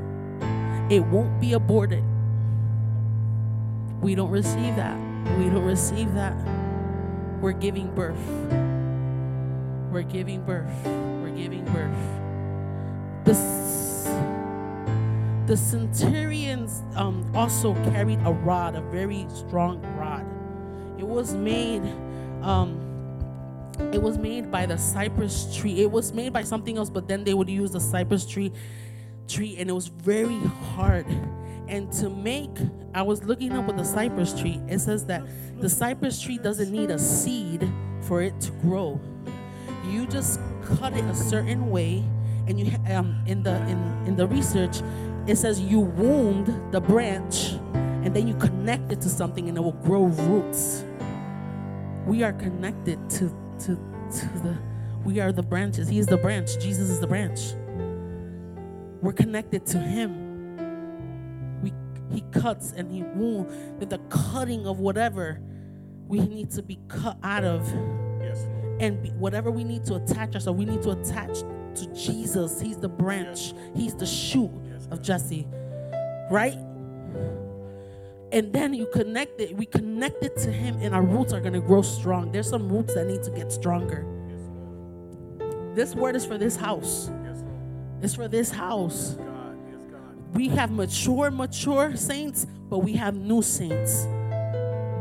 it 0.91 1.01
won't 1.01 1.41
be 1.41 1.53
aborted. 1.53 2.05
We 4.01 4.15
don't 4.15 4.31
receive 4.31 4.77
that. 4.77 4.99
We 5.39 5.45
don't 5.45 5.65
receive 5.65 6.13
that. 6.15 6.37
We're 7.41 7.53
giving 7.53 7.95
birth. 7.95 8.19
We're 9.91 10.03
giving 10.03 10.45
birth. 10.45 10.85
We're 10.85 11.35
giving 11.35 11.65
birth. 11.65 11.97
This 13.25 13.39
the 15.47 15.57
centurions 15.57 16.83
um, 16.97 17.31
also 17.35 17.75
carried 17.91 18.19
a 18.25 18.33
rod, 18.33 18.77
a 18.77 18.81
very 18.81 19.27
strong 19.29 19.83
rod. 19.99 20.25
It 20.99 21.07
was 21.07 21.35
made. 21.35 21.83
Um, 22.43 22.81
it 23.93 24.01
was 24.01 24.19
made 24.19 24.51
by 24.51 24.67
the 24.67 24.79
cypress 24.79 25.55
tree. 25.57 25.83
It 25.83 25.91
was 25.91 26.13
made 26.13 26.33
by 26.33 26.43
something 26.43 26.79
else, 26.79 26.89
but 26.89 27.09
then 27.09 27.25
they 27.25 27.35
would 27.35 27.51
use 27.51 27.73
the 27.73 27.81
cypress 27.81 28.25
tree, 28.25 28.53
tree, 29.29 29.57
and 29.59 29.69
it 29.69 29.73
was 29.73 29.89
very 29.89 30.39
hard. 30.75 31.07
And 31.67 31.93
to 31.95 32.09
make, 32.09 32.57
I 32.95 33.03
was 33.03 33.25
looking 33.25 33.53
up 33.53 33.67
with 33.67 33.77
the 33.77 33.85
cypress 33.85 34.39
tree. 34.39 34.61
It 34.69 34.81
says 34.81 35.07
that 35.07 35.23
the 35.61 35.69
cypress 35.69 36.21
tree 36.21 36.39
doesn't 36.39 36.71
need 36.71 36.91
a 36.91 36.99
seed 36.99 37.69
for 38.03 38.23
it 38.23 38.39
to 38.43 38.51
grow. 38.53 39.01
You 39.91 40.07
just 40.07 40.41
cut 40.79 40.97
it 40.97 41.05
a 41.05 41.15
certain 41.15 41.71
way, 41.71 42.05
and 42.47 42.59
you 42.61 42.73
um 42.91 43.23
in 43.27 43.43
the 43.43 43.57
in 43.67 43.79
in 44.07 44.17
the 44.17 44.27
research, 44.27 44.83
it 45.27 45.37
says 45.37 45.61
you 45.61 45.81
wound 45.81 46.73
the 46.73 46.81
branch, 46.81 47.53
and 47.75 48.15
then 48.15 48.29
you 48.29 48.35
connect 48.35 48.93
it 48.93 49.01
to 49.03 49.09
something, 49.09 49.49
and 49.49 49.57
it 49.57 49.61
will 49.61 49.73
grow 49.73 50.05
roots. 50.05 50.85
We 52.07 52.23
are 52.23 52.33
connected 52.33 52.99
to 53.11 53.29
to 53.61 53.79
to 54.19 54.27
the. 54.43 54.59
We 55.05 55.21
are 55.21 55.33
the 55.33 55.43
branches. 55.43 55.89
He 55.89 55.99
is 55.99 56.07
the 56.07 56.17
branch. 56.17 56.59
Jesus 56.59 56.91
is 56.91 57.01
the 57.01 57.07
branch. 57.07 57.55
We're 59.01 59.13
connected 59.13 59.67
to 59.67 59.79
Him. 59.79 61.63
We 61.63 61.73
He 62.11 62.23
cuts 62.33 62.73
and 62.73 62.91
He 62.91 63.03
wounds. 63.03 63.55
With 63.79 63.91
the 63.91 63.99
cutting 64.11 64.67
of 64.67 64.81
whatever 64.81 65.41
we 66.07 66.21
need 66.21 66.51
to 66.53 66.63
be 66.63 66.79
cut 66.89 67.19
out 67.23 67.45
of 67.45 67.67
Yes, 68.21 68.47
and 68.81 69.03
be, 69.03 69.11
whatever 69.11 69.51
we 69.51 69.65
need 69.65 69.85
to 69.87 69.95
attach 69.97 70.35
ourselves, 70.35 70.59
we 70.59 70.67
need 70.67 70.83
to 70.83 70.91
attach 70.91 71.41
to 71.77 71.87
Jesus. 71.95 72.61
He's 72.61 72.77
the 72.77 72.89
branch, 72.89 73.55
He's 73.75 73.95
the 73.95 74.07
shoot 74.07 74.51
of 74.95 75.03
Jesse, 75.03 75.47
right? 76.31 76.57
And 78.33 78.53
then 78.53 78.73
you 78.73 78.87
connect 78.87 79.41
it, 79.41 79.57
we 79.57 79.67
connect 79.67 80.25
it 80.25 80.37
to 80.39 80.51
Him, 80.51 80.79
and 80.81 80.95
our 80.95 81.03
roots 81.03 81.33
are 81.33 81.41
to 81.41 81.61
grow 81.61 81.83
strong. 81.83 82.33
There's 82.33 82.49
some 82.49 82.69
roots 82.69 82.95
that 82.95 83.07
need 83.07 83.23
to 83.25 83.31
get 83.31 83.53
stronger. 83.53 84.07
This 85.75 85.95
word 85.95 86.17
is 86.17 86.25
for 86.25 86.39
this 86.39 86.57
house, 86.57 87.11
it's 88.01 88.15
for 88.15 88.29
this 88.29 88.51
house. 88.51 89.17
We 90.33 90.49
have 90.49 90.73
mature, 90.73 91.31
mature 91.31 91.97
saints, 91.97 92.47
but 92.69 92.79
we 92.79 92.95
have 92.95 93.15
new 93.15 93.41
saints. 93.41 94.07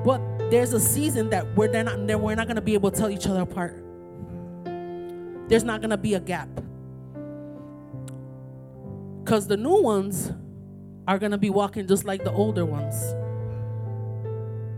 But 0.05 0.21
there's 0.51 0.73
a 0.73 0.79
season 0.79 1.29
that 1.31 1.55
we're 1.55 1.71
not 1.81 1.99
we're 2.21 2.35
not 2.35 2.47
gonna 2.47 2.61
be 2.61 2.75
able 2.75 2.91
to 2.91 2.97
tell 2.97 3.09
each 3.09 3.25
other 3.25 3.41
apart. 3.41 3.83
There's 5.47 5.63
not 5.63 5.81
gonna 5.81 5.97
be 5.97 6.13
a 6.13 6.19
gap. 6.19 6.49
Cause 9.25 9.47
the 9.47 9.57
new 9.57 9.81
ones 9.81 10.31
are 11.07 11.17
gonna 11.19 11.37
be 11.37 11.49
walking 11.49 11.87
just 11.87 12.05
like 12.05 12.23
the 12.23 12.31
older 12.31 12.65
ones. 12.65 12.95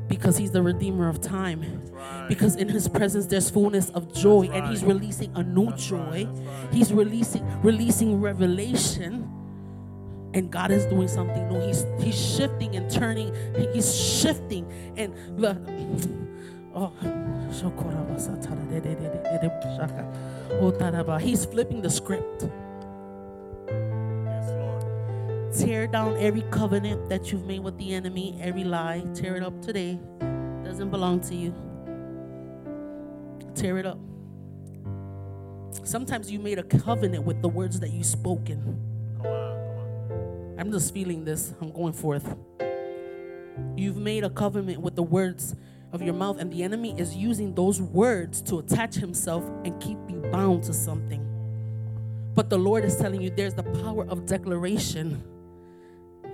Because 0.08 0.38
he's 0.38 0.52
the 0.52 0.62
redeemer 0.62 1.10
of 1.10 1.20
time. 1.20 1.82
right. 1.92 2.28
Because 2.30 2.56
in 2.56 2.70
his 2.70 2.88
presence 2.88 3.26
there's 3.26 3.50
fullness 3.50 3.90
of 3.92 4.14
joy, 4.14 4.48
That's 4.48 4.60
and 4.60 4.68
he's 4.70 4.84
releasing 4.84 5.36
a 5.36 5.44
new 5.44 5.66
That's 5.68 5.88
joy. 5.88 5.98
right, 5.98 6.28
right. 6.28 6.74
He's 6.74 6.94
releasing 6.94 7.44
releasing 7.62 8.22
revelation 8.22 9.30
and 10.34 10.52
God 10.52 10.70
is 10.72 10.86
doing 10.86 11.08
something 11.08 11.48
new. 11.50 11.60
He's 11.66 11.86
he's 12.00 12.36
shifting 12.36 12.76
and 12.76 12.90
turning. 12.92 13.34
He's 13.74 13.96
shifting 13.96 14.72
and 14.98 15.14
the 15.40 15.58
oh 16.76 16.92
He's 21.20 21.46
flipping 21.46 21.82
the 21.82 21.90
script. 21.90 22.48
Tear 25.58 25.88
down 25.88 26.18
every 26.18 26.42
covenant 26.52 27.08
that 27.08 27.32
you've 27.32 27.46
made 27.46 27.62
with 27.62 27.78
the 27.78 27.94
enemy, 27.94 28.38
every 28.42 28.66
lie. 28.66 29.06
Tear 29.14 29.38
it 29.38 29.44
up 29.44 29.62
today. 29.62 29.98
Doesn't 30.66 30.90
belong 30.90 31.22
to 31.22 31.36
you. 31.36 31.54
Tear 33.56 33.78
it 33.78 33.86
up. 33.86 33.98
Sometimes 35.84 36.30
you 36.30 36.40
made 36.40 36.60
a 36.60 36.64
covenant 36.64 37.24
with 37.24 37.42
the 37.42 37.48
words 37.48 37.80
that 37.80 37.92
you've 37.92 38.06
spoken. 38.06 38.82
Come 39.18 39.28
on, 39.28 39.58
come 39.68 40.18
on. 40.18 40.56
I'm 40.60 40.72
just 40.74 40.94
feeling 40.94 41.24
this. 41.24 41.54
I'm 41.62 41.72
going 41.72 41.94
forth. 41.94 42.36
You've 43.78 43.98
made 43.98 44.26
a 44.26 44.30
covenant 44.30 44.82
with 44.82 44.96
the 44.96 45.04
words 45.04 45.56
of 45.94 46.02
your 46.02 46.16
mouth, 46.16 46.38
and 46.38 46.52
the 46.52 46.64
enemy 46.64 47.00
is 47.00 47.16
using 47.16 47.56
those 47.56 47.82
words 47.82 48.42
to 48.42 48.60
attach 48.60 48.96
himself 48.96 49.50
and 49.64 49.80
keep 49.82 49.98
you 50.10 50.18
bound 50.34 50.64
to 50.64 50.74
something. 50.74 51.26
But 52.34 52.50
the 52.50 52.58
Lord 52.58 52.84
is 52.84 52.98
telling 52.98 53.22
you 53.22 53.30
there's 53.30 53.54
the 53.54 53.64
power 53.64 54.06
of 54.10 54.26
declaration. 54.26 55.24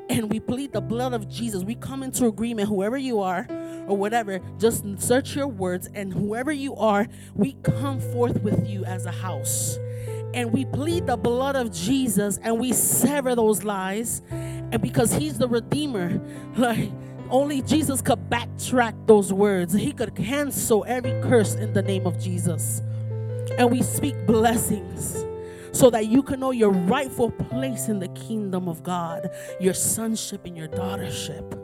And 0.10 0.30
we 0.30 0.40
plead 0.40 0.74
the 0.74 0.82
blood 0.82 1.14
of 1.14 1.30
Jesus. 1.30 1.64
We 1.64 1.76
come 1.76 2.04
into 2.04 2.28
agreement, 2.28 2.68
whoever 2.68 2.98
you 2.98 3.20
are 3.20 3.48
or 3.88 3.96
whatever, 3.96 4.40
just 4.60 4.84
search 5.02 5.36
your 5.36 5.48
words, 5.48 5.90
and 5.94 6.14
whoever 6.14 6.52
you 6.52 6.76
are, 6.76 7.08
we 7.34 7.54
come 7.64 8.00
forth 8.00 8.42
with 8.42 8.68
you 8.68 8.86
as 8.86 9.06
a 9.06 9.12
house 9.12 9.80
and 10.34 10.52
we 10.52 10.66
plead 10.66 11.08
the 11.08 11.18
blood 11.18 11.56
of 11.56 11.72
Jesus 11.72 12.40
and 12.44 12.60
we 12.60 12.74
sever 12.74 13.36
those 13.36 13.64
lies. 13.64 14.22
And 14.30 14.82
because 14.82 15.14
he's 15.14 15.38
the 15.38 15.48
redeemer, 15.48 16.22
like 16.58 16.90
only 17.30 17.62
Jesus 17.62 18.02
could 18.02 18.30
backtrack 18.30 19.08
those 19.08 19.34
words. 19.34 19.74
He 19.74 19.92
could 19.92 20.16
cancel 20.16 20.86
every 20.88 21.12
curse 21.22 21.56
in 21.56 21.74
the 21.74 21.82
name 21.82 22.06
of 22.06 22.20
Jesus. 22.20 22.82
And 23.58 23.72
we 23.72 23.82
speak 23.82 24.26
blessings 24.26 25.26
so 25.72 25.90
that 25.90 26.08
you 26.08 26.22
can 26.22 26.40
know 26.40 26.52
your 26.52 26.72
rightful 26.72 27.32
place 27.32 27.88
in 27.88 28.00
the 28.00 28.10
kingdom 28.10 28.68
of 28.68 28.84
God, 28.84 29.30
your 29.60 29.74
sonship 29.74 30.46
and 30.46 30.58
your 30.58 30.68
daughtership. 30.68 31.58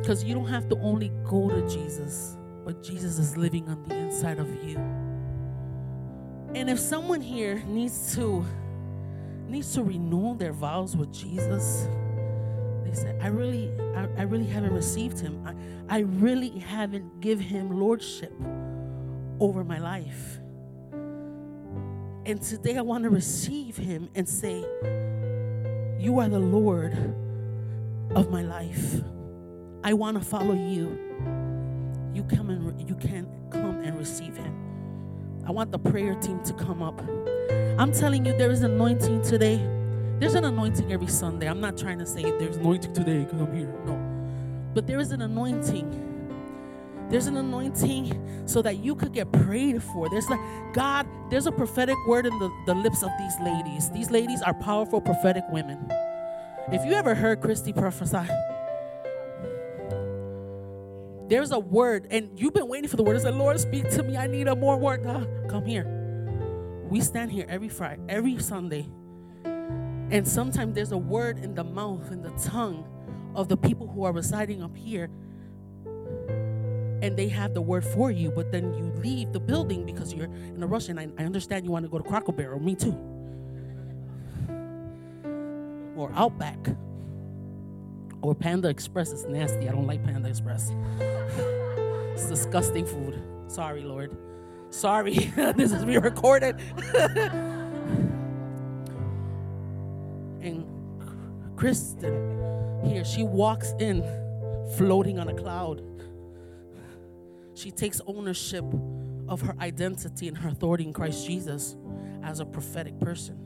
Because 0.00 0.24
you 0.24 0.34
don't 0.34 0.48
have 0.48 0.68
to 0.68 0.76
only 0.80 1.12
go 1.24 1.48
to 1.48 1.68
Jesus, 1.68 2.36
but 2.64 2.82
Jesus 2.82 3.18
is 3.18 3.36
living 3.36 3.68
on 3.68 3.82
the 3.84 3.94
inside 3.94 4.38
of 4.38 4.48
you. 4.64 4.76
And 6.54 6.70
if 6.70 6.78
someone 6.78 7.20
here 7.20 7.62
needs 7.66 8.14
to 8.14 8.44
needs 9.48 9.74
to 9.74 9.82
renew 9.82 10.36
their 10.36 10.52
vows 10.52 10.96
with 10.96 11.12
Jesus, 11.12 11.88
they 12.84 12.92
say, 12.92 13.16
I 13.20 13.28
really, 13.28 13.70
I, 13.94 14.08
I 14.18 14.22
really 14.22 14.46
haven't 14.46 14.72
received 14.72 15.20
him. 15.20 15.44
I, 15.46 15.96
I 15.96 16.00
really 16.00 16.58
haven't 16.58 17.20
give 17.20 17.38
him 17.38 17.78
lordship 17.78 18.32
over 19.40 19.64
my 19.64 19.78
life. 19.78 20.38
And 22.26 22.40
today 22.40 22.76
I 22.76 22.82
want 22.82 23.04
to 23.04 23.10
receive 23.10 23.76
him 23.76 24.08
and 24.14 24.28
say, 24.28 24.64
You 25.98 26.18
are 26.20 26.28
the 26.28 26.38
Lord 26.38 26.92
of 28.14 28.30
my 28.30 28.42
life. 28.42 29.00
I 29.82 29.92
want 29.92 30.18
to 30.18 30.24
follow 30.24 30.54
you. 30.54 30.98
You 32.14 32.24
come 32.24 32.50
and 32.50 32.88
you 32.88 32.94
can 32.94 33.26
come 33.50 33.82
and 33.82 33.98
receive 33.98 34.36
him. 34.36 34.54
I 35.46 35.50
want 35.50 35.72
the 35.72 35.78
prayer 35.78 36.14
team 36.14 36.42
to 36.44 36.54
come 36.54 36.82
up. 36.82 37.00
I'm 37.78 37.92
telling 37.92 38.24
you, 38.24 38.36
there 38.38 38.50
is 38.50 38.62
anointing 38.62 39.22
today. 39.22 39.56
There's 40.18 40.34
an 40.34 40.44
anointing 40.44 40.90
every 40.90 41.08
Sunday. 41.08 41.48
I'm 41.48 41.60
not 41.60 41.76
trying 41.76 41.98
to 41.98 42.06
say 42.06 42.22
there's 42.22 42.56
anointing 42.56 42.94
today, 42.94 43.26
come 43.28 43.52
here. 43.54 43.74
No. 43.84 44.00
But 44.72 44.86
there 44.86 45.00
is 45.00 45.10
an 45.10 45.20
anointing. 45.22 46.13
There's 47.10 47.26
an 47.26 47.36
anointing 47.36 48.44
so 48.46 48.62
that 48.62 48.78
you 48.78 48.94
could 48.94 49.12
get 49.12 49.30
prayed 49.30 49.82
for. 49.82 50.08
There's 50.08 50.28
like, 50.28 50.40
God, 50.72 51.06
there's 51.30 51.46
a 51.46 51.52
prophetic 51.52 51.96
word 52.06 52.26
in 52.26 52.38
the, 52.38 52.50
the 52.66 52.74
lips 52.74 53.02
of 53.02 53.10
these 53.18 53.34
ladies. 53.40 53.90
These 53.90 54.10
ladies 54.10 54.42
are 54.42 54.54
powerful 54.54 55.00
prophetic 55.00 55.44
women. 55.50 55.90
If 56.72 56.84
you 56.84 56.92
ever 56.92 57.14
heard 57.14 57.40
Christy 57.40 57.72
prophesy, 57.72 58.26
there's 61.28 61.52
a 61.52 61.58
word, 61.58 62.06
and 62.10 62.30
you've 62.38 62.54
been 62.54 62.68
waiting 62.68 62.88
for 62.88 62.96
the 62.96 63.02
word. 63.02 63.16
It's 63.16 63.24
like, 63.24 63.34
Lord, 63.34 63.58
speak 63.58 63.88
to 63.90 64.02
me. 64.02 64.16
I 64.16 64.26
need 64.26 64.48
a 64.48 64.56
more 64.56 64.76
word. 64.76 65.04
God, 65.04 65.28
come 65.48 65.64
here. 65.64 65.84
We 66.88 67.00
stand 67.00 67.32
here 67.32 67.46
every 67.48 67.68
Friday, 67.68 68.02
every 68.08 68.38
Sunday. 68.38 68.86
And 69.44 70.26
sometimes 70.28 70.74
there's 70.74 70.92
a 70.92 70.98
word 70.98 71.38
in 71.38 71.54
the 71.54 71.64
mouth, 71.64 72.12
in 72.12 72.22
the 72.22 72.30
tongue 72.32 72.86
of 73.34 73.48
the 73.48 73.56
people 73.56 73.88
who 73.88 74.04
are 74.04 74.12
residing 74.12 74.62
up 74.62 74.76
here. 74.76 75.10
And 77.04 77.18
they 77.18 77.28
have 77.28 77.52
the 77.52 77.60
word 77.60 77.84
for 77.84 78.10
you, 78.10 78.30
but 78.30 78.50
then 78.50 78.72
you 78.72 78.90
leave 79.02 79.30
the 79.34 79.38
building 79.38 79.84
because 79.84 80.14
you're 80.14 80.24
in 80.24 80.62
a 80.62 80.66
rush. 80.66 80.88
And 80.88 80.98
I, 80.98 81.06
I 81.18 81.24
understand 81.24 81.66
you 81.66 81.70
want 81.70 81.84
to 81.84 81.90
go 81.90 81.98
to 81.98 82.02
Cracker 82.02 82.32
Barrel, 82.32 82.58
me 82.60 82.74
too. 82.74 82.96
Or 85.98 86.10
Outback. 86.14 86.56
Or 88.22 88.34
Panda 88.34 88.70
Express 88.70 89.12
is 89.12 89.26
nasty. 89.26 89.68
I 89.68 89.72
don't 89.72 89.86
like 89.86 90.02
Panda 90.02 90.30
Express. 90.30 90.72
it's 90.98 92.26
disgusting 92.26 92.86
food. 92.86 93.22
Sorry, 93.48 93.82
Lord. 93.82 94.16
Sorry, 94.70 95.14
this 95.56 95.72
is 95.72 95.84
being 95.84 96.00
recorded. 96.00 96.56
and 100.40 100.64
Kristen 101.54 102.80
here, 102.82 103.04
she 103.04 103.24
walks 103.24 103.74
in 103.78 104.02
floating 104.78 105.18
on 105.18 105.28
a 105.28 105.34
cloud. 105.34 105.82
She 107.54 107.70
takes 107.70 108.00
ownership 108.06 108.64
of 109.28 109.40
her 109.40 109.54
identity 109.60 110.28
and 110.28 110.36
her 110.36 110.48
authority 110.48 110.84
in 110.84 110.92
Christ 110.92 111.26
Jesus 111.26 111.76
as 112.22 112.40
a 112.40 112.44
prophetic 112.44 112.98
person. 113.00 113.38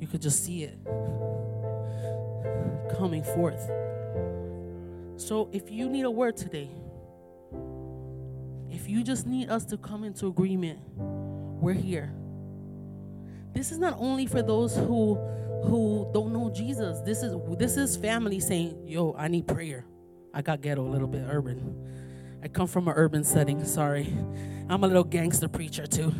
You 0.00 0.06
could 0.06 0.22
just 0.22 0.44
see 0.44 0.64
it 0.64 0.78
coming 2.96 3.22
forth. 3.22 3.70
So 5.16 5.48
if 5.52 5.70
you 5.70 5.88
need 5.88 6.04
a 6.04 6.10
word 6.10 6.36
today, 6.36 6.70
if 8.70 8.88
you 8.88 9.02
just 9.02 9.26
need 9.26 9.48
us 9.48 9.64
to 9.66 9.76
come 9.76 10.04
into 10.04 10.26
agreement, 10.26 10.78
we're 10.96 11.72
here. 11.72 12.12
This 13.54 13.72
is 13.72 13.78
not 13.78 13.94
only 13.98 14.26
for 14.26 14.42
those 14.42 14.76
who 14.76 15.18
who 15.64 16.08
don't 16.12 16.32
know 16.32 16.50
Jesus. 16.50 17.00
This 17.00 17.22
is 17.22 17.34
this 17.58 17.76
is 17.76 17.96
family 17.96 18.38
saying, 18.38 18.86
"Yo, 18.86 19.14
I 19.18 19.28
need 19.28 19.46
prayer. 19.48 19.84
I 20.34 20.42
got 20.42 20.60
ghetto 20.60 20.82
a 20.82 20.90
little 20.90 21.08
bit 21.08 21.24
urban. 21.26 21.74
I 22.46 22.48
come 22.48 22.68
from 22.68 22.86
an 22.86 22.94
urban 22.94 23.24
setting. 23.24 23.64
Sorry, 23.64 24.06
I'm 24.68 24.84
a 24.84 24.86
little 24.86 25.02
gangster 25.02 25.48
preacher 25.48 25.84
too. 25.84 26.14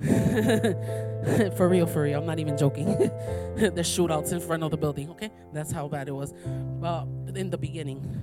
for 1.56 1.68
real, 1.68 1.88
for 1.88 2.02
real. 2.02 2.20
I'm 2.20 2.26
not 2.26 2.38
even 2.38 2.56
joking. 2.56 2.86
the 3.56 3.82
shootouts 3.82 4.32
in 4.32 4.38
front 4.38 4.62
of 4.62 4.70
the 4.70 4.76
building. 4.76 5.10
Okay, 5.10 5.30
that's 5.52 5.72
how 5.72 5.88
bad 5.88 6.06
it 6.06 6.12
was. 6.12 6.32
Well, 6.46 7.08
in 7.34 7.50
the 7.50 7.58
beginning. 7.58 8.22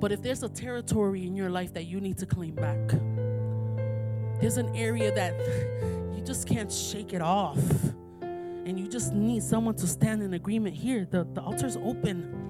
But 0.00 0.10
if 0.10 0.20
there's 0.20 0.42
a 0.42 0.48
territory 0.48 1.28
in 1.28 1.36
your 1.36 1.48
life 1.48 1.72
that 1.74 1.84
you 1.84 2.00
need 2.00 2.18
to 2.18 2.26
claim 2.26 2.56
back, 2.56 2.88
there's 4.40 4.56
an 4.56 4.74
area 4.74 5.14
that 5.14 5.38
you 6.16 6.24
just 6.24 6.48
can't 6.48 6.72
shake 6.72 7.12
it 7.12 7.22
off, 7.22 7.62
and 8.20 8.80
you 8.80 8.88
just 8.88 9.12
need 9.12 9.44
someone 9.44 9.76
to 9.76 9.86
stand 9.86 10.24
in 10.24 10.34
agreement 10.34 10.74
here. 10.74 11.06
The, 11.08 11.22
the 11.34 11.40
altar's 11.40 11.76
open. 11.76 12.43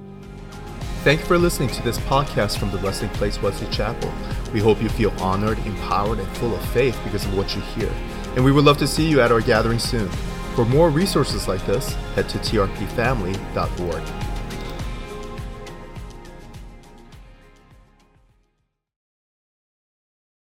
Thank 1.04 1.20
you 1.20 1.26
for 1.26 1.36
listening 1.36 1.68
to 1.68 1.82
this 1.82 1.98
podcast 1.98 2.56
from 2.56 2.70
the 2.70 2.78
Resting 2.78 3.10
Place 3.10 3.42
Wesley 3.42 3.66
Chapel. 3.66 4.10
We 4.54 4.60
hope 4.60 4.80
you 4.80 4.88
feel 4.88 5.10
honored, 5.20 5.58
empowered, 5.66 6.18
and 6.18 6.26
full 6.38 6.54
of 6.54 6.64
faith 6.70 6.98
because 7.04 7.26
of 7.26 7.36
what 7.36 7.54
you 7.54 7.60
hear. 7.60 7.92
And 8.36 8.42
we 8.42 8.52
would 8.52 8.64
love 8.64 8.78
to 8.78 8.86
see 8.86 9.06
you 9.06 9.20
at 9.20 9.30
our 9.30 9.42
gathering 9.42 9.78
soon. 9.78 10.08
For 10.54 10.64
more 10.64 10.88
resources 10.88 11.46
like 11.46 11.66
this, 11.66 11.92
head 12.14 12.30
to 12.30 12.38
trpfamily.org. 12.38 14.33